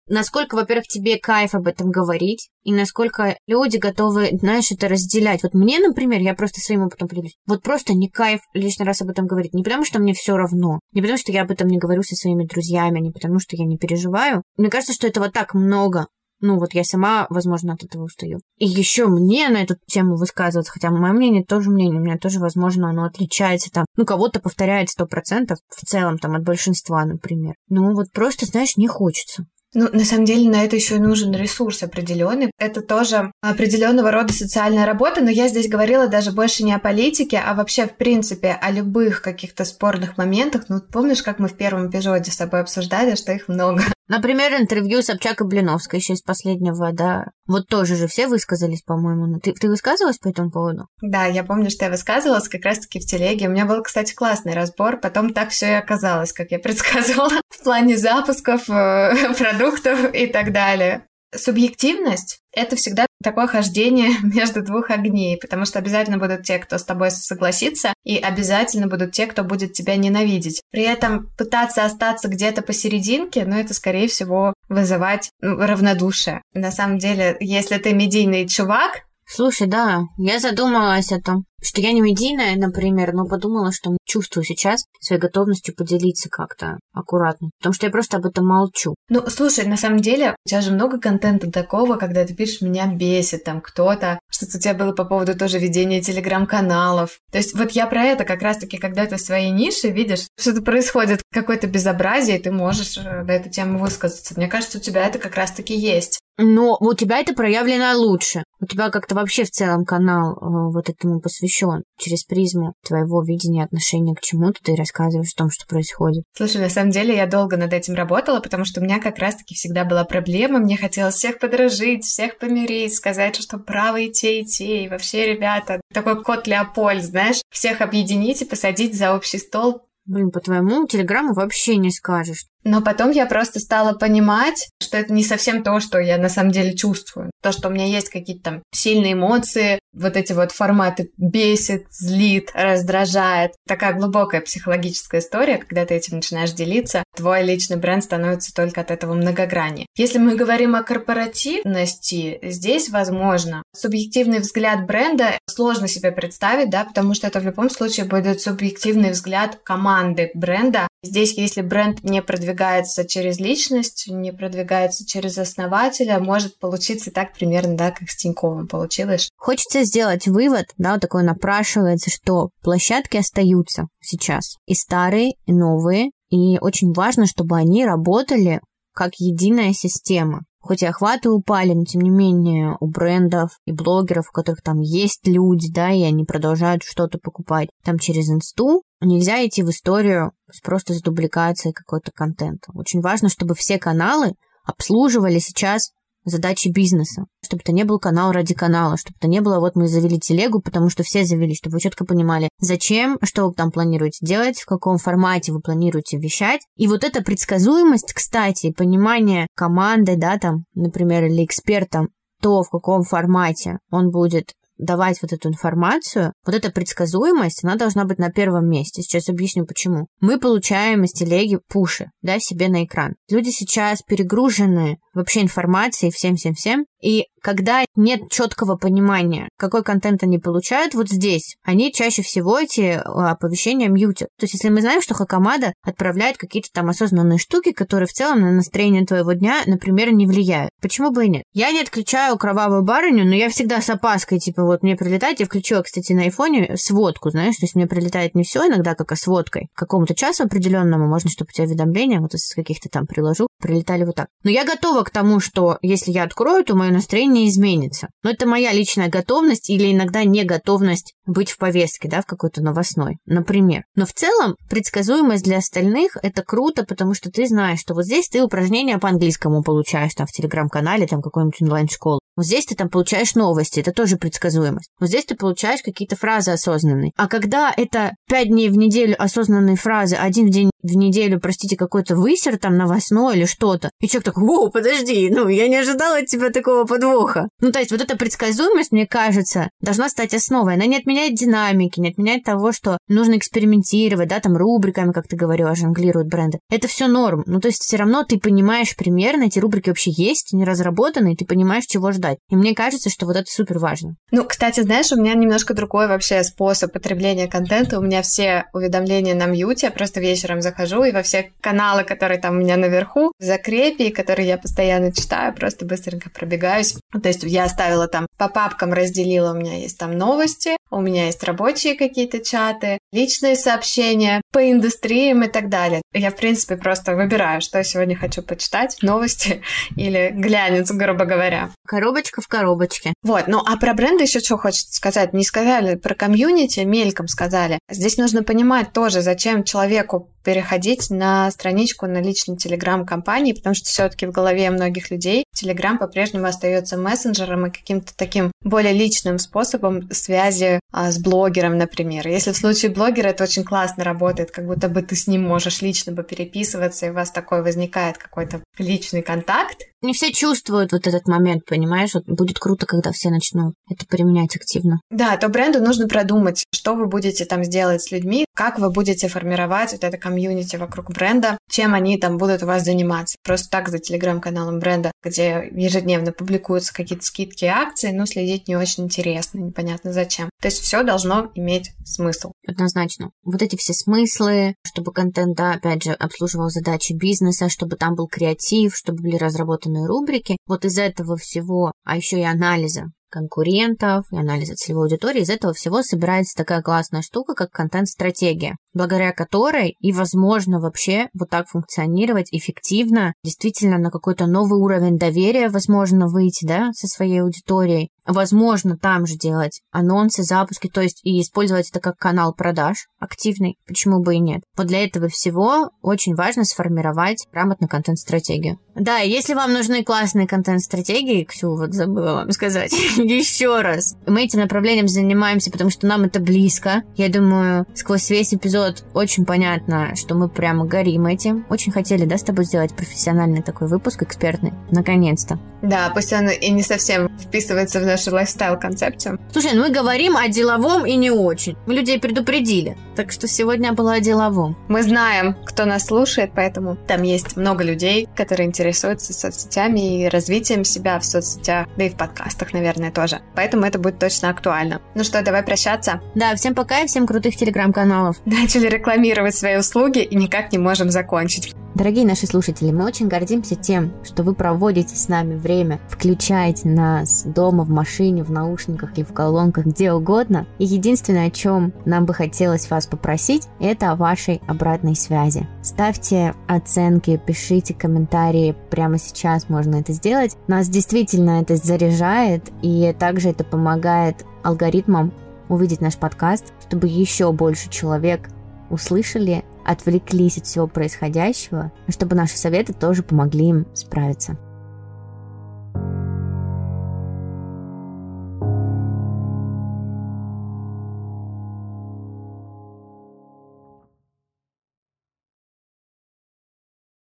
Насколько, 0.08 0.54
во-первых, 0.54 0.86
тебе 0.86 1.18
кайф 1.18 1.54
об 1.54 1.66
этом 1.66 1.90
говорить, 1.90 2.48
и 2.62 2.72
насколько 2.72 3.36
люди 3.46 3.76
готовы, 3.76 4.30
знаешь, 4.32 4.70
это 4.70 4.88
разделять. 4.88 5.42
Вот 5.42 5.54
мне, 5.54 5.78
например, 5.78 6.20
я 6.20 6.34
просто 6.34 6.60
своим 6.60 6.82
опытом 6.82 7.08
поделюсь, 7.08 7.36
вот 7.46 7.62
просто 7.62 7.94
не 7.94 8.08
кайф 8.08 8.40
лишний 8.54 8.84
раз 8.84 9.02
об 9.02 9.10
этом 9.10 9.26
говорить. 9.26 9.54
Не 9.54 9.62
потому, 9.62 9.84
что 9.84 9.98
мне 9.98 10.14
все 10.14 10.36
равно, 10.36 10.80
не 10.92 11.00
потому, 11.00 11.18
что 11.18 11.32
я 11.32 11.42
об 11.42 11.50
этом 11.50 11.68
не 11.68 11.78
говорю 11.78 12.02
со 12.02 12.14
своими 12.14 12.44
друзьями, 12.44 13.00
не 13.00 13.10
потому, 13.10 13.38
что 13.38 13.56
я 13.56 13.64
не 13.64 13.78
переживаю. 13.78 14.42
Мне 14.56 14.70
кажется, 14.70 14.92
что 14.92 15.06
этого 15.06 15.30
так 15.30 15.54
много, 15.54 16.06
ну, 16.40 16.58
вот 16.58 16.74
я 16.74 16.84
сама, 16.84 17.26
возможно, 17.30 17.74
от 17.74 17.84
этого 17.84 18.04
устаю. 18.04 18.40
И 18.58 18.66
еще 18.66 19.06
мне 19.06 19.48
на 19.48 19.62
эту 19.62 19.76
тему 19.86 20.16
высказываться, 20.16 20.72
хотя 20.72 20.90
мое 20.90 21.12
мнение 21.12 21.44
тоже 21.44 21.70
мнение, 21.70 22.00
у 22.00 22.04
меня 22.04 22.18
тоже, 22.18 22.40
возможно, 22.40 22.88
оно 22.88 23.04
отличается 23.04 23.70
там. 23.70 23.84
Ну, 23.96 24.04
кого-то 24.04 24.40
повторяет 24.40 24.90
сто 24.90 25.06
процентов 25.06 25.58
в 25.68 25.84
целом 25.84 26.18
там 26.18 26.34
от 26.34 26.42
большинства, 26.42 27.04
например. 27.04 27.54
Ну, 27.68 27.94
вот 27.94 28.10
просто, 28.12 28.46
знаешь, 28.46 28.76
не 28.76 28.88
хочется. 28.88 29.44
Ну, 29.72 29.88
на 29.92 30.04
самом 30.04 30.24
деле, 30.24 30.50
на 30.50 30.64
это 30.64 30.76
еще 30.76 30.96
и 30.96 31.00
нужен 31.00 31.32
ресурс 31.32 31.82
определенный. 31.82 32.50
Это 32.58 32.80
тоже 32.80 33.32
определенного 33.40 34.10
рода 34.10 34.32
социальная 34.32 34.84
работа, 34.84 35.20
но 35.20 35.30
я 35.30 35.48
здесь 35.48 35.68
говорила 35.68 36.08
даже 36.08 36.32
больше 36.32 36.64
не 36.64 36.72
о 36.72 36.80
политике, 36.80 37.38
а 37.44 37.54
вообще, 37.54 37.86
в 37.86 37.96
принципе, 37.96 38.58
о 38.60 38.70
любых 38.70 39.22
каких-то 39.22 39.64
спорных 39.64 40.18
моментах. 40.18 40.64
Ну, 40.68 40.80
помнишь, 40.80 41.22
как 41.22 41.38
мы 41.38 41.48
в 41.48 41.56
первом 41.56 41.88
эпизоде 41.88 42.30
с 42.30 42.36
тобой 42.36 42.60
обсуждали, 42.60 43.14
что 43.14 43.32
их 43.32 43.46
много? 43.46 43.82
Например, 44.10 44.60
интервью 44.60 45.02
Собчак 45.02 45.40
и 45.40 45.44
Блиновской 45.44 46.00
еще 46.00 46.14
из 46.14 46.20
последнего, 46.20 46.90
да. 46.92 47.26
Вот 47.46 47.68
тоже 47.68 47.94
же 47.94 48.08
все 48.08 48.26
высказались, 48.26 48.82
по-моему. 48.82 49.38
Ты, 49.38 49.52
ты 49.52 49.68
высказывалась 49.68 50.18
по 50.18 50.28
этому 50.28 50.50
поводу? 50.50 50.88
Да, 51.00 51.26
я 51.26 51.44
помню, 51.44 51.70
что 51.70 51.84
я 51.84 51.92
высказывалась 51.92 52.48
как 52.48 52.64
раз-таки 52.64 52.98
в 52.98 53.06
телеге. 53.06 53.46
У 53.46 53.52
меня 53.52 53.66
был, 53.66 53.80
кстати, 53.84 54.12
классный 54.12 54.54
разбор. 54.54 54.98
Потом 54.98 55.32
так 55.32 55.50
все 55.50 55.66
и 55.66 55.74
оказалось, 55.74 56.32
как 56.32 56.50
я 56.50 56.58
предсказывала, 56.58 57.30
в 57.48 57.62
плане 57.62 57.96
запусков, 57.96 58.68
э, 58.68 59.32
продуктов 59.60 60.14
и 60.14 60.26
так 60.26 60.52
далее. 60.52 61.04
Субъективность— 61.32 62.40
это 62.52 62.74
всегда 62.74 63.06
такое 63.22 63.46
хождение 63.46 64.10
между 64.22 64.64
двух 64.64 64.90
огней, 64.90 65.38
потому 65.38 65.64
что 65.64 65.78
обязательно 65.78 66.18
будут 66.18 66.42
те, 66.42 66.58
кто 66.58 66.76
с 66.76 66.84
тобой 66.84 67.12
согласится, 67.12 67.92
и 68.04 68.16
обязательно 68.16 68.88
будут 68.88 69.12
те, 69.12 69.26
кто 69.26 69.44
будет 69.44 69.72
тебя 69.72 69.94
ненавидеть. 69.96 70.60
При 70.72 70.82
этом 70.82 71.30
пытаться 71.38 71.84
остаться 71.84 72.28
где-то 72.28 72.62
посерединке, 72.62 73.44
ну, 73.44 73.56
это, 73.56 73.74
скорее 73.74 74.08
всего, 74.08 74.54
вызывать 74.68 75.30
ну, 75.40 75.56
равнодушие. 75.56 76.42
На 76.52 76.72
самом 76.72 76.98
деле, 76.98 77.36
если 77.38 77.78
ты 77.78 77.92
медийный 77.92 78.48
чувак, 78.48 79.02
Слушай, 79.32 79.68
да, 79.68 80.06
я 80.18 80.40
задумалась 80.40 81.12
о 81.12 81.20
том, 81.20 81.44
что 81.62 81.80
я 81.80 81.92
не 81.92 82.00
медийная, 82.00 82.56
например, 82.56 83.12
но 83.12 83.26
подумала, 83.26 83.72
что 83.72 83.96
чувствую 84.04 84.44
сейчас 84.44 84.84
своей 85.00 85.20
готовностью 85.20 85.74
поделиться 85.74 86.28
как-то 86.28 86.78
аккуратно, 86.92 87.50
потому 87.58 87.72
что 87.72 87.86
я 87.86 87.92
просто 87.92 88.16
об 88.16 88.26
этом 88.26 88.46
молчу. 88.46 88.94
Ну, 89.08 89.24
слушай, 89.28 89.66
на 89.66 89.76
самом 89.76 90.00
деле, 90.00 90.34
у 90.44 90.48
тебя 90.48 90.60
же 90.60 90.72
много 90.72 90.98
контента 90.98 91.50
такого, 91.50 91.96
когда 91.96 92.24
ты 92.26 92.34
пишешь 92.34 92.60
«меня 92.60 92.86
бесит», 92.86 93.44
там 93.44 93.60
кто-то, 93.60 94.18
что-то 94.30 94.58
у 94.58 94.60
тебя 94.60 94.74
было 94.74 94.92
по 94.92 95.04
поводу 95.04 95.36
тоже 95.36 95.58
ведения 95.58 96.00
телеграм-каналов. 96.00 97.18
То 97.30 97.38
есть 97.38 97.54
вот 97.54 97.72
я 97.72 97.86
про 97.86 98.04
это 98.04 98.24
как 98.24 98.42
раз-таки, 98.42 98.78
когда 98.78 99.06
ты 99.06 99.16
в 99.16 99.20
своей 99.20 99.50
нише 99.50 99.88
видишь, 99.88 100.26
что-то 100.38 100.62
происходит, 100.62 101.22
какое-то 101.32 101.66
безобразие, 101.66 102.38
и 102.38 102.42
ты 102.42 102.50
можешь 102.50 102.96
э, 102.98 103.22
на 103.22 103.30
эту 103.30 103.50
тему 103.50 103.78
высказаться. 103.78 104.34
Мне 104.36 104.48
кажется, 104.48 104.78
у 104.78 104.80
тебя 104.80 105.06
это 105.06 105.18
как 105.18 105.34
раз-таки 105.34 105.74
есть. 105.74 106.20
Но 106.38 106.78
у 106.80 106.94
тебя 106.94 107.18
это 107.18 107.34
проявлено 107.34 107.92
лучше. 107.98 108.44
У 108.60 108.66
тебя 108.66 108.88
как-то 108.88 109.14
вообще 109.14 109.44
в 109.44 109.50
целом 109.50 109.84
канал 109.84 110.32
э, 110.32 110.72
вот 110.72 110.88
этому 110.88 111.20
посвящен 111.20 111.49
через 111.98 112.24
призму 112.24 112.74
твоего 112.86 113.22
видения 113.22 113.64
отношения 113.64 114.14
к 114.14 114.20
чему-то. 114.20 114.60
Ты 114.62 114.74
рассказываешь 114.76 115.32
о 115.34 115.38
том, 115.38 115.50
что 115.50 115.66
происходит. 115.66 116.24
Слушай, 116.34 116.60
на 116.60 116.68
самом 116.68 116.90
деле 116.90 117.16
я 117.16 117.26
долго 117.26 117.56
над 117.56 117.72
этим 117.72 117.94
работала, 117.94 118.40
потому 118.40 118.64
что 118.64 118.80
у 118.80 118.84
меня 118.84 119.00
как 119.00 119.18
раз-таки 119.18 119.54
всегда 119.54 119.84
была 119.84 120.04
проблема. 120.04 120.58
Мне 120.58 120.76
хотелось 120.76 121.16
всех 121.16 121.38
подражить, 121.38 122.04
всех 122.04 122.38
помирить, 122.38 122.94
сказать, 122.94 123.36
что 123.36 123.58
правы 123.58 124.06
и 124.06 124.12
те, 124.12 124.40
и 124.40 124.44
те. 124.44 124.84
И 124.84 124.88
вообще, 124.88 125.26
ребята, 125.34 125.80
такой 125.92 126.22
кот 126.22 126.46
Леопольд, 126.46 127.04
знаешь, 127.04 127.42
всех 127.50 127.80
объединить 127.80 128.42
и 128.42 128.46
посадить 128.46 128.96
за 128.96 129.14
общий 129.14 129.38
стол, 129.38 129.82
Блин, 130.06 130.32
по 130.32 130.40
твоему 130.40 130.86
телеграмму 130.88 131.34
вообще 131.34 131.76
не 131.76 131.92
скажешь. 131.92 132.46
Но 132.64 132.82
потом 132.82 133.10
я 133.10 133.26
просто 133.26 133.60
стала 133.60 133.92
понимать, 133.92 134.68
что 134.82 134.96
это 134.96 135.12
не 135.12 135.24
совсем 135.24 135.62
то, 135.62 135.80
что 135.80 135.98
я 135.98 136.18
на 136.18 136.28
самом 136.28 136.50
деле 136.50 136.74
чувствую. 136.74 137.30
То, 137.42 137.52
что 137.52 137.68
у 137.68 137.70
меня 137.70 137.86
есть 137.86 138.10
какие-то 138.10 138.42
там 138.42 138.62
сильные 138.72 139.14
эмоции, 139.14 139.78
вот 139.92 140.16
эти 140.16 140.32
вот 140.32 140.52
форматы 140.52 141.10
бесит, 141.16 141.86
злит, 141.90 142.50
раздражает. 142.54 143.52
Такая 143.66 143.94
глубокая 143.94 144.40
психологическая 144.40 145.20
история, 145.20 145.58
когда 145.58 145.84
ты 145.84 145.94
этим 145.94 146.16
начинаешь 146.16 146.52
делиться, 146.52 147.02
твой 147.16 147.42
личный 147.42 147.76
бренд 147.76 148.04
становится 148.04 148.54
только 148.54 148.80
от 148.80 148.90
этого 148.90 149.14
многограннее. 149.14 149.86
Если 149.96 150.18
мы 150.18 150.36
говорим 150.36 150.74
о 150.74 150.82
корпоративности, 150.82 152.38
здесь, 152.42 152.88
возможно, 152.88 153.62
субъективный 153.74 154.38
взгляд 154.38 154.86
бренда 154.86 155.38
сложно 155.48 155.88
себе 155.88 156.12
представить, 156.12 156.70
да, 156.70 156.84
потому 156.84 157.14
что 157.14 157.26
это 157.26 157.40
в 157.40 157.44
любом 157.44 157.70
случае 157.70 158.06
будет 158.06 158.40
субъективный 158.40 159.10
взгляд 159.10 159.58
команды 159.64 160.30
бренда. 160.34 160.88
Здесь, 161.02 161.36
если 161.38 161.62
бренд 161.62 162.04
не 162.04 162.20
продвигается 162.20 163.06
через 163.06 163.38
личность, 163.38 164.06
не 164.08 164.32
продвигается 164.32 165.06
через 165.06 165.38
основателя, 165.38 166.20
может 166.20 166.58
получиться 166.58 167.10
так 167.10 167.32
примерно, 167.32 167.74
да, 167.74 167.90
как 167.90 168.10
с 168.10 168.16
Тиньковым 168.16 168.68
получилось. 168.68 169.30
Хочется 169.36 169.84
сделать 169.84 170.26
вывод, 170.26 170.66
да, 170.76 170.92
вот 170.92 171.00
такой 171.00 171.22
напрашивается, 171.22 172.10
что 172.10 172.50
площадки 172.62 173.16
остаются 173.16 173.86
сейчас. 174.02 174.56
И 174.66 174.74
старые, 174.74 175.32
и 175.46 175.52
новые. 175.52 176.10
И 176.28 176.58
очень 176.58 176.92
важно, 176.92 177.26
чтобы 177.26 177.56
они 177.56 177.86
работали 177.86 178.60
как 178.92 179.14
единая 179.16 179.72
система. 179.72 180.42
Хоть 180.60 180.82
и 180.82 180.86
охваты 180.86 181.30
упали, 181.30 181.72
но 181.72 181.84
тем 181.84 182.02
не 182.02 182.10
менее 182.10 182.76
у 182.80 182.86
брендов 182.86 183.58
и 183.64 183.72
блогеров, 183.72 184.28
у 184.28 184.32
которых 184.32 184.62
там 184.62 184.80
есть 184.80 185.26
люди, 185.26 185.72
да, 185.72 185.90
и 185.90 186.02
они 186.02 186.24
продолжают 186.24 186.82
что-то 186.82 187.18
покупать 187.18 187.70
там 187.82 187.98
через 187.98 188.28
инсту, 188.28 188.82
нельзя 189.00 189.44
идти 189.46 189.62
в 189.62 189.70
историю 189.70 190.32
просто 190.62 190.92
с 190.92 191.00
дубликацией 191.00 191.72
какого-то 191.72 192.12
контента. 192.12 192.70
Очень 192.74 193.00
важно, 193.00 193.30
чтобы 193.30 193.54
все 193.54 193.78
каналы 193.78 194.34
обслуживали 194.64 195.38
сейчас 195.38 195.92
задачи 196.24 196.68
бизнеса. 196.68 197.24
Чтобы 197.44 197.62
это 197.62 197.72
не 197.72 197.84
был 197.84 197.98
канал 197.98 198.32
ради 198.32 198.54
канала, 198.54 198.96
чтобы 198.96 199.16
это 199.18 199.28
не 199.28 199.40
было 199.40 199.60
вот 199.60 199.76
мы 199.76 199.88
завели 199.88 200.18
телегу, 200.18 200.60
потому 200.60 200.90
что 200.90 201.02
все 201.02 201.24
завели, 201.24 201.54
чтобы 201.54 201.74
вы 201.74 201.80
четко 201.80 202.04
понимали, 202.04 202.48
зачем, 202.60 203.18
что 203.22 203.46
вы 203.46 203.54
там 203.54 203.70
планируете 203.70 204.24
делать, 204.24 204.60
в 204.60 204.66
каком 204.66 204.98
формате 204.98 205.52
вы 205.52 205.60
планируете 205.60 206.18
вещать. 206.18 206.60
И 206.76 206.86
вот 206.86 207.04
эта 207.04 207.22
предсказуемость, 207.22 208.12
кстати, 208.12 208.72
понимание 208.72 209.46
команды, 209.54 210.16
да, 210.16 210.38
там, 210.38 210.64
например, 210.74 211.24
или 211.24 211.44
экспертом, 211.44 212.08
то, 212.40 212.62
в 212.62 212.70
каком 212.70 213.02
формате 213.02 213.78
он 213.90 214.10
будет 214.10 214.54
давать 214.80 215.20
вот 215.22 215.32
эту 215.32 215.48
информацию, 215.48 216.32
вот 216.44 216.54
эта 216.54 216.70
предсказуемость, 216.70 217.64
она 217.64 217.76
должна 217.76 218.04
быть 218.04 218.18
на 218.18 218.30
первом 218.30 218.68
месте. 218.68 219.02
Сейчас 219.02 219.28
объясню 219.28 219.66
почему. 219.66 220.06
Мы 220.20 220.38
получаем 220.38 221.04
из 221.04 221.12
телеги 221.12 221.58
пуши, 221.68 222.10
да, 222.22 222.38
себе 222.38 222.68
на 222.68 222.84
экран. 222.84 223.14
Люди 223.30 223.50
сейчас 223.50 224.02
перегружены 224.02 224.98
вообще 225.14 225.42
информацией 225.42 226.10
всем-всем-всем, 226.10 226.86
и 227.02 227.24
когда 227.40 227.84
нет 227.96 228.30
четкого 228.30 228.76
понимания, 228.76 229.48
какой 229.58 229.82
контент 229.82 230.22
они 230.22 230.38
получают 230.38 230.94
вот 230.94 231.08
здесь, 231.08 231.56
они 231.64 231.92
чаще 231.92 232.22
всего 232.22 232.58
эти 232.58 233.00
а, 233.04 233.32
оповещения 233.32 233.88
мьютят. 233.88 234.28
То 234.38 234.44
есть, 234.44 234.54
если 234.54 234.68
мы 234.68 234.80
знаем, 234.80 235.02
что 235.02 235.14
Хакамада 235.14 235.72
отправляет 235.82 236.36
какие-то 236.36 236.68
там 236.72 236.88
осознанные 236.88 237.38
штуки, 237.38 237.72
которые 237.72 238.06
в 238.06 238.12
целом 238.12 238.40
на 238.40 238.52
настроение 238.52 239.04
твоего 239.04 239.32
дня, 239.32 239.62
например, 239.66 240.12
не 240.12 240.26
влияют. 240.26 240.70
Почему 240.80 241.10
бы 241.10 241.26
и 241.26 241.28
нет? 241.28 241.44
Я 241.52 241.70
не 241.72 241.80
отключаю 241.80 242.36
кровавую 242.38 242.82
барыню, 242.82 243.24
но 243.24 243.34
я 243.34 243.48
всегда 243.48 243.80
с 243.80 243.90
опаской, 243.90 244.38
типа, 244.38 244.64
вот 244.64 244.82
мне 244.82 244.96
прилетает, 244.96 245.40
я 245.40 245.46
включила, 245.46 245.82
кстати, 245.82 246.12
на 246.12 246.22
айфоне 246.22 246.76
сводку, 246.76 247.30
знаешь, 247.30 247.56
то 247.56 247.64
есть 247.64 247.74
мне 247.74 247.86
прилетает 247.86 248.34
не 248.34 248.44
все 248.44 248.66
иногда, 248.66 248.94
как 248.94 249.12
а 249.12 249.16
сводкой. 249.16 249.68
К 249.74 249.80
какому-то 249.80 250.14
часу 250.14 250.44
определенному 250.44 251.06
можно, 251.06 251.30
чтобы 251.30 251.48
у 251.50 251.52
тебя 251.52 251.66
уведомления, 251.66 252.20
вот 252.20 252.34
из 252.34 252.54
каких-то 252.54 252.88
там 252.88 253.06
приложу, 253.06 253.48
прилетали 253.60 254.04
вот 254.04 254.16
так. 254.16 254.28
Но 254.42 254.50
я 254.50 254.64
готова 254.64 255.02
к 255.02 255.10
тому, 255.10 255.40
что 255.40 255.78
если 255.82 256.10
я 256.10 256.24
открою, 256.24 256.64
то 256.64 256.74
мое 256.74 256.90
настроение 256.90 257.48
изменится. 257.48 258.08
Но 258.22 258.30
это 258.30 258.46
моя 258.46 258.72
личная 258.72 259.08
готовность 259.08 259.70
или 259.70 259.92
иногда 259.92 260.24
не 260.24 260.44
готовность 260.44 261.14
быть 261.26 261.50
в 261.50 261.58
повестке, 261.58 262.08
да, 262.08 262.22
в 262.22 262.26
какой-то 262.26 262.62
новостной, 262.62 263.18
например. 263.26 263.84
Но 263.94 264.06
в 264.06 264.12
целом 264.12 264.56
предсказуемость 264.68 265.44
для 265.44 265.58
остальных– 265.58 266.16
это 266.22 266.42
круто, 266.42 266.84
потому 266.84 267.14
что 267.14 267.30
ты 267.30 267.46
знаешь, 267.46 267.80
что 267.80 267.94
вот 267.94 268.04
здесь 268.04 268.28
ты 268.28 268.42
упражнения 268.42 268.98
по 268.98 269.08
английскому 269.08 269.62
получаешь 269.62 270.14
там 270.14 270.26
в 270.26 270.32
телеграм-канале, 270.32 271.06
там 271.06 271.22
какой-нибудь 271.22 271.62
онлайн-школу. 271.62 272.20
Вот 272.36 272.46
здесь 272.46 272.66
ты 272.66 272.74
там 272.74 272.88
получаешь 272.88 273.34
новости, 273.34 273.80
это 273.80 273.92
тоже 273.92 274.16
предсказуемость. 274.16 274.90
Вот 274.98 275.08
здесь 275.08 275.24
ты 275.24 275.34
получаешь 275.34 275.82
какие-то 275.82 276.16
фразы 276.16 276.52
осознанные. 276.52 277.12
А 277.16 277.28
когда 277.28 277.72
это 277.76 278.14
пять 278.28 278.48
дней 278.48 278.70
в 278.70 278.76
неделю 278.76 279.14
осознанные 279.18 279.76
фразы, 279.76 280.16
один 280.16 280.46
в 280.46 280.50
день 280.50 280.70
в 280.82 280.96
неделю, 280.96 281.40
простите, 281.40 281.76
какой-то 281.76 282.16
высер 282.16 282.58
там 282.58 282.76
новостной 282.76 283.36
или 283.36 283.44
что-то. 283.44 283.90
И 284.00 284.08
человек 284.08 284.24
такой, 284.24 284.44
воу, 284.44 284.70
подожди, 284.70 285.30
ну, 285.30 285.48
я 285.48 285.68
не 285.68 285.76
ожидала 285.76 286.18
от 286.18 286.26
тебя 286.26 286.50
такого 286.50 286.84
подвоха. 286.84 287.48
Ну, 287.60 287.72
то 287.72 287.78
есть 287.78 287.90
вот 287.90 288.00
эта 288.00 288.16
предсказуемость, 288.16 288.92
мне 288.92 289.06
кажется, 289.06 289.70
должна 289.80 290.08
стать 290.08 290.34
основой. 290.34 290.74
Она 290.74 290.86
не 290.86 290.96
отменяет 290.96 291.34
динамики, 291.34 292.00
не 292.00 292.10
отменяет 292.10 292.44
того, 292.44 292.72
что 292.72 292.98
нужно 293.08 293.36
экспериментировать, 293.36 294.28
да, 294.28 294.40
там 294.40 294.56
рубриками, 294.56 295.12
как 295.12 295.28
ты 295.28 295.36
говорила, 295.36 295.74
жонглируют 295.74 296.28
бренды. 296.28 296.58
Это 296.70 296.88
все 296.88 297.06
норм. 297.06 297.44
Ну, 297.46 297.60
то 297.60 297.68
есть 297.68 297.82
все 297.82 297.96
равно 297.96 298.24
ты 298.24 298.38
понимаешь 298.38 298.96
примерно, 298.96 299.44
эти 299.44 299.58
рубрики 299.58 299.88
вообще 299.88 300.10
есть, 300.10 300.52
не 300.52 300.64
разработаны, 300.64 301.32
и 301.32 301.36
ты 301.36 301.44
понимаешь, 301.44 301.84
чего 301.86 302.12
ждать. 302.12 302.38
И 302.48 302.56
мне 302.56 302.74
кажется, 302.74 303.10
что 303.10 303.26
вот 303.26 303.36
это 303.36 303.50
супер 303.50 303.78
важно. 303.78 304.16
Ну, 304.30 304.44
кстати, 304.44 304.80
знаешь, 304.80 305.12
у 305.12 305.20
меня 305.20 305.34
немножко 305.34 305.74
другой 305.74 306.08
вообще 306.08 306.42
способ 306.44 306.92
потребления 306.92 307.48
контента. 307.48 307.98
У 307.98 308.02
меня 308.02 308.22
все 308.22 308.64
уведомления 308.72 309.34
на 309.34 309.46
мьюте, 309.46 309.86
я 309.86 309.92
просто 309.92 310.20
вечером 310.20 310.62
захожу, 310.70 311.04
и 311.04 311.12
во 311.12 311.22
все 311.22 311.52
каналы, 311.60 312.04
которые 312.04 312.40
там 312.40 312.56
у 312.56 312.60
меня 312.60 312.76
наверху, 312.76 313.32
в 313.38 313.42
закрепе, 313.42 314.10
которые 314.10 314.48
я 314.48 314.58
постоянно 314.58 315.12
читаю, 315.12 315.54
просто 315.54 315.84
быстренько 315.84 316.30
пробегаюсь. 316.30 316.96
То 317.12 317.28
есть 317.28 317.42
я 317.42 317.64
оставила 317.64 318.08
там 318.08 318.26
по 318.38 318.48
папкам 318.48 318.92
разделила, 318.92 319.52
у 319.52 319.56
меня 319.56 319.76
есть 319.76 319.98
там 319.98 320.16
новости, 320.16 320.76
у 320.90 321.00
меня 321.00 321.26
есть 321.26 321.42
рабочие 321.44 321.94
какие-то 321.94 322.44
чаты, 322.44 322.98
личные 323.12 323.56
сообщения 323.56 324.40
по 324.52 324.70
индустриям 324.70 325.42
и 325.44 325.48
так 325.48 325.68
далее. 325.68 326.02
Я, 326.12 326.30
в 326.30 326.36
принципе, 326.36 326.76
просто 326.76 327.14
выбираю, 327.14 327.60
что 327.60 327.78
я 327.78 327.84
сегодня 327.84 328.16
хочу 328.16 328.42
почитать, 328.42 328.98
новости 329.02 329.62
или 329.96 330.30
глянец, 330.34 330.90
грубо 330.90 331.24
говоря. 331.24 331.70
Коробочка 331.86 332.40
в 332.40 332.48
коробочке. 332.48 333.12
Вот, 333.22 333.44
ну 333.46 333.62
а 333.64 333.76
про 333.76 333.94
бренды 333.94 334.24
еще 334.24 334.40
что 334.40 334.56
хочется 334.56 334.94
сказать. 334.94 335.32
Не 335.32 335.44
сказали 335.44 335.96
про 335.96 336.14
комьюнити, 336.14 336.80
мельком 336.80 337.28
сказали. 337.28 337.78
Здесь 337.90 338.16
нужно 338.16 338.42
понимать 338.42 338.92
тоже, 338.92 339.20
зачем 339.20 339.64
человеку 339.64 340.28
переходить 340.42 341.10
на 341.10 341.50
страничку 341.50 342.06
на 342.06 342.20
личный 342.20 342.56
телеграм 342.56 343.06
компании, 343.06 343.52
потому 343.52 343.74
что 343.74 343.86
все-таки 343.86 344.26
в 344.26 344.32
голове 344.32 344.70
многих 344.70 345.10
людей 345.10 345.44
телеграм 345.54 345.98
по-прежнему 345.98 346.46
остается 346.46 346.96
мессенджером 346.96 347.66
и 347.66 347.70
каким-то 347.70 348.12
таким 348.16 348.50
более 348.62 348.92
личным 348.92 349.38
способом 349.38 350.10
связи 350.10 350.80
а, 350.92 351.10
с 351.10 351.18
блогером, 351.18 351.76
например. 351.78 352.26
Если 352.26 352.52
в 352.52 352.56
случае 352.56 352.90
блогера 352.90 353.28
это 353.28 353.44
очень 353.44 353.64
классно 353.64 354.04
работает, 354.04 354.50
как 354.50 354.66
будто 354.66 354.88
бы 354.88 355.02
ты 355.02 355.16
с 355.16 355.26
ним 355.26 355.42
можешь 355.42 355.82
лично 355.82 356.12
бы 356.12 356.22
переписываться, 356.22 357.06
и 357.06 357.10
у 357.10 357.14
вас 357.14 357.30
такой 357.30 357.62
возникает 357.62 358.18
какой-то 358.18 358.62
личный 358.78 359.22
контакт. 359.22 359.82
Не 360.02 360.14
все 360.14 360.32
чувствуют 360.32 360.92
вот 360.92 361.06
этот 361.06 361.26
момент, 361.26 361.64
понимаешь? 361.66 362.14
Вот 362.14 362.24
будет 362.26 362.58
круто, 362.58 362.86
когда 362.86 363.12
все 363.12 363.30
начнут 363.30 363.74
это 363.88 364.06
применять 364.06 364.56
активно. 364.56 365.00
Да, 365.10 365.36
то 365.36 365.48
бренду 365.48 365.80
нужно 365.80 366.08
продумать, 366.08 366.64
что 366.72 366.94
вы 366.94 367.06
будете 367.06 367.44
там 367.44 367.64
сделать 367.64 368.02
с 368.02 368.10
людьми, 368.10 368.46
как 368.54 368.78
вы 368.78 368.90
будете 368.90 369.28
формировать 369.28 369.92
вот 369.92 370.04
это 370.04 370.16
комьюнити 370.16 370.76
вокруг 370.76 371.10
бренда, 371.10 371.58
чем 371.70 371.94
они 371.94 372.18
там 372.18 372.38
будут 372.38 372.62
у 372.62 372.66
вас 372.66 372.84
заниматься. 372.84 373.36
Просто 373.42 373.68
так 373.70 373.88
за 373.88 373.98
телеграм-каналом 373.98 374.78
бренда, 374.78 375.12
где 375.22 375.68
ежедневно 375.72 376.32
публикуются 376.32 376.94
какие-то 376.94 377.24
скидки 377.24 377.64
и 377.64 377.68
акции, 377.68 378.10
ну, 378.10 378.26
следить 378.26 378.68
не 378.68 378.76
очень 378.76 379.04
интересно, 379.04 379.58
непонятно 379.58 380.12
зачем. 380.12 380.48
То 380.60 380.68
есть 380.68 380.80
все 380.80 381.02
должно 381.02 381.50
иметь 381.54 381.90
смысл. 382.04 382.52
Однозначно. 382.66 383.30
Вот 383.44 383.60
эти 383.62 383.76
все 383.76 383.92
смыслы, 383.92 384.74
чтобы 384.86 385.12
контент, 385.12 385.56
да, 385.56 385.72
опять 385.72 386.04
же, 386.04 386.12
обслуживал 386.12 386.70
задачи 386.70 387.12
бизнеса, 387.12 387.68
чтобы 387.68 387.96
там 387.96 388.14
был 388.14 388.28
креатив, 388.28 388.96
чтобы 388.96 389.22
были 389.22 389.36
разработаны 389.36 389.89
рубрики. 389.98 390.56
Вот 390.66 390.84
из 390.84 390.98
этого 390.98 391.36
всего, 391.36 391.92
а 392.04 392.16
еще 392.16 392.40
и 392.40 392.44
анализа 392.44 393.12
конкурентов 393.30 394.24
и 394.32 394.36
анализа 394.36 394.74
целевой 394.74 395.04
аудитории. 395.04 395.42
Из 395.42 395.50
этого 395.50 395.72
всего 395.72 396.02
собирается 396.02 396.56
такая 396.56 396.82
классная 396.82 397.22
штука, 397.22 397.54
как 397.54 397.70
контент-стратегия, 397.70 398.76
благодаря 398.94 399.32
которой 399.32 399.96
и 400.00 400.12
возможно 400.12 400.80
вообще 400.80 401.28
вот 401.34 401.50
так 401.50 401.68
функционировать 401.68 402.48
эффективно, 402.52 403.34
действительно 403.44 403.98
на 403.98 404.10
какой-то 404.10 404.46
новый 404.46 404.80
уровень 404.80 405.18
доверия 405.18 405.68
возможно 405.68 406.26
выйти, 406.26 406.66
да, 406.66 406.90
со 406.92 407.06
своей 407.06 407.42
аудиторией. 407.42 408.10
Возможно, 408.26 408.96
там 408.96 409.26
же 409.26 409.36
делать 409.36 409.80
анонсы, 409.90 410.42
запуски, 410.42 410.88
то 410.88 411.00
есть 411.00 411.20
и 411.24 411.40
использовать 411.40 411.90
это 411.90 412.00
как 412.00 412.16
канал 412.16 412.54
продаж 412.54 413.08
активный, 413.18 413.76
почему 413.86 414.22
бы 414.22 414.36
и 414.36 414.38
нет. 414.38 414.62
Вот 414.76 414.86
для 414.86 415.04
этого 415.04 415.28
всего 415.28 415.90
очень 416.02 416.34
важно 416.34 416.64
сформировать 416.64 417.46
грамотно 417.52 417.88
контент-стратегию. 417.88 418.78
Да, 418.94 419.18
если 419.18 419.54
вам 419.54 419.72
нужны 419.72 420.04
классные 420.04 420.46
контент-стратегии, 420.46 421.44
Ксю, 421.44 421.76
вот 421.76 421.94
забыла 421.94 422.34
вам 422.34 422.50
сказать, 422.52 422.92
еще 423.16 423.80
раз. 423.80 424.14
Мы 424.26 424.44
этим 424.44 424.60
направлением 424.60 425.08
занимаемся, 425.08 425.70
потому 425.70 425.90
что 425.90 426.06
нам 426.06 426.24
это 426.24 426.40
близко. 426.40 427.02
Я 427.16 427.28
думаю, 427.28 427.86
сквозь 427.94 428.28
весь 428.30 428.52
эпизод 428.80 429.04
очень 429.14 429.44
понятно, 429.44 430.14
что 430.16 430.34
мы 430.34 430.48
прямо 430.48 430.84
горим 430.84 431.26
этим. 431.26 431.66
Очень 431.68 431.92
хотели, 431.92 432.24
да, 432.24 432.38
с 432.38 432.42
тобой 432.42 432.64
сделать 432.64 432.94
профессиональный 432.94 433.62
такой 433.62 433.88
выпуск, 433.88 434.22
экспертный. 434.22 434.72
Наконец-то. 434.90 435.58
Да, 435.82 436.10
пусть 436.14 436.32
он 436.32 436.48
и 436.48 436.70
не 436.70 436.82
совсем 436.82 437.28
вписывается 437.38 438.00
в 438.00 438.06
нашу 438.06 438.32
лайфстайл-концепцию. 438.32 439.38
Слушай, 439.52 439.72
ну 439.74 439.82
мы 439.82 439.90
говорим 439.90 440.36
о 440.36 440.48
деловом 440.48 441.06
и 441.06 441.16
не 441.16 441.30
очень. 441.30 441.76
Мы 441.86 441.94
людей 441.94 442.20
предупредили. 442.20 442.96
Так 443.20 443.32
что 443.32 443.46
сегодня 443.46 443.92
было 443.92 444.14
о 444.14 444.20
деловом. 444.20 444.78
Мы 444.88 445.02
знаем, 445.02 445.54
кто 445.66 445.84
нас 445.84 446.06
слушает, 446.06 446.52
поэтому 446.54 446.96
там 447.06 447.22
есть 447.22 447.54
много 447.54 447.84
людей, 447.84 448.26
которые 448.34 448.66
интересуются 448.66 449.34
соцсетями 449.34 450.22
и 450.22 450.28
развитием 450.30 450.84
себя 450.84 451.20
в 451.20 451.24
соцсетях, 451.26 451.86
да 451.98 452.04
и 452.04 452.08
в 452.08 452.16
подкастах, 452.16 452.72
наверное, 452.72 453.10
тоже. 453.10 453.42
Поэтому 453.54 453.84
это 453.84 453.98
будет 453.98 454.18
точно 454.18 454.48
актуально. 454.48 455.02
Ну 455.14 455.22
что, 455.22 455.42
давай 455.42 455.62
прощаться? 455.62 456.22
Да, 456.34 456.54
всем 456.54 456.74
пока 456.74 457.00
и 457.00 457.06
всем 457.08 457.26
крутых 457.26 457.56
телеграм-каналов. 457.56 458.36
Начали 458.46 458.86
рекламировать 458.86 459.54
свои 459.54 459.76
услуги 459.76 460.20
и 460.20 460.34
никак 460.34 460.72
не 460.72 460.78
можем 460.78 461.10
закончить. 461.10 461.74
Дорогие 461.92 462.24
наши 462.24 462.46
слушатели, 462.46 462.92
мы 462.92 463.04
очень 463.04 463.26
гордимся 463.26 463.74
тем, 463.74 464.12
что 464.22 464.44
вы 464.44 464.54
проводите 464.54 465.16
с 465.16 465.28
нами 465.28 465.56
время, 465.56 465.98
включаете 466.08 466.88
нас 466.88 467.42
дома, 467.44 467.82
в 467.82 467.90
машине, 467.90 468.44
в 468.44 468.52
наушниках 468.52 469.18
или 469.18 469.24
в 469.24 469.32
колонках, 469.32 469.86
где 469.86 470.12
угодно. 470.12 470.66
И 470.78 470.84
единственное, 470.84 471.48
о 471.48 471.50
чем 471.50 471.92
нам 472.04 472.26
бы 472.26 472.32
хотелось 472.32 472.88
вас 472.88 473.06
попросить, 473.06 473.66
это 473.80 474.12
о 474.12 474.16
вашей 474.16 474.62
обратной 474.68 475.16
связи. 475.16 475.66
Ставьте 475.82 476.54
оценки, 476.68 477.40
пишите 477.44 477.92
комментарии, 477.92 478.76
прямо 478.90 479.18
сейчас 479.18 479.68
можно 479.68 479.96
это 479.96 480.12
сделать. 480.12 480.56
Нас 480.68 480.88
действительно 480.88 481.60
это 481.60 481.74
заряжает, 481.74 482.70
и 482.82 483.12
также 483.18 483.48
это 483.48 483.64
помогает 483.64 484.44
алгоритмам 484.62 485.32
увидеть 485.68 486.00
наш 486.00 486.14
подкаст, 486.16 486.72
чтобы 486.86 487.08
еще 487.08 487.50
больше 487.50 487.90
человек 487.90 488.48
услышали 488.90 489.64
отвлеклись 489.84 490.58
от 490.58 490.66
всего 490.66 490.86
происходящего, 490.86 491.92
чтобы 492.08 492.36
наши 492.36 492.56
советы 492.56 492.92
тоже 492.92 493.22
помогли 493.22 493.68
им 493.68 493.86
справиться. 493.94 494.58